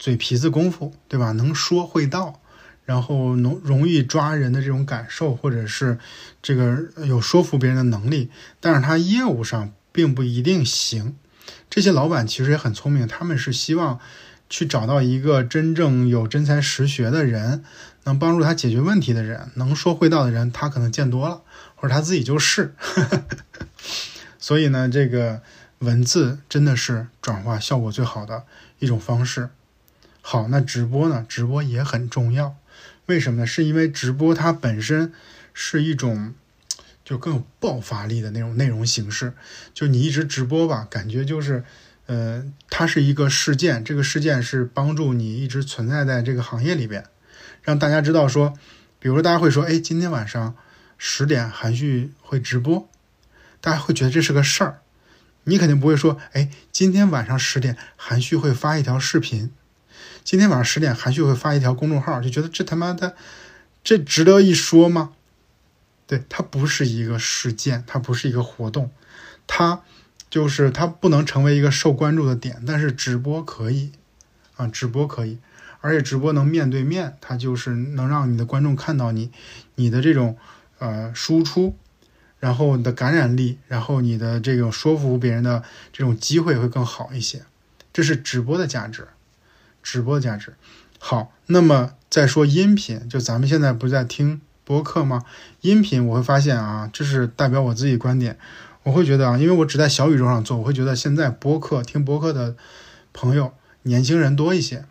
[0.00, 1.30] 嘴皮子功夫，对吧？
[1.30, 2.40] 能说会道。
[2.84, 5.98] 然后容容易抓人的这种感受，或者是
[6.42, 8.30] 这个有说服别人的能力，
[8.60, 11.16] 但是他业务上并不一定行。
[11.70, 14.00] 这些老板其实也很聪明，他们是希望
[14.48, 17.64] 去找到一个真正有真才实学的人，
[18.04, 21.42] 能帮助他解决问题的人，能说会道的人，他可能见多了，
[21.74, 22.74] 或者他自己就是。
[24.38, 25.42] 所以呢，这个
[25.80, 28.44] 文字真的是转化效果最好的
[28.78, 29.50] 一种方式。
[30.20, 31.24] 好，那直播呢？
[31.28, 32.56] 直播也很重要。
[33.06, 33.46] 为什么呢？
[33.46, 35.12] 是因为直播它本身
[35.52, 36.34] 是一种
[37.04, 39.34] 就更有爆发力的那种内容形式。
[39.74, 41.64] 就你一直直播吧，感觉就是，
[42.06, 47.04] 呃，它是一个事件，这个事件是帮助你一直存在在这个行业里边，
[47.62, 48.54] 让大家知道说，
[48.98, 50.56] 比如说大家会说，哎，今天晚上
[50.96, 52.88] 十点韩旭会直播，
[53.60, 54.80] 大家会觉得这是个事儿。
[55.44, 59.52] 你肯定不会说，哎，今天晚上十点韩旭会发一条视频。
[60.24, 63.14] 今天晚上十点，韩旭会发一条公众号，就觉得这他妈的，
[63.84, 65.12] 这值得一说吗？
[66.08, 68.90] 对，它不是一个事件，它不是一个活动，
[69.46, 69.82] 它
[70.28, 72.62] 就是它不能成为一个受关注的点。
[72.66, 73.92] 但是直播可以
[74.56, 75.38] 啊，直播可以，
[75.80, 79.30] 而且直播能面对面，它就是能让你的观众看到你，
[79.74, 80.36] 你的这种
[80.78, 81.76] 呃输出，
[82.38, 85.62] 然后你的感染力，然后你的这种说服别人的
[85.92, 87.42] 这种机会会更好一些。
[87.92, 89.08] 这是直播的价值。
[89.82, 90.54] 直播的价值
[90.98, 95.22] 好，那么再说音频，就咱们现在不是在听播客吗？
[95.60, 98.36] 音频我会发现啊，这是代表我自己观点，
[98.86, 102.54] 我会觉得啊，因为我只在小宇宙上做，我会觉得现在播客听播客的
[103.12, 103.52] 朋友
[103.82, 104.84] 年轻人多一些，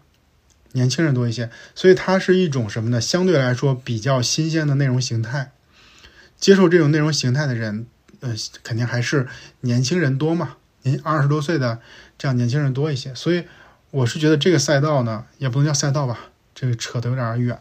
[0.73, 2.99] 年轻人多一些，所以它是一种什么呢？
[2.99, 5.53] 相对来说比较新鲜的内容形态，
[6.37, 7.87] 接受这种内容形态的人，
[8.19, 9.27] 呃，肯定还是
[9.61, 11.79] 年轻人多嘛，您二十多岁的
[12.17, 13.45] 这样年轻人多一些，所以。
[13.91, 16.19] 我是觉得这个赛道呢，也不能叫赛道吧，
[16.53, 17.57] 这个扯得有点远。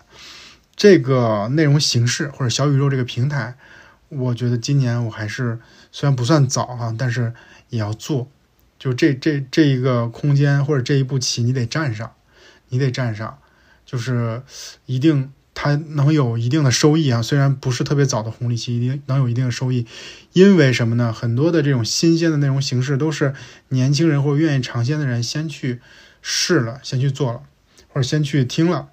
[0.74, 3.54] 这个内容形式或者小宇宙这个平台，
[4.08, 5.60] 我觉得今年我还是
[5.94, 7.32] 虽然不算早哈，但是
[7.68, 8.26] 也要做。
[8.80, 12.12] 就这这这一个空间或者这一步棋，你得站上，
[12.70, 13.38] 你得站上，
[13.86, 14.42] 就是
[14.86, 17.22] 一定它能有一定的收益啊。
[17.22, 19.86] 虽然不是特别早的红利期，一定能有一定的收益。
[20.32, 21.12] 因为什么呢？
[21.12, 23.32] 很多的这种新鲜的内容形式，都是
[23.68, 25.80] 年轻人或者愿意尝鲜的人先去。
[26.26, 27.42] 试了，先去做了，
[27.88, 28.88] 或者先去听了，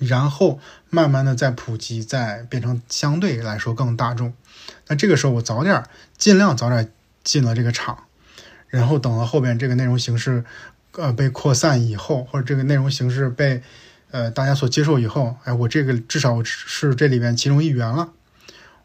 [0.00, 0.58] 然后
[0.90, 4.34] 慢慢的再普及，再变成相对来说更大众。
[4.92, 5.82] 那这个时候我早点，
[6.18, 6.92] 尽量早点
[7.24, 8.04] 进了这个场，
[8.68, 10.44] 然后等到后边这个内容形式，
[10.90, 13.62] 呃，被扩散以后，或者这个内容形式被
[14.10, 18.10] 呃大家所接受以后，哎，我这个至少是这里边其中一员了。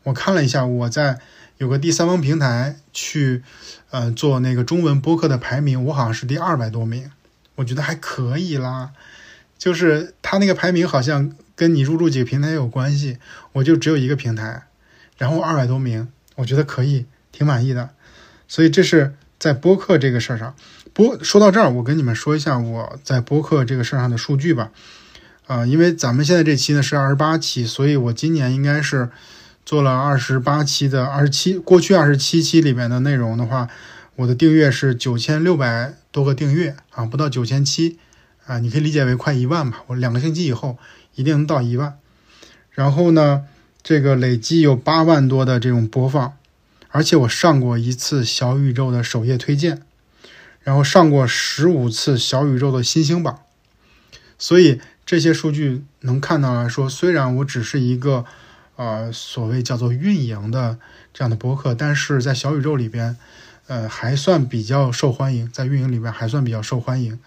[0.04, 1.20] 我看了一下，我在
[1.58, 3.44] 有个第三方平台去，
[3.90, 7.12] 呃，做那个中文播客的排名，我好像是第二百多名。
[7.56, 8.92] 我觉得还可以啦，
[9.58, 13.18] 就是他那个排名好像跟你入驻几个平台有关系，
[13.52, 14.68] 我就只有一个平台，
[15.18, 17.90] 然后二百多名，我觉得可以，挺满意的。
[18.48, 20.56] 所以这是在播客这个事儿上。
[20.94, 24.72] 播说到这儿，我跟你们说一下我在播客这个事儿上的数据吧。
[25.48, 29.10] 啊，因为咱们现在这期呢是二十八期，所以我今年应该是
[29.66, 33.68] 做了二十八期的二十七，过去二十七期里面的内容的话。
[34.16, 38.00] 我的订阅是九千六百多个订阅啊，不到九千七
[38.48, 39.84] 啊，你可以理解为快一万吧。
[39.86, 40.80] 我两个星期以后
[41.14, 42.00] 一定能到一万。
[42.72, 43.44] 然后呢，
[43.88, 46.34] 这个累计有八万多的这种播放，
[46.90, 49.82] 而且我上过一次小宇宙的首页推荐。
[50.62, 53.40] 然后上过十五次小宇宙的新星榜。
[54.38, 58.26] 所以这些数据能看到来说，虽然我只是一个
[58.76, 60.78] 呃所谓叫做运营的
[61.14, 63.16] 这样的博客，但是在小宇宙里边，
[63.68, 67.18] 呃还算比较受欢迎，在运营里边还算比较受欢迎，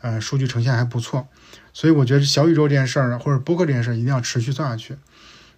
[0.00, 1.28] 呃数据呈现还不错。
[1.74, 4.96] 所以我觉得小宇宙这件事儿或者播客这件事儿一定要持续做下去。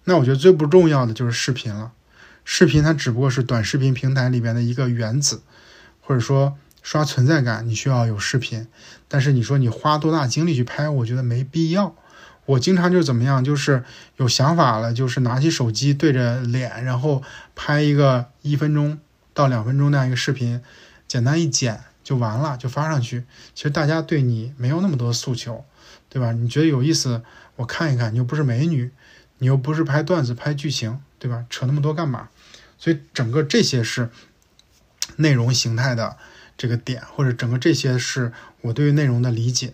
[0.05, 1.91] 那我觉得最不重要的就是视频了，
[2.43, 5.41] 视频它只不过是短视频平台里边的一个原子，
[6.01, 8.67] 或者说刷存在感你需要有视频，
[9.07, 11.95] 但是你说你花多大精力去拍，我觉得没必要。
[12.45, 13.83] 我经常就是怎么样，就是
[14.17, 17.21] 有想法了，就是拿起手机对着脸，然后
[17.55, 18.97] 拍一个一分钟
[19.33, 20.61] 到两分钟那样一个视频，
[21.07, 23.25] 简单一剪就完了，就发上去。
[23.53, 25.65] 其实大家对你没有那么多诉求。
[26.11, 26.31] 对吧？
[26.31, 27.21] 你觉得有意思，
[27.55, 28.11] 我看一看。
[28.11, 28.89] 你又不是美女，
[29.39, 31.45] 你又不是拍段子、拍剧情，对吧？
[31.49, 32.29] 扯那么多干嘛？
[32.77, 34.09] 所以整个这些是
[35.17, 36.17] 内容形态的
[36.57, 39.73] 这个点，或者整个这些是我对于内容的理解。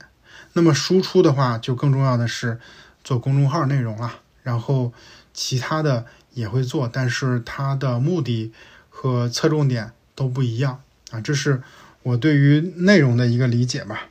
[0.54, 2.60] 那么输出的话，就更重要的是
[3.04, 4.22] 做公众号内容了。
[4.42, 4.94] 然后
[5.34, 8.54] 其他的也会做，但是它的目的
[8.90, 10.82] 和侧重点都不一样
[11.12, 11.20] 啊。
[11.20, 11.62] 这是
[12.04, 14.08] 我对于内容的一个理解吧。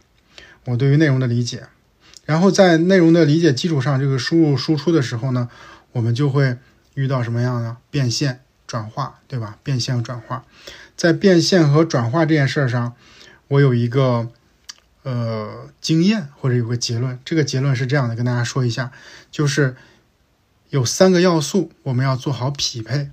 [0.64, 1.68] 我对于内容的理解。
[2.24, 5.50] 然后在内容的理解基础上，这个输入输出的时候呢，
[5.92, 6.56] 我们就会
[6.94, 9.58] 遇到什么样的变现转化，对吧？
[9.62, 10.44] 变现转化，
[10.96, 12.94] 在变现和转化这件事儿上，
[13.48, 14.30] 我有一个
[15.02, 17.18] 呃经验或者有个结论。
[17.26, 18.90] 这个结论是这样的，跟大家说一下，
[19.30, 19.76] 就是
[20.70, 23.10] 有三个要素，我们要做好匹配，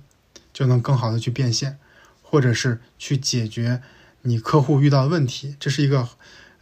[0.54, 1.76] 就能更好的去变现，
[2.22, 3.82] 或者是去解决
[4.22, 5.54] 你客户遇到的问题。
[5.60, 6.08] 这是一个。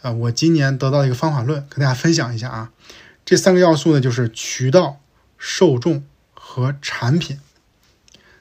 [0.02, 2.70] 啊，我今年得到一个方法论，跟大家分享一下啊。
[3.24, 4.98] 这三个要素呢，就是渠道、
[5.36, 7.38] 受众和产品。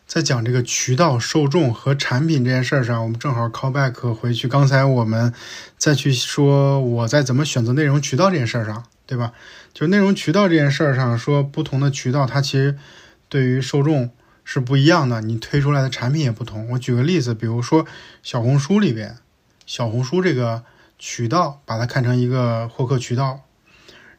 [0.07, 4.47] 在讲这个渠道、受众和产品这件事儿上，我们正好 call back 回去。
[4.47, 5.33] 刚才我们
[5.77, 9.33] 再去说我在怎么选择内容渠道这件事儿上，对吧？
[9.73, 12.77] 就内容渠道这件事儿上，说不同的渠道它其实
[13.27, 14.09] 对于受众
[14.43, 16.69] 是不一样的，你推出来的产品也不同。
[16.71, 17.85] 我举个例子，比如说
[18.23, 19.17] 小红书里边，
[19.65, 20.63] 小红书这个。
[20.99, 23.45] 渠道把它看成一个获客渠道，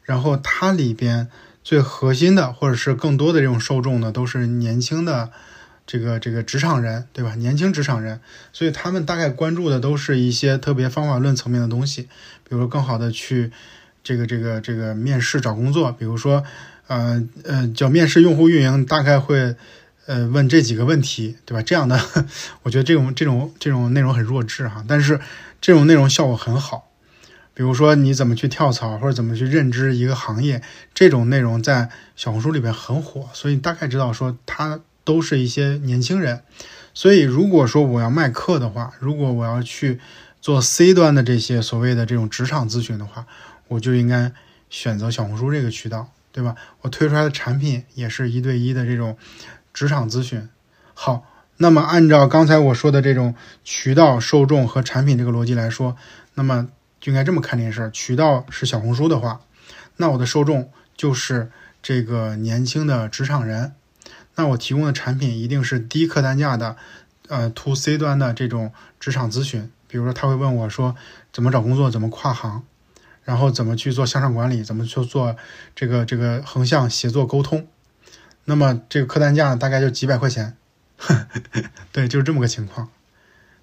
[0.03, 1.29] 然后它里边
[1.63, 5.31] 最核心的或者是更多的这种受众呢，都是年轻的
[5.85, 7.35] 这个这个职场人，对吧？
[7.35, 8.19] 年轻职场人，
[8.51, 12.03] 所以他们大概关注的都是一些特别方法论层面的东西，
[12.43, 13.51] 比如说更好的去
[14.03, 16.43] 这个这个这个面试找工作，比如说
[16.87, 19.55] 呃呃叫面试用户运营，大概会
[20.07, 21.61] 呃问这几个问题，对吧？
[21.61, 21.99] 这样的，
[22.63, 25.19] 我觉得这种这种这种内容很弱智哈，但是。
[25.61, 26.89] 这种内容效果很好，
[27.53, 30.63] 比如说你怎么去跳槽或者怎么去认知一个行业，
[30.95, 36.41] 这种内容在小红书里边很火，所以大概知道说它都是一些年轻人。
[36.95, 39.99] 所以如果说我要卖课的话，如果我要去
[40.41, 43.27] 做 C 端的这些所谓的这种职场咨询的话，
[43.67, 44.33] 我就应该
[44.71, 46.55] 选择小红书这个渠道，对吧？
[46.81, 49.15] 我推出来的产品也是一对一的这种
[49.71, 50.49] 职场咨询。
[50.95, 51.27] 好。
[51.61, 55.95] 那么，按照刚才我说的这种渠道、受众和产品这个逻辑来说，
[56.33, 56.67] 那么
[56.99, 59.41] 就应该这么看这件事儿：渠道是小红书的话，
[59.97, 61.51] 那我的受众就是
[61.83, 63.73] 这个年轻的职场人，
[64.37, 66.77] 那我提供的产品一定是低客单价的，
[67.27, 69.69] 呃，to C 端的这种职场咨询。
[69.87, 70.95] 比如说，他会问我说
[71.31, 72.63] 怎么找工作，怎么跨行，
[73.23, 75.35] 然后怎么去做向上管理，怎么去做
[75.75, 77.67] 这个这个横向协作沟通。
[78.45, 80.57] 那么这个客单价大概就几百块钱。
[81.91, 82.89] 对，就是这么个情况。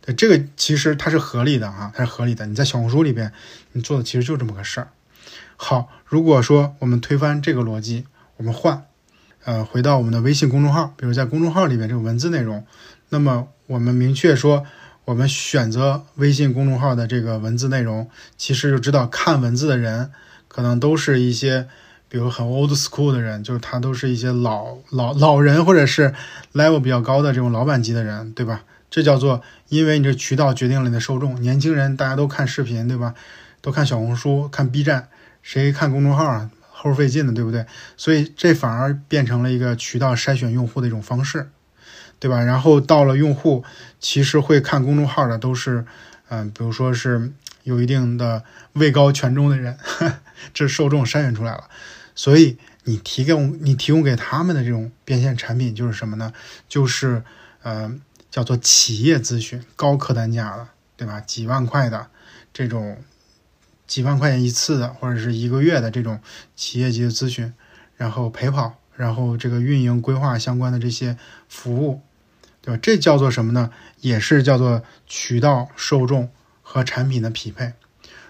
[0.01, 2.47] 对，这个其实它是合理的啊，它是合理的。
[2.47, 3.33] 你在小红书里边，
[3.73, 4.89] 你做的其实就这么个事儿。
[5.57, 8.07] 好，如果说我们推翻这个逻辑，
[8.37, 8.85] 我们换，
[9.45, 12.67] 呃，回到我们的微信公众号，比如在公众号里边这个文字内容，
[13.11, 14.65] 那么我们明确说，
[15.05, 20.11] 我们选择微信公众号的这个文字内容，其实就知道看文字的人
[20.49, 21.69] 可能都是一些。
[22.09, 26.15] 比如很 old school 的人，就是他都是一些老老老人，或者是
[26.55, 28.63] level 比较高的这种老板级的人，对吧？
[28.91, 31.41] 这叫做因为你这渠道决定了你的受众。
[31.43, 33.15] 年轻人大家都看视频，对吧？
[33.61, 35.09] 都看小红书、看 B 站，
[35.43, 36.51] 谁看公众号啊？
[36.81, 37.67] 齁费劲的，对不对？
[37.97, 41.51] 所以这反而变成了一个渠道筛选用户的一种方式，
[42.19, 42.41] 对吧？
[42.41, 43.65] 然后到了用户，
[43.99, 45.85] 其实会看公众号的都是，
[46.29, 47.33] 嗯，比如说是
[47.65, 48.45] 有一定的
[48.75, 49.77] 位高权重的人，
[50.55, 51.65] 这受众筛选出来了。
[52.19, 56.33] 所以你提供你提供给他们的这种变现产品就是什么呢？
[56.69, 57.23] 就是
[57.63, 57.95] 呃
[58.29, 60.67] 叫做企业咨询，高客单价的，
[60.97, 61.21] 对吧？
[61.21, 62.09] 几万块的
[62.53, 63.05] 这种
[63.87, 66.21] 几万块钱一次的，或者是一个月的这种
[66.57, 67.55] 企业级的咨询，
[67.97, 71.17] 然后陪跑，然后这个运营规划相关的这些
[71.49, 72.03] 服务，
[72.61, 72.81] 对吧？
[72.83, 73.71] 这叫做什么呢？
[74.01, 76.29] 也是叫做渠道、受众
[76.63, 77.75] 和产品的匹配。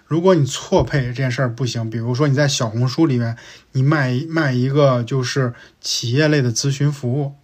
[0.09, 3.37] 如果你错配这件事儿不行，比如说你在小红书里面
[3.73, 7.35] 你卖卖一个就是企业类的咨询服务，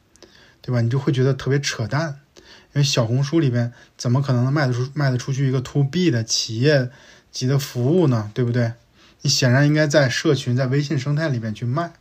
[0.64, 0.82] 对吧？
[0.82, 2.44] 你就会觉得特别扯淡，因
[2.74, 6.90] 为小红书里边怎么可能卖得出卖得出去一个 to B 的企业
[7.32, 8.32] 级的服务呢？
[8.34, 8.74] 对不对？
[9.22, 11.94] 你显然应该在社群在微信生态里边去卖，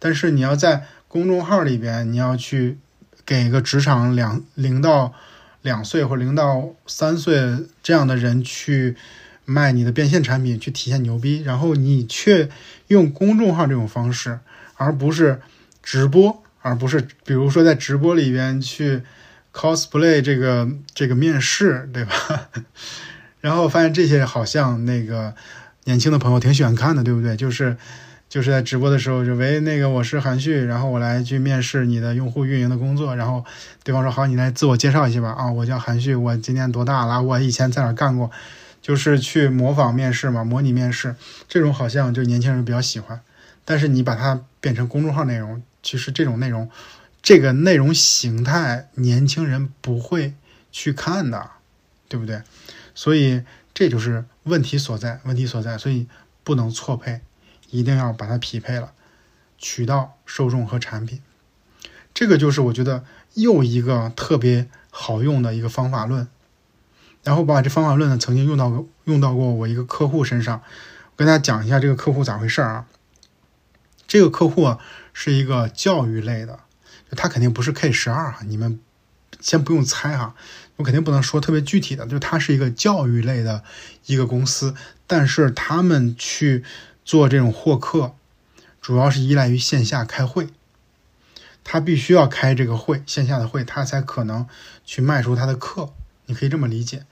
[0.00, 2.76] 但是你要在公众号里边，你要去
[3.24, 5.14] 给一个职场两零到
[5.60, 8.96] 两岁或零到三岁这样的人去。
[9.44, 12.48] 卖你的变现产品去体现牛逼，然后你却
[12.88, 14.38] 用公众号这种方式，
[14.76, 15.40] 而不是
[15.82, 19.02] 直播，而不是比如说在直播里边去
[19.52, 22.14] cosplay 这个这个面试，对吧？
[23.40, 25.34] 然后发现这些好像那个
[25.84, 27.36] 年轻的朋友挺喜欢看的，对不对？
[27.36, 27.76] 就是
[28.28, 33.44] 就是在直播的时候就喂那个我是韩旭，然后我来去面试你的用户运营的工作，然后
[33.82, 35.30] 对方说好，你来自我介绍一下吧。
[35.30, 37.20] 啊，我叫韩旭，我今年多大了？
[37.20, 38.30] 我以前在哪干过？
[38.82, 41.14] 就是去模仿面试嘛，模拟面试，
[41.48, 43.22] 这种好像就年轻人比较喜欢。
[43.64, 46.68] 但是你把它变成公众号内容，其实这种内容，
[47.22, 50.34] 这个内容形态，年轻人不会
[50.72, 51.50] 去看的，
[52.08, 52.42] 对不对？
[52.92, 55.78] 所以这就是问题所在，问题所在。
[55.78, 56.08] 所以
[56.42, 57.20] 不能错配，
[57.70, 58.92] 一定要把它匹配了，
[59.56, 61.22] 渠道、受众和产品。
[62.12, 63.04] 这个就是我觉得
[63.34, 66.26] 又一个特别好用的一个方法论。
[67.22, 70.62] 然后把这方法论呢，曾经用到过，用到过我一个客户身上。
[71.10, 72.86] 我跟大家讲一下这个客户咋回事儿啊？
[74.08, 74.76] 这个客户
[75.12, 76.60] 是一个教育类的，
[77.10, 78.80] 他肯定不是 K 十二哈，你们
[79.40, 80.34] 先不用猜哈，
[80.76, 83.62] 我肯定不能说特别具体的，就他是一个教育类的
[84.06, 84.74] 一个公司，
[85.06, 86.64] 但是他们去
[87.04, 88.14] 做这种获客，
[88.80, 90.48] 主要是依赖于线下开会，
[91.62, 94.46] 他必须要开这个会，线下的会，他才可能
[94.84, 95.92] 去卖出他的课。
[96.26, 97.04] 你可以这么理解，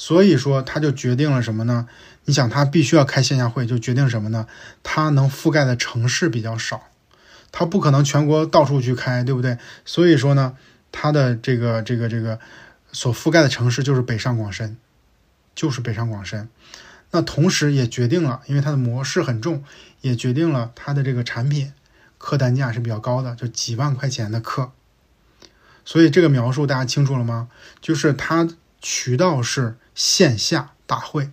[0.00, 1.86] 所以说他就决定了什么呢？
[2.24, 4.46] 你想他必须要开线下会，就决定什么呢？
[4.82, 6.88] 他能覆盖的城市比较少，
[7.52, 9.58] 他不可能全国到处去开，对不对？
[9.84, 10.56] 所以说呢，
[10.90, 12.40] 他的这个这个这个
[12.90, 14.78] 所覆盖的城市就是北上广深，
[15.54, 16.48] 就是北上广深。
[17.10, 19.62] 那同时也决定了，因为它的模式很重，
[20.00, 21.74] 也决定了它的这个产品
[22.16, 24.72] 客单价是比较高的，就几万块钱的课。
[25.84, 27.50] 所以这个描述大家清楚了吗？
[27.82, 28.48] 就是它
[28.80, 31.30] 渠道是线下大会，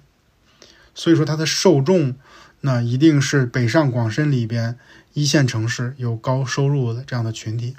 [0.93, 2.15] 所以说它的受众
[2.61, 4.77] 那一定是北上广深里边
[5.13, 7.75] 一线城市有高收入的这样的群体。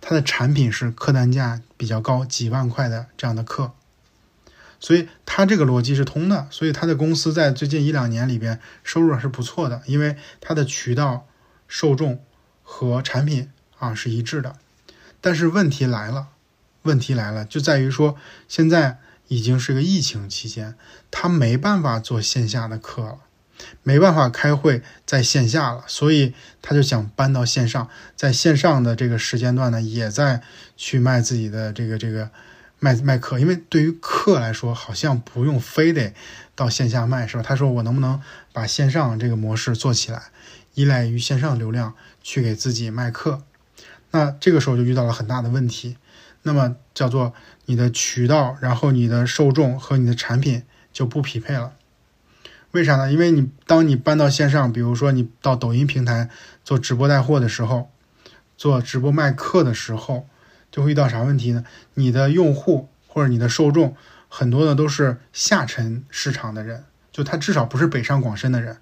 [0.00, 3.72] 它的产品是客单价比较高，几万块的这样的课，
[4.78, 6.46] 所以它这个逻辑是通的。
[6.50, 11.26] 所以它的公司在最近一两年里边收入还是不错的，因为它的渠道、
[11.66, 12.22] 受众
[12.62, 14.56] 和产品啊是一致的。
[15.20, 16.28] 但是问题来了，
[16.82, 18.16] 问题来了，就在于说
[18.46, 18.98] 现在
[19.28, 20.74] 已经是个疫情期间，
[21.10, 23.18] 他没办法做线下的课了，
[23.82, 30.42] 没办法开会在线下了，所以他就想搬到线上，在线上的这个时间段呢，也在
[30.76, 32.30] 去卖自己的这个这个
[32.78, 36.14] 卖卖课，因为对于课来说，好像不用非得
[36.54, 37.42] 到线下卖，是吧？
[37.42, 38.20] 他说我能不能
[38.52, 40.24] 把线上这个模式做起来，
[40.74, 43.42] 依赖于线上流量去给自己卖课。
[44.10, 45.96] 那这个时候就遇到了很大的问题，
[46.44, 47.34] 那么叫做
[47.64, 50.62] 你的渠道，然后你的受众和你的产品
[50.92, 51.72] 就不匹配了。
[52.70, 53.10] 为啥呢？
[53.10, 56.28] 因为你当你搬到线上，比如说你到抖音平台
[56.62, 57.90] 做直播带货的时候，
[58.56, 60.28] 做直播卖课的时候，
[60.70, 61.64] 就会遇到啥问题呢？
[61.94, 63.96] 你的用户或者你的受众
[64.28, 68.78] 很多的都是下沉市场的人，就他至少不是北上广深的人。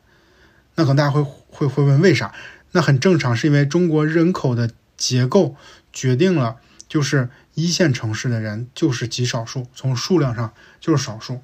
[0.74, 2.34] 那可能大家会会会问为啥？
[2.72, 4.68] 那很正常，是因为中国人口的。
[4.94, 5.56] 结构
[5.93, 6.59] 决定了，
[6.93, 11.40] 就是一线城市的人就是极少数，从数量上就是少数。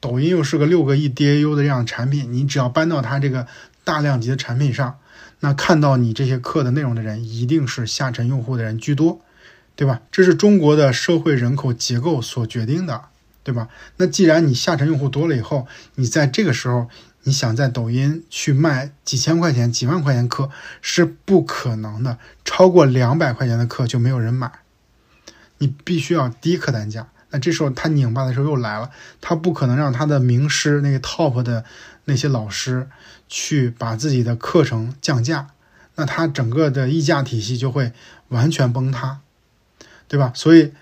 [0.00, 3.46] 抖音又是个六个亿 DAU 的这样的产品，你只要搬到它这个
[3.84, 4.98] 大量级的产品上，
[5.40, 9.20] 那看到你这些课的内容的人，一定是下沉用户的人居多，
[9.76, 10.00] 对吧？
[10.10, 13.02] 这是中国的社会人口结构所决定的，
[13.44, 13.68] 对吧？
[13.98, 15.66] 那既然你下沉用户多了以后，
[15.96, 16.88] 你在这个时候。
[17.24, 20.48] 你想在抖音去卖几千块钱、几万块钱课
[20.80, 24.50] 是不可能的，超过两百块钱的课就没有人买。
[25.58, 27.06] 你必须要低客单价。
[27.30, 28.90] 那这时候他拧巴的时候又来了，
[29.20, 31.64] 他不可能让他的名师那个 top 的
[32.06, 32.88] 那些老师
[33.28, 35.48] 去把自己的课程降价，
[35.96, 37.92] 那他整个的溢价体系就会
[38.28, 39.20] 完全崩塌，
[40.08, 40.32] 对吧？
[40.34, 40.72] 所以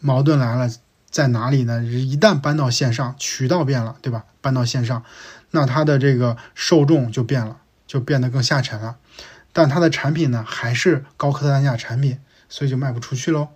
[0.00, 0.68] 矛盾来了
[1.08, 1.84] 在哪里呢？
[1.84, 4.24] 一旦搬到线上，渠道变了，对吧？
[4.40, 5.04] 搬到线上。
[5.52, 8.96] 那它的这个受众就变了，就变得更下沉了，
[9.52, 12.18] 但它的产品呢还是高客单价产品，
[12.48, 13.50] 所以就卖不出去喽，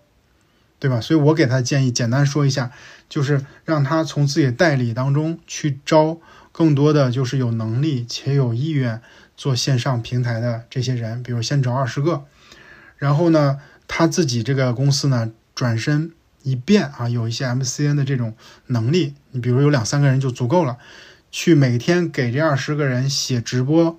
[0.80, 1.00] 对吧？
[1.00, 2.70] 所以我给他建议，简单说一下，
[3.08, 6.18] 就是让他从自己代理当中去招
[6.52, 9.00] 更多的就是有能力且有意愿
[9.36, 12.24] 做线上平台的这些人，比如先找二十个，
[12.96, 18.34] 然后呢，他自己这个公司呢转身一变啊，有一些 MCN 的这种
[18.66, 20.78] 能力，你比如有两三个人就足够了，
[21.32, 23.98] 去每天给这二十个人写直播、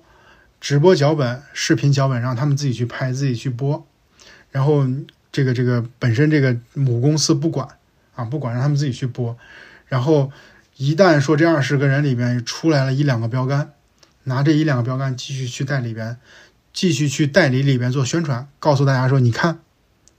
[0.58, 3.86] 直播脚本、视频脚本，让他们自己去拍、自己去播，
[4.50, 4.86] 然后。
[5.32, 7.68] 这个这个本身这个母公司不管
[8.14, 9.36] 啊，不管让他们自己去播，
[9.86, 10.32] 然后
[10.76, 13.72] 一旦说这二十个人里边出来了一两个标杆，
[14.24, 16.18] 拿这一两个标杆继续去代里边，
[16.72, 19.60] 继续去代理里边做宣传，告诉大家说你看，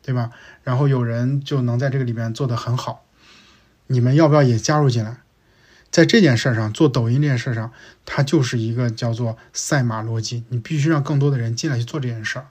[0.02, 0.32] 对吧？
[0.64, 3.06] 然后有人就能在这个里边做得很好，
[3.88, 5.18] 你们要不要也加入进来？
[5.92, 7.72] 在这件事上做抖音这件事上，
[8.06, 12.48] 它就是一个叫做赛马逻辑，你必须让更多的人进来去做这件事儿，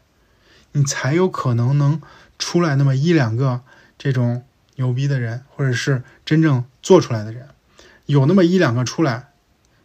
[0.73, 2.01] 你才有可能能。
[2.41, 3.61] 出来那么一两个
[3.97, 4.43] 这种
[4.75, 7.51] 牛逼的人，或者是真正做出来的人，
[8.07, 9.29] 有那么一两个出来，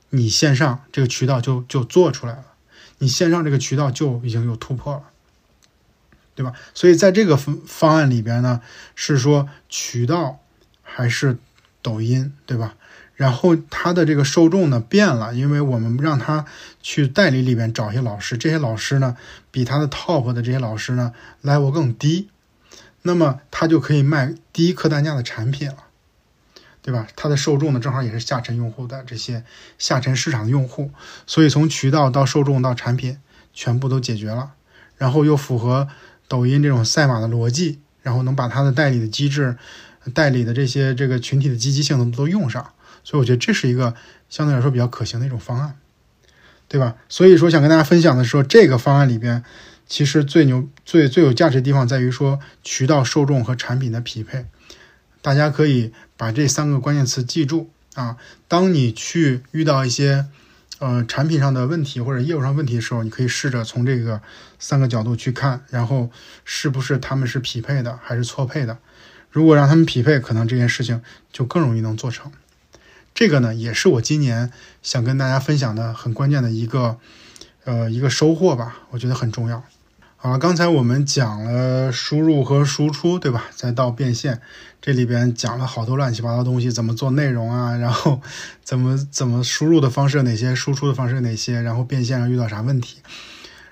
[0.09, 2.45] 你线上这个渠道就就做出来了，
[2.99, 5.03] 你线上这个渠道就已经有突破了，
[6.33, 6.53] 对吧？
[6.73, 8.61] 所以在这个方方案里边呢，
[8.95, 10.39] 是说渠道
[10.81, 11.37] 还是
[11.81, 12.75] 抖音，对吧？
[13.15, 16.45] 然后它的这个受众呢变了，因为我们让他
[16.81, 19.15] 去代理里边找一些老师，这些老师呢
[19.51, 21.13] 比他的 top 的这些老师呢
[21.43, 22.29] level 更低。
[23.07, 25.77] 那么他就可以卖低客单价的产品了，
[26.81, 27.05] 对吧？
[27.15, 29.43] 它的受众呢，正好也是下沉用户的这些
[29.77, 30.89] 下沉市场的用户，
[31.27, 33.19] 所以从渠道到受众到产品
[33.53, 34.53] 全部都解决了，
[34.97, 35.87] 然后又符合
[36.27, 39.55] 抖音这种赛马的逻辑，然后能把它的代理的机制、
[40.11, 42.73] 代理的这些这个群体的积极性能都用上，
[43.03, 43.93] 所以我觉得这是一个
[44.29, 45.77] 相对来说比较可行的一种方案，
[46.67, 46.95] 对吧？
[47.07, 49.43] 所以说想跟大家分享的说，这个方案里边。
[49.87, 54.45] 其实最牛、最最有价值的地方在于说渠道、受众和产品的匹配。
[55.21, 58.17] 大家可以把这三个关键词记住啊。
[58.47, 60.27] 当你去遇到一些
[60.77, 64.21] 呃产品上的问题或者业务上问题的时候，你可以试着从这个
[64.59, 66.11] 三个角度去看，然后
[66.43, 68.77] 是不是他们是匹配的还是错配的。
[69.31, 71.01] 如果让他们匹配，可能这件事情
[71.33, 72.31] 就更容易能做成。
[73.15, 74.51] 这个呢，也是我今年
[74.83, 76.97] 想跟大家分享的很关键的一个
[77.63, 79.63] 呃一个收获吧，我觉得很重要。
[80.27, 83.45] 好，刚才我们讲了输入和输出，对吧？
[83.55, 84.41] 再到变现，
[84.81, 87.77] 这里边讲了好多乱七八糟东西，怎么做内容啊？
[87.77, 88.19] 然后
[88.63, 91.61] 怎么怎么输入的方式哪些，输出的方式哪些？
[91.61, 93.03] 然后变现上遇到啥问题？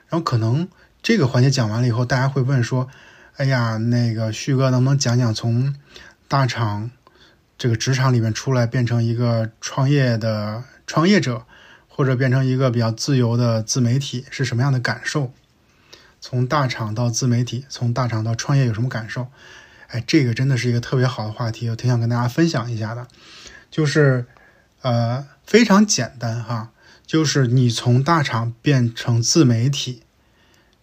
[0.10, 0.68] 然后可能
[1.02, 2.88] 这个环节讲完了以后，大家会问说
[3.38, 5.76] ：“哎呀，那个旭哥能不能讲讲从
[6.28, 6.92] 大厂
[7.58, 11.48] 这个职场里面出来，变成一个创业的创业者，
[11.88, 15.34] 或者变成一个比较自由的自媒体是什么样的感受？”
[16.26, 19.28] 从大厂到自媒体，从大厂到创业有什么感受？
[19.90, 23.06] 哎，这个真的是一个特别好的话题，我挺想跟大家分享一下的。
[23.70, 24.26] 就是，
[24.84, 26.72] 呃，非常简单哈，
[27.06, 30.04] 就是你从大厂变成自媒体，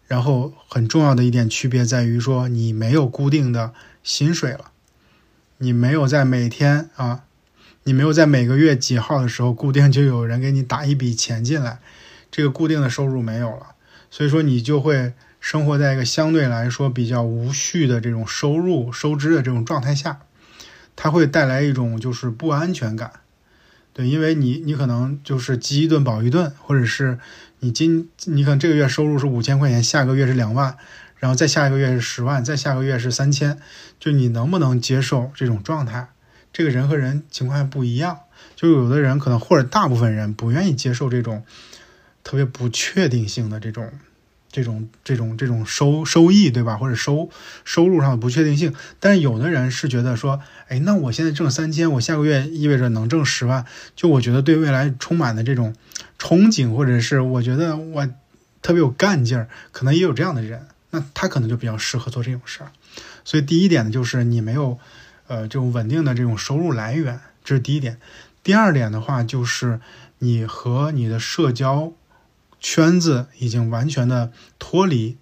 [0.07, 3.73] 然后很重要的一点区别在于说，你没有固定的
[4.03, 4.73] 薪水了，
[5.57, 7.25] 你没有在每天啊，
[7.85, 11.81] 你没有在每个月几号的时候固定就有人给你打一笔钱进来，
[12.31, 13.69] 这个固定的收入没有了，
[14.11, 15.15] 所以说你就会。
[15.41, 20.21] 生活在一个相对来说比较无序的这种收入收支的这种状态下，
[20.95, 23.11] 它会带来一种就是不安全感，
[23.95, 27.19] 对，因为你你可能就是饥一顿饱一顿，或者是
[27.61, 30.77] 你今你可能这个月收入是五千块钱，下个月是两万，
[31.17, 33.59] 然后再下一个月是十万，再下个月是三千，
[33.99, 36.09] 就你能不能接受这种状态？
[36.53, 38.21] 这个人和人情况不一样，
[38.57, 41.45] 就有的人可能或者大部分人不愿意接受这种
[42.23, 43.91] 特别不确定性的这种。
[44.53, 46.77] 这种这种这种收收益，对吧？
[46.77, 47.31] 或者收
[47.65, 53.65] 收入上的不确定性，但是有的人是觉得说，哎，那我现在挣三千，我下个月意味着能挣十万，
[53.95, 55.75] 就我觉得对未来充满的这种
[56.19, 58.07] 憧憬，或者是我觉得我
[58.61, 62.73] 特别有干劲儿，可能也有这样的人，那他可能就比较适合做这种事儿。
[63.25, 64.79] 所以第一点呢，就是你没有
[65.29, 67.99] 呃这种稳定的这种收入来源，这是第一点。
[68.43, 69.81] 第二点的话，就是
[70.19, 71.93] 你和你的社交。
[72.61, 75.17] 圈子已经完全的脱离，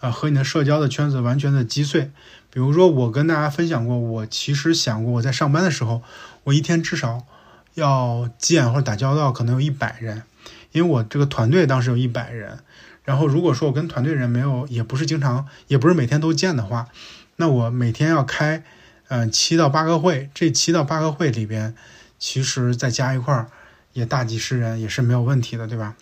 [0.00, 2.12] 啊，和你的社交的圈子完全的击碎。
[2.50, 6.02] 比如说，我跟大家分享过，我其实想过，我在上班的时候，
[6.44, 7.26] 我一天至少
[7.74, 10.22] 要见或者打交道可能有一百人，
[10.70, 12.60] 因为我这个团队当时有一百人。
[13.02, 16.88] 然后，如果说我跟团队人没有，也不是经常，也不是每天都见的话，
[17.36, 18.62] 那我每天要开，
[19.08, 20.30] 嗯，七到八个会。
[20.32, 21.74] 这七到八个会里边，
[22.18, 23.50] 其实再加一块儿，
[23.92, 25.96] 也大几十人也是没有问题的，对吧？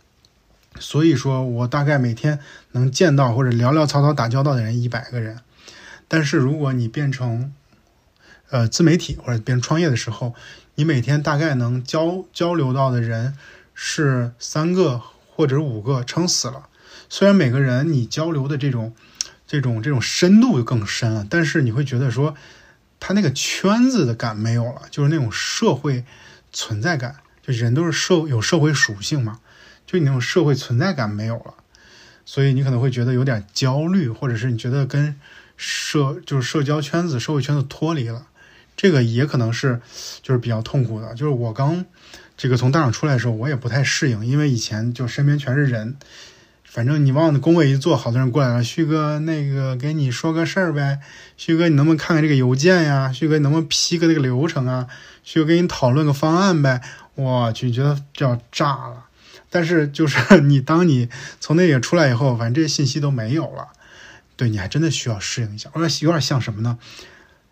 [0.79, 2.39] 所以说我大概每天
[2.73, 5.39] 能见到或者聊聊、草草打交道的人一百个人，
[6.09, 7.53] 但是如果你变成
[8.51, 10.35] 呃自媒体或者别人创业的时候，
[10.75, 13.37] 你每天大概能交交流到的人
[13.75, 16.69] 是三个或者五个，撑死了。
[17.09, 18.95] 虽然每个人你交流的这种
[19.47, 22.35] 这种这种深度就更深了，但是你会觉得说
[22.99, 26.05] 他那个圈子的感没有了，就是那种社会
[26.53, 27.17] 存在感，
[27.47, 29.41] 就人都是社有社会属性嘛，
[29.93, 31.53] 就你那种社会存在感没有了，
[32.25, 35.15] 所以你可能会觉得有点焦虑，或者是你觉得跟
[35.59, 38.27] 社就是社交圈子、社会圈子脱离了，
[38.75, 39.83] 这个也可能是
[40.23, 41.15] 就是比较痛苦的。
[41.15, 41.85] 就是我刚
[42.39, 45.99] 这个从大厂出来的时候，我也不太适应，因为以前就身边全是人。
[46.65, 48.65] 反正你往那工位一坐，好多人过来了。
[48.65, 51.01] 旭哥，那个给你说个事儿呗。
[51.37, 53.13] 旭哥，你能不能看看这个邮件呀？
[53.13, 54.87] 旭哥，能不能批个这个流程啊？
[55.23, 56.81] 旭哥，跟你讨论个方案呗。
[57.15, 59.05] 我去，觉得就要炸了。
[59.53, 61.09] 但是就是 你，当你
[61.39, 63.69] 从那里出来以后，反正这些信息都没有了。
[64.35, 65.71] 对，你还真的需要适应一下。
[65.75, 66.79] 我说有点像什么呢？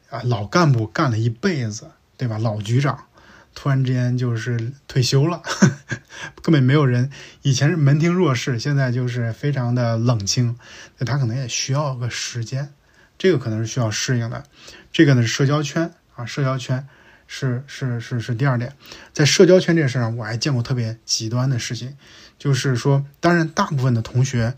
[0.08, 2.38] 啊，老干部干了一辈子，对吧？
[2.38, 3.04] 老局长。
[3.52, 5.42] 突然之间就是退休了，
[6.40, 7.10] 根本没有人。
[7.42, 10.56] 以前是门庭若市，现在就是非常的冷清。
[11.00, 12.72] 他可能也需要个时间，
[13.18, 14.44] 这个可能是需要适应的。
[14.92, 16.86] 这个呢是社交圈啊，社交圈
[17.32, 18.72] 是是是是第二点。
[19.12, 21.96] 在社交圈这事上，我还见过特别极端的事情，
[22.36, 24.54] 就是说，当然大部分的同学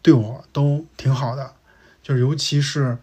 [0.00, 1.52] 对我都挺好的，
[2.02, 2.96] 就是尤其是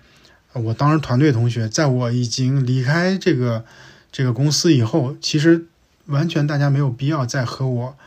[0.54, 3.64] 我当时团队同学，在我已经离开这个。
[4.14, 5.68] 这个公司以后，其实
[6.08, 7.98] 完全大家没有必要再和我，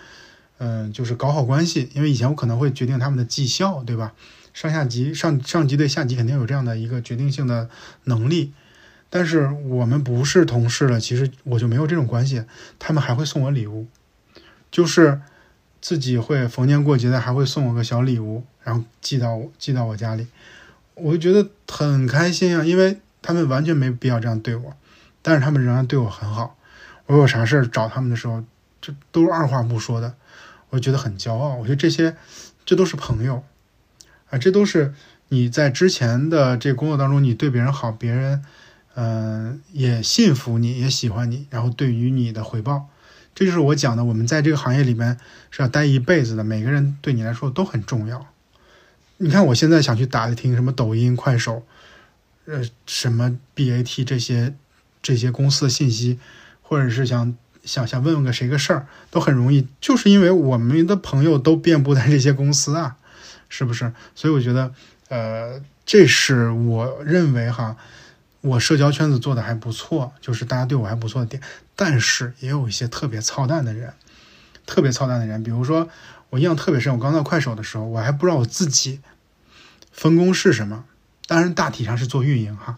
[0.58, 4.12] 嗯，就是搞好关系，因为以前我可能会决定他们的绩效，对吧？
[4.52, 7.70] 上下级上上级对下级肯定有这样的一个决定性的
[8.02, 8.52] 能力，
[9.14, 12.42] 但是我们不是同事了，其实我就没有这种关系。
[12.80, 13.86] 他们还会送我礼物，
[14.72, 15.20] 就是
[15.80, 20.26] 自己会逢年过节的还会送我个小礼物，然后寄到我寄到我家里，
[20.96, 24.74] 我就觉得很开心啊，因为他们完全没必要这样对我。
[25.22, 26.56] 但是他们仍然对我很好，
[27.06, 28.42] 我有啥事儿找他们的时候，
[28.80, 30.14] 这都是二话不说的，
[30.70, 31.54] 我觉得很骄傲。
[31.54, 32.16] 我觉得这些，
[32.66, 33.44] 这都是朋友，
[34.30, 34.92] 啊，这都是
[35.28, 38.44] 你在之前的这工作当中，你对别人好，别人，
[38.94, 42.88] 嗯，也信服你，也喜欢你，然后对于你的回报，
[43.34, 45.18] 这就是我讲的，我们在这个行业里面
[45.50, 48.26] 是要待一辈子的，每个人对你来说都很重要。
[49.18, 51.64] 你看，我现在想去打听什么抖音、快手，
[52.46, 54.54] 呃，什么 BAT 这些。
[55.06, 56.18] 这些公司的信息，
[56.62, 62.96] 或者是想想想问问个谁个事儿，都很容易，就是因为我们的朋友都遍布在这些公司啊，
[63.50, 63.92] 是不是？
[64.14, 64.72] 所以我觉得，
[65.10, 67.76] 呃，这是我认为哈，
[68.44, 71.42] 我社交圈子做的还不错，就是大家对我还不错的点。
[71.74, 73.94] 但是也有一些特别操蛋的人，
[74.66, 75.88] 特别操蛋的人，比如说
[76.28, 79.00] 我印象特别深，我刚到快手的时候，我还不知道我自己
[79.90, 80.84] 分工是什么，
[81.26, 82.76] 当然大体上是做运营哈。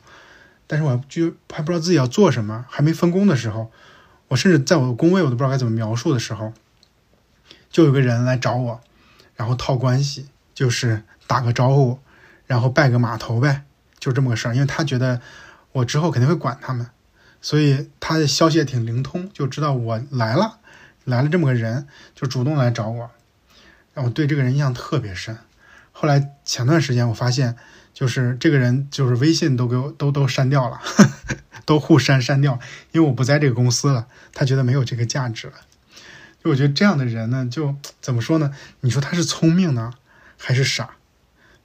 [0.69, 3.73] 但是我就还不知道自己要做什么，还没分工的时候，
[4.29, 6.53] 我甚至在我的工位我都不知道该怎么描述的时候，
[7.71, 8.81] 就有个人来找我，
[9.35, 11.99] 然后套关系，就是打个招呼，
[12.47, 13.65] 然后拜个码头呗，
[13.99, 14.55] 就这么个事儿。
[14.55, 15.21] 因为他觉得
[15.77, 16.89] 我之后肯定会管他们，
[17.41, 20.59] 所以他的消息也挺灵通，就知道我来了，
[21.05, 23.11] 来了这么个人，就主动来找我，
[23.95, 25.39] 让我对这个人印象特别深。
[25.93, 27.57] 后来前段时间我发现。
[27.97, 30.79] 就是这个人，就是微信都给我都都删掉了，
[31.65, 32.61] 都互删删掉，
[32.93, 35.55] 因为我不在这个公司了，他觉得没有这个价值了。
[36.45, 38.53] 就我觉得这样的人呢，就怎么说呢？
[38.81, 39.95] 你说他是聪明呢，
[40.37, 40.91] 还是傻，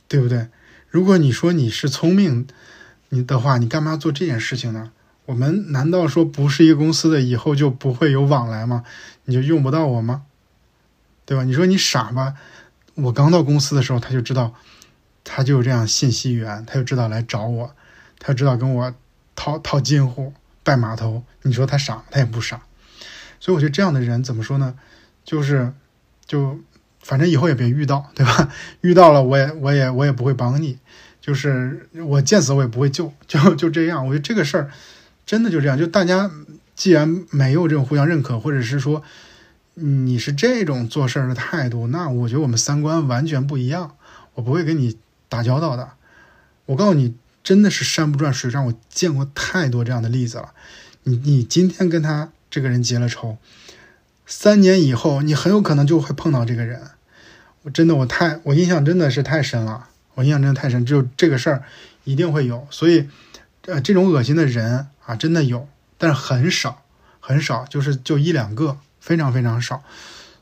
[0.08, 0.48] 对不对？
[0.90, 2.48] 如果你说你是聪明，
[3.14, 4.92] 你的话，你干嘛做这件事情呢？
[5.26, 8.84] 我们难道说不是一个公司的，以后就不会有往来吗？
[9.26, 10.24] 你就用不到我吗？
[11.26, 11.44] 对吧？
[11.44, 12.36] 你说你傻吧？
[12.96, 14.54] 我刚到公司的时候，他就知道。
[15.24, 17.76] 他就这样信息源，他就知道来找我，
[18.18, 18.94] 他知道跟我
[19.36, 20.34] 套套近乎、
[20.64, 21.24] 拜码头。
[21.44, 22.64] 你说他傻，他也不傻。
[23.40, 24.74] 所以我觉得这样的人怎么说呢？
[25.24, 25.74] 就是，
[26.26, 26.60] 就
[27.02, 28.50] 反正以后也别遇到，对吧？
[28.82, 30.80] 遇到了，我也我也我也不会帮你，
[31.22, 34.06] 就是我见死我也不会救， 就就这样。
[34.06, 34.70] 我觉得这个事儿
[35.26, 35.78] 真的就这样。
[35.78, 36.30] 就大家
[36.76, 39.04] 既然没有这种互相认可，或者是说
[39.76, 43.96] 你是这种做事儿的态度，那我觉得我们三观完全不一样。
[44.34, 44.98] 我不会跟你。
[45.32, 45.92] 打交道的，
[46.66, 50.52] 我告诉你，真的是山不转水转，我见过太多这样的例子了。
[51.04, 53.38] 你你今天跟他这个人结了仇，
[54.26, 56.82] 三年以后你很有可能就会碰到这个人。
[57.62, 61.64] 我真的我太我印象真的是太深了，我印象真的太深，就这个事儿
[62.04, 62.68] 一定会有。
[62.70, 63.10] 所以，
[63.66, 65.68] 呃，这种恶心的人啊，真的有，
[65.98, 66.84] 但是很少
[67.20, 69.84] 很少，就是就一两个，非常非常少。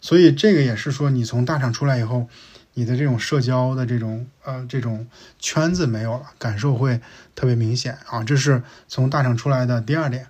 [0.02, 2.30] 所以这个也是说，你从大厂出来以后。
[2.76, 5.06] 你的这种社交的这种呃这种
[5.38, 7.02] 圈子没有了，感受会
[7.36, 8.24] 特别明显啊。
[8.24, 10.28] 这是从大厂出来的第二点，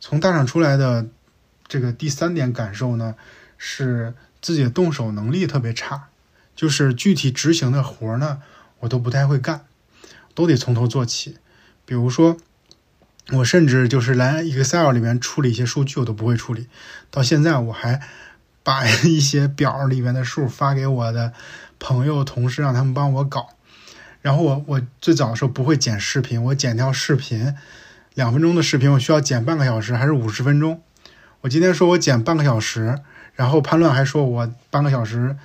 [0.00, 1.06] 从大厂出来的
[1.68, 3.14] 这个第三点感受呢，
[3.58, 6.08] 是自己的动手能力特别差，
[6.56, 8.42] 就是具体执行的活儿呢，
[8.80, 9.66] 我都不太会干，
[10.34, 11.38] 都得从头做起。
[11.84, 12.36] 比如说，
[13.32, 16.68] 我甚至就是来 Excel 里面处理一些数据，我都不会处理。
[17.10, 18.00] 到现在我还
[18.62, 21.32] 把一些表里面的数发给我的
[21.78, 23.48] 朋友、同事，让他们帮我搞。
[24.20, 27.54] 然后我我最早的时候不会剪视频，我剪条视频，
[28.14, 30.82] 两分钟的视频，我需要剪半个小时还是五十分钟？
[31.42, 32.98] 我今天说我剪半个小时，
[33.34, 35.36] 然后潘乱还说我半个小时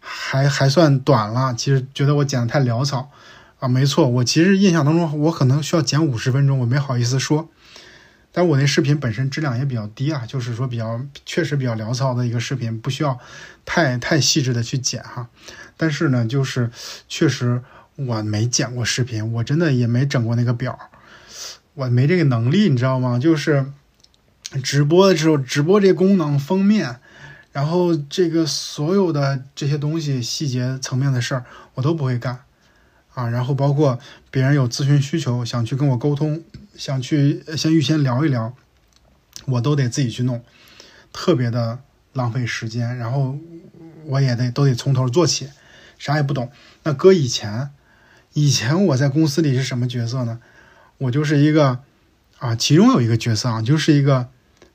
[0.00, 3.10] 还还算短了，其实觉得我剪的太潦草。
[3.60, 7.48] 啊，没错，我其实印象当中，我可能需要剪五十分钟，我没好意思说。
[8.32, 13.18] 但我那视频本身质量也比较低啊，就是说比较确实比较潦草的一个视频，不需要
[13.66, 15.28] 太太细致的去剪哈。
[15.76, 16.70] 但是呢，就是
[17.06, 17.60] 确实
[17.96, 20.78] 我没剪过视频，我真的也没整过那个表，
[21.74, 23.18] 我没这个能力，你知道吗？
[23.18, 23.66] 就是
[24.62, 27.00] 直播的时候，直播这功能、封面，
[27.52, 31.44] 然后这个所有的这些东西细节层面的事儿，
[31.74, 32.40] 我都不会干。
[33.12, 33.98] 啊，然后包括
[34.30, 36.44] 别人有咨询需求，想去跟我沟通，
[36.76, 38.54] 想去先预先聊一聊，
[39.46, 40.44] 我都得自己去弄，
[41.12, 41.80] 特别的
[42.12, 42.96] 浪费时间。
[42.96, 43.36] 然后
[44.06, 45.50] 我也得都得从头做起，
[45.98, 46.52] 啥也不懂。
[46.84, 47.70] 那搁以前，
[48.32, 50.38] 以前我在公司里是什么角色呢？
[50.98, 51.80] 我就是一个
[52.38, 54.28] 啊，其中有一个角色啊，就是一个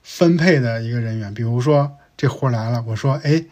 [0.03, 1.34] 分配的一个人员。
[1.34, 3.46] 比如说这活来了，我说，哎，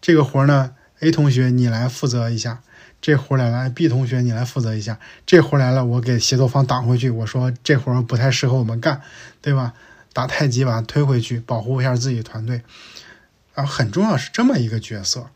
[0.00, 2.62] 这个活呢，A 同学你来负责一下。
[3.00, 5.00] 这活来了，B 同学你来负责一下。
[5.26, 7.10] 这活来了，我给协作方挡回去。
[7.10, 9.00] 我说这活不太适合我们干，
[9.40, 9.74] 对吧？
[10.12, 12.62] 打太极把它推回去，保护一下自己团队。
[13.54, 15.30] 啊，很重要是这么一个角色。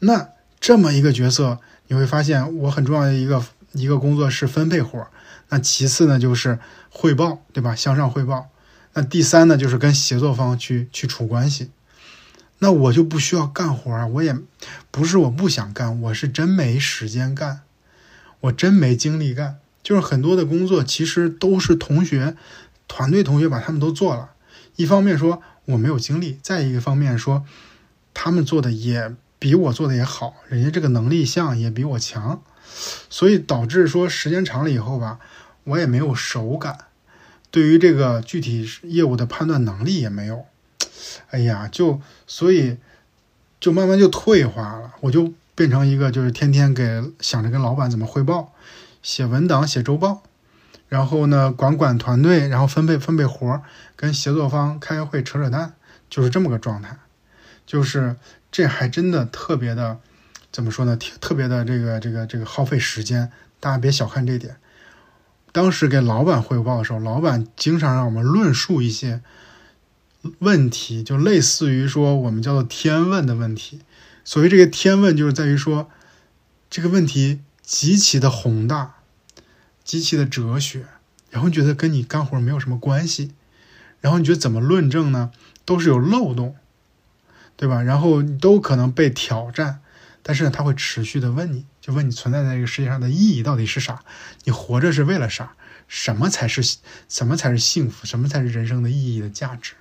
[0.00, 0.28] 那
[0.60, 3.42] 这么一个角色，你会发现我很重要的一个
[3.72, 5.06] 一个工作是分配活。
[5.48, 6.58] 那其次呢就是
[6.90, 7.74] 汇报，对吧？
[7.74, 8.48] 向上汇报。
[8.92, 11.70] 那第三呢就是跟协作方去去处关系。
[12.58, 14.06] 那我就不需要干活啊！
[14.06, 14.34] 我也
[14.90, 17.60] 不是我不想干，我是真没时间干，
[18.40, 19.58] 我真没精力干。
[19.82, 22.34] 就是很多的工作其实都是同学、
[22.88, 24.30] 团队同学把他们都做了。
[24.76, 27.44] 一方面说我没有精力，再一个方面说
[28.14, 32.42] 他们做的也比我做的也好，人家这个能力项也比我强，
[33.10, 35.18] 所以导致说时间长了以后吧，
[35.64, 36.86] 我也没有手感，
[37.50, 40.46] 对于这个具体业务的判断能力也没有。
[41.30, 42.76] 哎呀，就所以
[43.58, 48.52] 就慢慢就退化了，我就变成一个就是天天给想着跟老板怎么汇报，
[49.02, 50.22] 写文档、写周报，
[50.88, 53.62] 然后呢管管团队，然后分配分配活儿，
[53.96, 55.74] 跟协作方开会扯扯淡，
[56.10, 56.96] 就是这么个状态。
[57.66, 58.16] 就是
[58.52, 59.98] 这还真的特别的，
[60.52, 60.96] 怎么说呢？
[60.96, 64.56] 特别的这个这个这个耗费时间，大家别小看这点。
[65.50, 69.20] 当时给老板汇报的时候，老板经常让我们论述一些。
[70.38, 73.80] 问题就类似于说我们叫做天问的问题，
[74.24, 75.90] 所谓这个天问就是在于说
[76.68, 78.96] 这个问题极其的宏大，
[79.84, 80.86] 极其的哲学，
[81.30, 83.32] 然后觉得跟你干活没有什么关系，
[84.00, 85.30] 然后你觉得怎么论证呢？
[85.64, 86.54] 都是有漏洞，
[87.56, 87.82] 对吧？
[87.82, 89.80] 然后都可能被挑战，
[90.22, 94.04] 但是呢，他会持续的问你，就问你存在在这个世界上的意义到底是啥？
[94.44, 95.54] 你活着是为了啥？
[95.88, 96.78] 什么才是
[97.08, 98.06] 什么才是幸福？
[98.06, 99.74] 什么才是人生的意义的价值？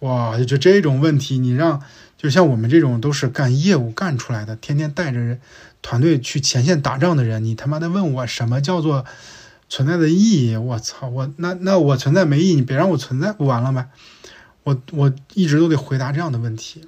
[0.00, 1.82] 哇，就这种问题，你让
[2.16, 5.38] 就像我们这种都是干业务干出来的，天天带着
[5.82, 9.04] 团队去前线打仗的人，你他妈的问我什么叫做
[9.68, 10.56] 存在的意义？
[10.56, 13.88] 我操，我那那我存在没意义，你别让我存在不完了呗？
[14.62, 16.84] 我我一直都得回答这样的问题，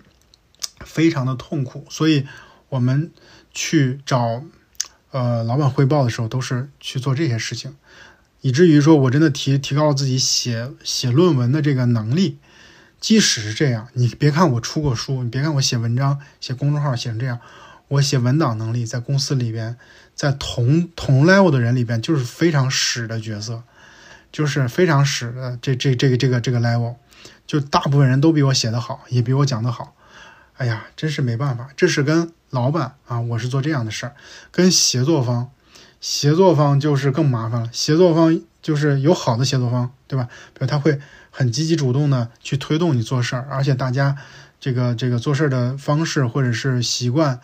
[0.85, 1.87] 非常的痛苦。
[1.91, 2.27] 所以
[2.69, 3.11] 我们
[3.53, 4.45] 去找
[5.11, 7.75] 呃老板汇报的时候，都是去做这些事情，
[8.41, 12.39] 以至于说我真的提提高了自己写写论文的这个能力。
[13.01, 17.41] 即使是这样，你别看我出过书，你别看我写文章、写公众号写成这样，
[17.89, 19.79] 我写文档能力在公司里边，
[20.15, 23.63] 在同同 level 的人里边就是非常屎的角色，
[24.31, 26.97] 就是非常屎的这这这个这个这个 level，
[27.47, 29.95] 就大部分人都比我写的好，也比我讲的好。
[30.59, 34.15] 哎呀，真是没办法，这是跟老板啊，我是做这样的事儿，
[34.51, 35.51] 跟协作方，
[36.03, 37.71] 协作方就是更麻烦了。
[37.73, 40.29] 协作方就是有好的协作方，对吧？
[40.53, 41.01] 比如他会。
[41.31, 44.17] 很积极主动的去推动你做事儿，而且大家
[44.59, 47.41] 这个这个做事儿的方式或者是习惯，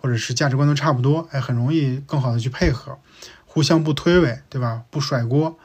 [0.00, 2.98] 或者是价值观都差不多，哎，很容易更好的去配合，
[3.46, 4.82] 互相不推诿，对吧？
[4.90, 5.58] 不甩锅，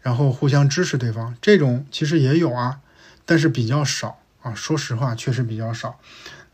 [0.00, 2.80] 然后互相支持对方，这种其实也有啊，
[3.24, 4.54] 但是比较少啊。
[4.54, 5.98] 说实话，确实比较少。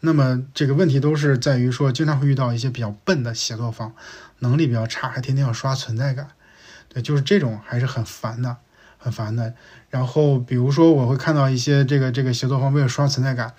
[0.01, 3.94] 那么这个问题都是在于说，经常会遇到一些比较笨的协作方，
[4.40, 6.28] 能力比较差，还天天要刷存在感，
[6.89, 8.59] 对，就是这种还是很烦的，
[8.98, 9.55] 很烦的。
[9.90, 13.55] 然后比如说我会看到一些这个这个协作方为了刷存在感，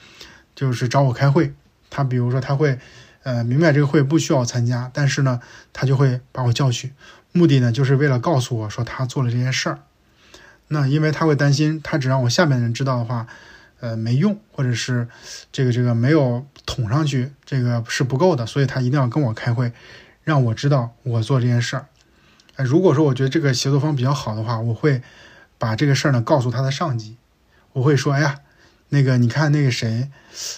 [0.55, 1.53] 就是找我开会，
[1.89, 2.79] 他比如说他会，
[3.23, 5.39] 呃，明白这个会不需要参加，但是呢，
[5.73, 6.93] 他就会把我叫去，
[7.31, 9.79] 目的呢就是为了告诉我说他做了这件事儿。
[10.67, 13.27] 那因为他会担心，他只让我下面的人知道的话。
[13.79, 15.07] 呃，没用，或者是
[15.51, 19.71] 这个这个没有捅上去，这个是不够的，所以他一定要跟我开会，
[20.23, 21.85] 让我知道我做这件事儿。
[22.55, 25.03] 哎，如果说我觉得这个协作方比较好的话，我会
[25.57, 27.17] 把这个事儿呢告诉他的上级，
[27.73, 28.39] 我会说，哎呀，
[28.89, 30.09] 那个你看那个谁，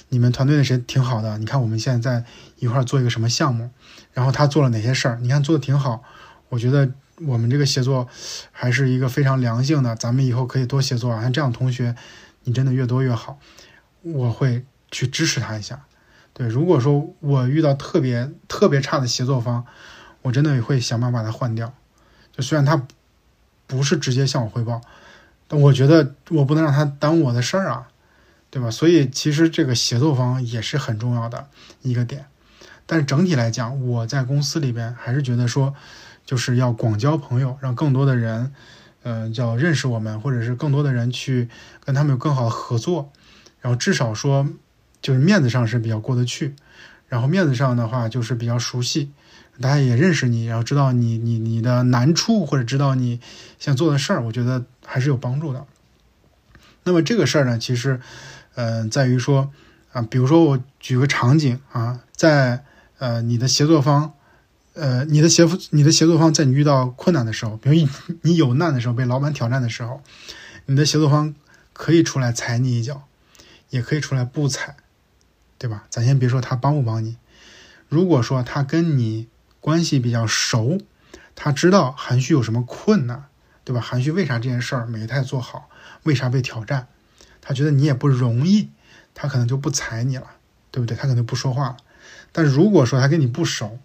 [0.09, 2.25] 你们团队的谁挺好的，你看我们现在在
[2.57, 3.69] 一块儿做一个什么项目，
[4.13, 6.03] 然后他做了哪些事儿，你看做的挺好，
[6.49, 6.91] 我觉得
[7.25, 8.07] 我们这个协作
[8.51, 11.95] 还是一个非常良性的，咱们以后可以多协作啊，像这样同学。
[12.45, 13.37] 你真的越多越好，
[14.01, 15.85] 我会去支持他一下。
[16.33, 19.65] 对，如果说我遇到特别特别差的协作方，
[20.21, 21.73] 我真的会想办法把他换掉。
[22.31, 22.87] 就虽然他
[23.69, 24.81] 不是直接向我汇报，
[25.47, 27.87] 但我觉得我不能让他耽误我的事儿啊，
[28.49, 28.69] 对吧？
[28.69, 31.47] 所以其实这个协作方也是很重要的
[31.81, 32.25] 一个点。
[32.85, 35.73] 但是整体来讲，我在公司里边还是觉得说，
[36.25, 38.51] 就是要广交朋友，让更多的人。
[39.01, 41.47] 嗯，叫认识我们，或者是更多的人去
[41.79, 43.09] 跟他们有更好的合作，
[43.61, 44.45] 然后至少说
[45.01, 46.53] 就是面子上是比较过得去，
[47.07, 49.09] 然后面子上的话就是比较熟悉，
[49.61, 53.19] 大家也认识你，然后知道你你你的难处或者知道你
[53.59, 55.65] 想做的事儿，我觉得还是有帮助的。
[56.83, 57.99] 那么这个事儿呢，其实
[58.55, 59.51] 嗯，在于说
[59.91, 62.63] 啊，比如说我举个场景啊，在
[62.97, 64.13] 呃你的协作方。
[64.75, 67.89] 呃，你的协你的协作方在你遇到困难的时候，比如
[68.21, 70.01] 你有难的时候，被老板挑战的时候，
[70.67, 71.35] 你的协作方
[71.73, 73.03] 可以出来踩你一脚，
[73.71, 74.77] 也可以出来不踩，
[75.57, 75.83] 对吧？
[75.89, 77.17] 咱先别说他帮不帮你，
[77.89, 79.27] 如果说他跟你
[79.59, 80.79] 关系比较熟，
[81.35, 83.25] 他知道韩旭有什么困难，
[83.63, 83.81] 对吧？
[83.81, 85.69] 韩旭为啥这件事儿没太做好，
[86.03, 86.87] 为啥被挑战，
[87.41, 88.69] 他觉得你也不容易，
[89.13, 90.27] 他可能就不踩你了，
[90.71, 90.95] 对不对？
[90.95, 91.77] 他可能不说话了。
[92.31, 93.79] 但如果说他跟你不熟，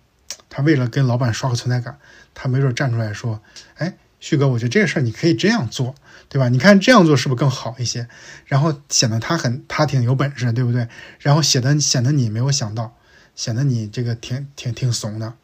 [0.48, 1.98] 他为了跟老板刷个存在感，
[2.34, 3.40] 他没准站出来说
[3.76, 5.94] ：“哎，旭哥，我觉得这个事儿你可以这样做，
[6.28, 6.48] 对吧？
[6.48, 8.08] 你看这样做是不是更好一些？
[8.46, 10.88] 然后显得他很他挺有本事，对不对？
[11.18, 12.96] 然后显得显得你没有想到，
[13.34, 15.34] 显得你这个挺挺挺怂的，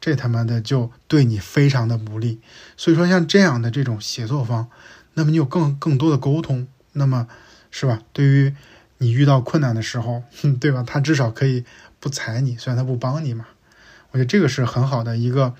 [0.00, 2.40] 这他妈的就对你非常的不利。
[2.76, 4.68] 所以说像这样的这种协作方，
[5.14, 7.28] 那么你有更更多的沟通，那么
[7.70, 8.00] 是吧？
[8.12, 8.54] 对于
[8.98, 10.22] 你遇到困难的时候，
[10.60, 10.82] 对吧？
[10.86, 11.64] 他至少可以
[11.98, 13.46] 不踩你，虽然他不帮你嘛。”
[14.12, 15.54] 我觉得这个是很好的一个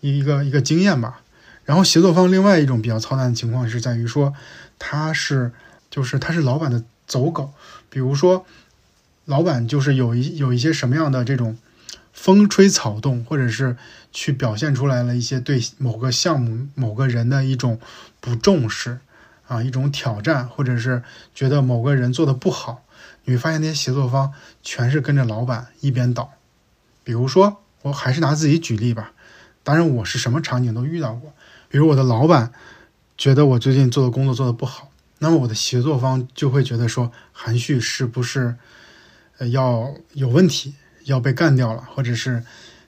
[0.00, 1.20] 一个一个经验吧。
[1.64, 4.32] 然后协作方另外一种比较操蛋的情况是在于说，
[4.78, 5.52] 他是
[5.90, 7.52] 就是他是老板的走狗。
[7.90, 8.46] 比如说，
[9.24, 11.58] 老板就是有一有一些什么样的这种
[12.18, 13.76] 风吹草动，或者是
[14.10, 17.78] 去表现出来了一些对某个项目、某个人的一种
[18.20, 18.98] 不重视
[19.46, 22.82] 啊，一种挑战，或者是觉得某个人做的不好，
[23.24, 24.32] 你会发现那些协作方
[24.62, 26.32] 全是跟着老板一边倒。
[27.04, 27.62] 比如说。
[27.82, 29.12] 我还是拿自己举例吧，
[29.62, 31.32] 当然我是什么场景都遇到过。
[31.68, 32.52] 比如我的老板
[33.16, 34.90] 觉得我最近做的工作做的不好，
[35.20, 38.56] 那么我的协作方就会觉得说韩旭是不是
[39.38, 40.74] 呃要有问题，
[41.08, 42.44] 要被干掉了，或者是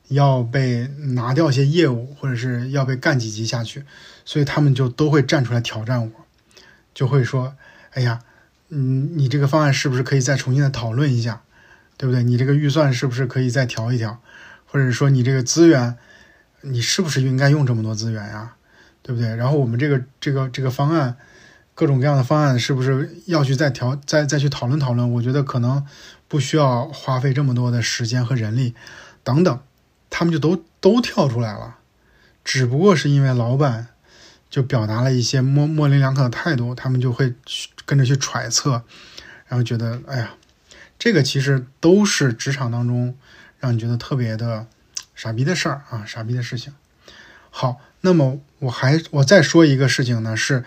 [0.08, 3.84] 要被拿掉一些业务，或者是要被干几级下去，
[4.24, 6.10] 所以他们就都会站出来挑战我，
[6.94, 7.54] 就会说
[7.92, 8.20] ：“哎呀，
[8.68, 11.42] 嗯，你这个方案是不是可以再重新的讨论一下，
[11.96, 12.22] 对不对？
[12.22, 14.20] 你这个预算是不是可以再调一调？”
[14.66, 15.96] 或者说你这个资源，
[16.60, 18.54] 你是不是应该用这么多资源呀？
[19.02, 19.34] 对不对？
[19.34, 21.16] 然后我们这个这个这个方案，
[21.74, 25.10] 各种各样的方案，是不是要去再调、再再去讨论讨论？
[25.14, 25.84] 我觉得可能
[26.30, 28.74] 不需要花费这么多的时间和人力，
[29.22, 29.60] 等等，
[30.08, 31.78] 他们就都都跳出来了。
[32.44, 33.88] 只不过是因为老板
[34.48, 38.84] 就表达了一些模模棱两可的态度，他们就会去跟着去揣测，
[39.48, 40.30] 然后觉得，哎呀，
[40.98, 43.16] 这个其实都是职场当中。
[43.62, 44.66] 让你觉得特别的
[45.14, 46.72] 傻逼的事儿啊，傻逼的事情。
[47.50, 50.64] 好，那么我还我再说一个事情呢，是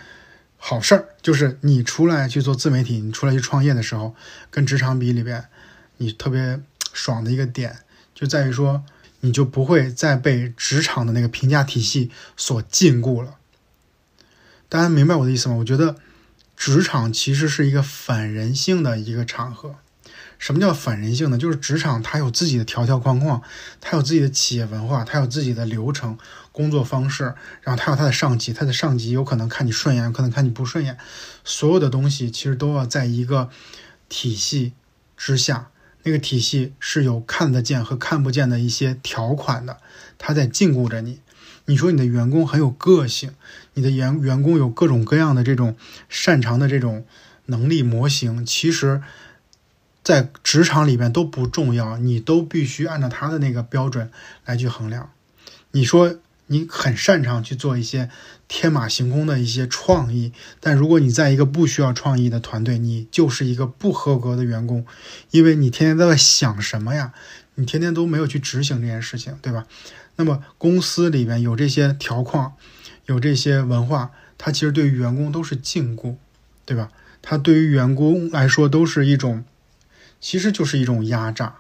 [0.58, 4.14] 好事儿，就是你出来去做自媒体，你出来去创业的时候，
[4.52, 5.46] 跟职场比里边，
[5.98, 6.62] 你特别
[6.92, 7.80] 爽的一个点，
[8.14, 8.84] 就在于说，
[9.22, 13.36] 你就不会再被职场的那个评价体系所禁锢了。
[14.70, 15.56] 大家明白我的意思吗？
[15.56, 15.96] 我觉得
[16.58, 19.76] 职场其实是一个反人性的一个场合。
[20.40, 21.38] 什么叫反人性呢？
[21.38, 23.42] 就是职场它有自己的条条框框，
[23.80, 26.18] 它有自己的企业文化，它有自己的流程、
[26.52, 30.98] 工作方式，然后它有它的上级，它的上级有可能看你顺眼，有可能看你不顺眼，
[31.46, 33.50] 所有的东西其实都要在一个
[34.10, 34.74] 体系
[35.16, 35.70] 之下，
[36.04, 39.78] 那个体系是有看得见和看不见的一些条款的，
[40.18, 41.20] 它在禁锢着你。
[41.66, 43.32] 你说你的员工很有个性，
[43.74, 45.78] 你的员员工有各种各样的这种
[46.10, 47.06] 擅长的这种
[47.46, 49.02] 能力模型，其实，
[50.04, 54.12] 在职场里边都不重要，你都必须按照他的那个标准
[54.44, 55.12] 来去衡量。
[55.72, 56.18] 你说
[56.48, 58.10] 你很擅长去做一些
[58.56, 64.86] 天马行空的一些创意，但如果你在一个不需要创意的团队，你就是一个不合格的员工，
[65.32, 67.14] 因为你天天都在想什么呀？
[67.56, 69.66] 你天天都没有去执行这件事情，对吧？
[70.18, 72.54] 那么公司里边有这些条框，
[73.08, 76.16] 有这些文化，它其实对于员工都是禁锢，
[76.64, 76.92] 对吧？
[77.24, 79.44] 它对于员工来说都是一种，
[80.22, 81.56] 其实就是一种压榨，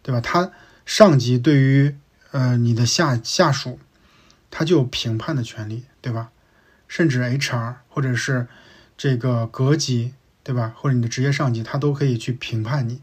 [0.00, 0.20] 对吧？
[0.20, 0.52] 他
[0.86, 1.96] 上级对于
[2.30, 3.80] 呃你的下下属，
[4.48, 6.30] 他就有评判的权利，对吧？
[6.88, 8.46] 甚至 HR 或者是
[8.96, 10.74] 这个阁级，对吧？
[10.76, 13.00] 或者你的职业上级，他都可以去评判你。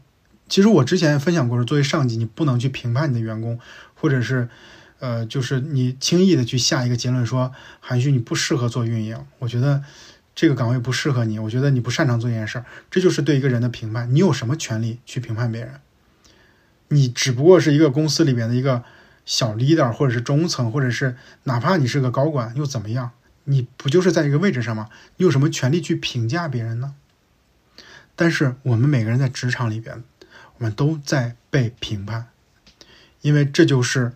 [0.48, 3.58] 其实我之前分享过，作为上级，你不能去评判你的员工，
[3.94, 4.48] 或者是。
[5.00, 9.84] 呃，就是你轻易的去下一个结论说韩旭你不适合做运营，我觉得
[10.34, 14.12] 这个岗位不适合你，我觉得你不擅长做这件事儿，这就是对一个人的评判。
[14.12, 15.74] 你有什么权利去评判别人？
[16.88, 18.82] 你只不过是一个公司里面的一个
[19.28, 23.10] 小 leader，或者是中层，或者是哪怕你是个高管又怎么样？
[23.44, 24.88] 你不就是在一个位置上吗？
[25.18, 26.94] 你有什么权利去评价别人呢？
[28.16, 30.02] 但是我们每个人在职场里边，
[30.56, 32.28] 我们都在被评判，
[33.20, 34.14] 因为这就是。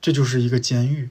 [0.00, 1.10] 这就是一个监狱，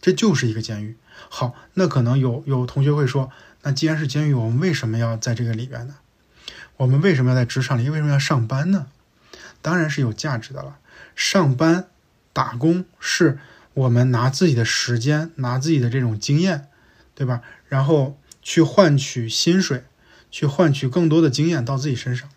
[0.00, 0.96] 这就是一个监狱。
[1.28, 3.32] 好，那可能有有同学会说，
[3.62, 5.96] 那既然是监狱，我们为什么要在这个里边呢？
[6.76, 7.90] 我们为什么要在职场里？
[7.90, 8.86] 为什么要上班呢？
[9.60, 10.78] 当然是有价值的了。
[11.16, 11.88] 上班
[12.32, 13.38] 打工是
[13.74, 16.68] 我们拿自己的时间，拿自己的这种经验，
[17.14, 17.42] 对吧？
[17.68, 19.84] 然后去换取薪水，
[20.30, 22.28] 去换取更多的经验到自己身上。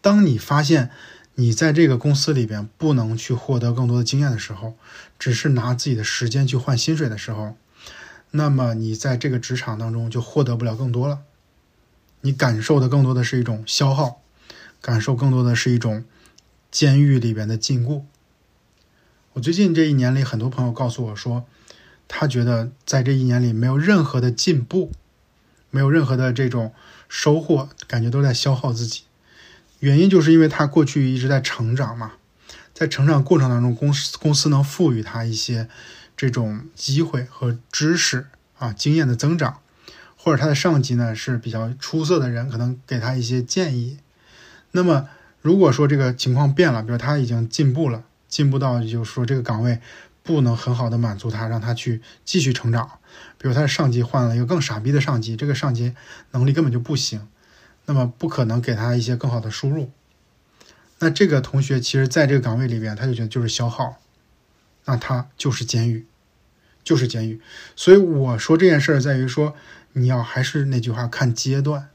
[0.00, 0.90] 当你发现。
[1.36, 4.74] 你在这个公司里边不能去获得更多的经验的时候，
[5.18, 7.56] 只是拿自己的时间去换薪水的时候，
[8.32, 11.20] 那么你在这个职场当中就获得不了更多了。
[12.20, 14.20] 你感受的更多的是一种消耗，
[14.82, 16.04] 感受更多的是一种
[16.70, 18.02] 监狱里边的禁锢。
[19.40, 21.44] 最近这一年里，很多朋友告诉我说，
[22.06, 24.92] 他觉得在这一年里没有任何的进步，
[25.70, 26.74] 没有任何的这种
[27.08, 29.02] 收获，感觉都在消耗自己。
[29.78, 32.12] 原因就是因为他过去一直在成长嘛，
[32.74, 35.68] 在成长过程当中，公司公司能赋予他一些
[36.16, 38.26] 这种机会和知识
[38.58, 39.60] 啊经验的增长，
[40.16, 43.98] 或者他的上级呢是比较出色的人，可能给他一些建议。
[44.72, 45.08] 那么
[45.40, 49.80] 如果说这个情况变了，比如他已经进步了，进步到就是说这个岗位
[50.22, 52.88] 不能很好的满足他，让他去继续成长，
[53.36, 55.94] 比如他的上级换了一个更傻逼的上级，这个上级
[56.30, 57.28] 能力根本就不行。
[57.86, 59.90] 那么不可能给他一些更好的输入，
[61.00, 63.96] 那这个同学其实在这个岗位里边，他就觉得就是消耗，
[64.84, 66.06] 那他就是监狱，
[66.84, 67.40] 就是监狱。
[67.74, 69.56] 所以我说这件事儿在于说，
[69.94, 71.88] 你要还是那句话，看阶段，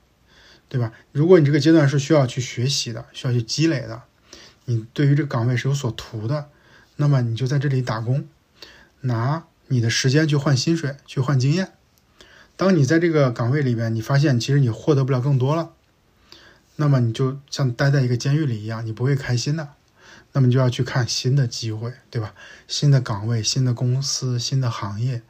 [0.67, 0.91] 对吧？
[1.13, 4.01] 如果你这个阶段是需要去学习的，需要去积累的，
[4.65, 6.49] 你对于这个岗位是有所图的，
[6.97, 8.27] 那么你就在这里打工，
[9.01, 11.73] 拿你的时间去换薪水，去换经验。
[12.57, 15.73] 当你在这个岗位里边，你发现其实你获得不了更多了。
[16.77, 19.69] 那么你就像待在一个监狱里一样，你不会开心的。
[20.33, 22.33] 那么你就要去看新的机会，对吧？
[22.67, 25.21] 新的岗位、新的公司、新的行业。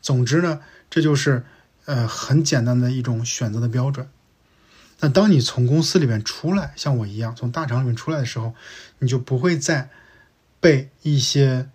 [0.00, 1.44] 总之呢，这就是
[1.84, 4.08] 呃很简单的一种选择的标准。
[5.00, 8.54] 那当你从公司里面出来，像我一样从大厂里面出来的时候，
[8.98, 9.90] 你就不会再
[10.60, 11.68] 被一些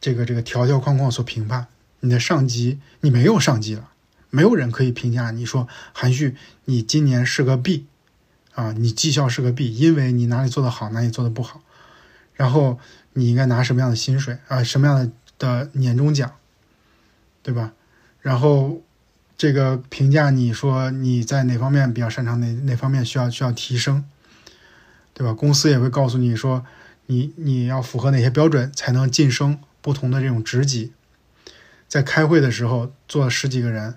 [0.00, 1.66] 这个这个条条框框所评判。
[2.00, 3.90] 你的上级，你没有上级了，
[4.30, 6.36] 没有人可以评价你说韩旭，
[6.66, 7.86] 你今年是个 B。
[8.54, 11.62] 啊，你绩效是个 B，，因为你哪里做得好，哪里做得不好，
[12.34, 12.80] 然后
[13.12, 16.34] 你应该拿什么样的薪水啊，什么样的的年终奖，
[17.40, 17.72] 对吧？
[18.20, 18.82] 然后
[19.38, 24.04] 这个评价你说你在哪方面比较擅长，哪哪方面需要需要提升，
[25.14, 25.32] 对吧？
[25.32, 26.66] 公司也会告诉你说，
[27.06, 30.92] 你你要符合哪些标准才能晋升不同的这种职级。
[31.86, 33.94] 在开会的时候，坐十几个人，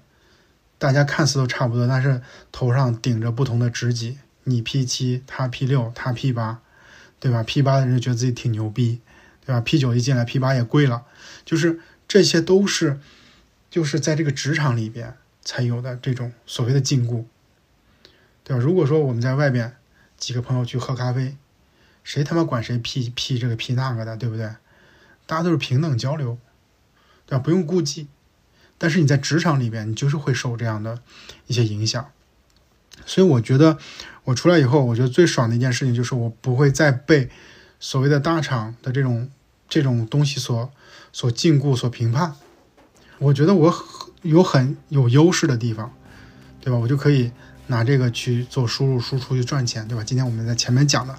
[0.77, 4.19] 大家看似都差不多，但是头上顶着不同的职级。
[4.43, 6.61] 你 P 七，他 P 六，他 P 八，
[7.19, 9.01] 对吧？P 八的人觉得自己挺牛逼，
[9.45, 11.03] 对吧？P 九一进来，P 八也跪了，
[11.43, 12.99] 就是这些都是，
[13.69, 17.25] 就是在这个职场里边才有的这种所谓的禁锢，
[18.43, 18.61] 对吧？
[18.61, 19.75] 如果说我们在外边
[20.17, 21.35] 几个朋友去喝咖啡，
[22.03, 24.45] 谁他妈管谁 P P 这个 P 那个的，对不对？
[25.25, 26.37] 大家都是平等交流，
[27.25, 27.43] 对吧？
[27.43, 28.07] 不用顾忌。
[28.77, 31.01] 但是你在职场里边，你就是会受这样的
[31.47, 32.11] 一些影响。
[33.05, 33.77] 所以我觉得
[34.25, 37.29] 我出来以后，我觉得最爽的一件事情就是我不会再被
[37.79, 39.29] 所谓的大厂的这种
[39.69, 40.71] 这种东西所
[41.13, 42.35] 所禁锢、所评判。
[43.19, 43.71] 我觉得我
[44.21, 45.91] 有很有优势的地方，
[46.59, 46.77] 对吧？
[46.77, 47.31] 我就可以
[47.67, 50.03] 拿这个去做输入输出去赚钱，对吧？
[50.03, 51.15] 今天我们在前面讲的，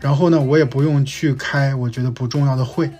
[0.00, 2.90] 然后呢，我也不用去开我觉得不重要的会，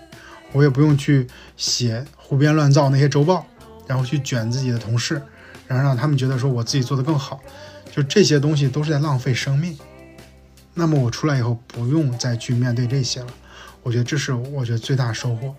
[0.53, 3.45] 我也不用去写胡编乱造那些周报，
[3.85, 5.21] 然后去卷自己的同事，
[5.67, 7.39] 然后让他们觉得说我自己做的更好，
[7.91, 9.77] 就这些东西都是在浪费生命。
[10.73, 13.27] 那么我出来以后不用再去面对这些了，
[13.83, 15.55] 我觉得这是我觉得最大收获，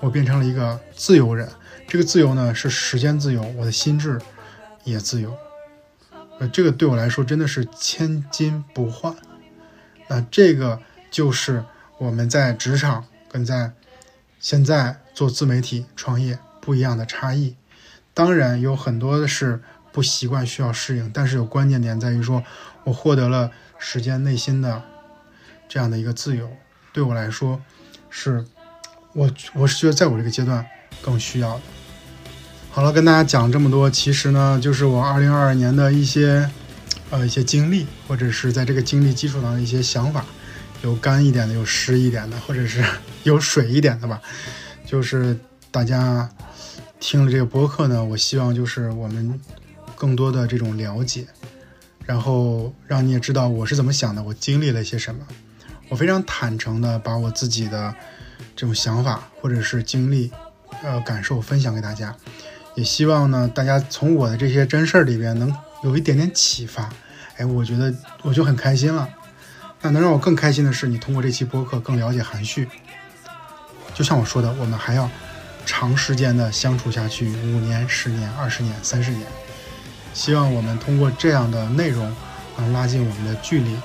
[0.00, 1.48] 我变成了一个自由人。
[1.90, 4.20] 这个自由呢，是时间自由，我的心智
[4.84, 5.36] 也自由。
[6.38, 9.12] 呃，这个对我来说真的是千金不换。
[10.06, 10.80] 那这个
[11.10, 11.64] 就是
[11.98, 13.72] 我们在职场跟在
[14.38, 17.56] 现在做自媒体创业不一样的差异。
[18.14, 19.60] 当然有很多的是
[19.90, 22.44] 不习惯需要适应，但是有关键点在于说，
[22.84, 24.80] 我获得了时间内心的
[25.68, 26.48] 这样的一个自由，
[26.92, 27.60] 对我来说
[28.08, 28.46] 是，
[29.12, 30.64] 我我是觉得在我这个阶段
[31.02, 31.62] 更需要的。
[32.72, 36.48] 好了，跟大家讲这么多，其实呢，就是我二零二二年的一些，
[37.10, 40.24] 呃，一些经历，或者是在这个经历基础上的一些想法，
[40.82, 42.82] 有干一点的，有湿一点的，或者是
[43.24, 44.20] 有水一点的吧。
[44.86, 45.36] 就是
[45.72, 46.30] 大家
[47.00, 49.38] 听了这个播客呢，我希望就是我们
[49.96, 51.26] 更多的这种了解，
[52.06, 55.26] 然后让你也知道我是怎么想的，我经历了些什么。
[55.88, 57.92] 我非常坦诚的把我自己的
[58.54, 60.30] 这种想法或者是经历，
[60.84, 62.14] 呃，感受分享给大家。
[62.80, 66.88] 也希望呢，大家从我的这些真事儿里边能有一点点启发，
[67.36, 69.06] 哎，我觉得我就很开心了。
[69.82, 72.66] 那能让我更开心的是，你通过这期播客更了解韩旭。
[73.92, 75.10] 就像我说的，我们还要
[75.66, 79.26] 长时间的相处下去，五年、十年、二十年、三十年。
[80.14, 82.10] 希望我们通过这样的内容，
[82.56, 83.76] 能拉近我们的距离，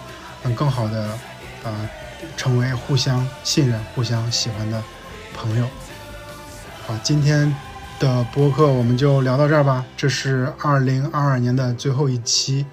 [0.42, 1.10] 能更好的
[1.64, 1.90] 呃
[2.38, 4.82] 成为互相信任、互相喜欢的
[5.36, 5.68] 朋友。
[6.88, 7.54] 好，今天。
[8.06, 12.64] 的播客我们就聊到这儿吧，这是二零二二年的最后一期，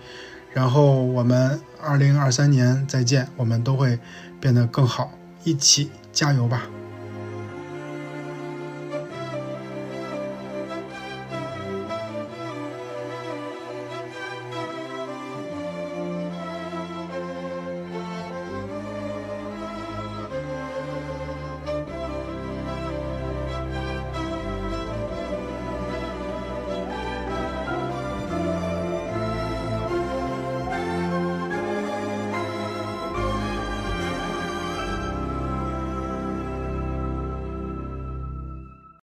[0.52, 3.98] 然后我们二零二三年再见，我们都会
[4.38, 5.10] 变得更好，
[5.42, 6.64] 一起加油吧。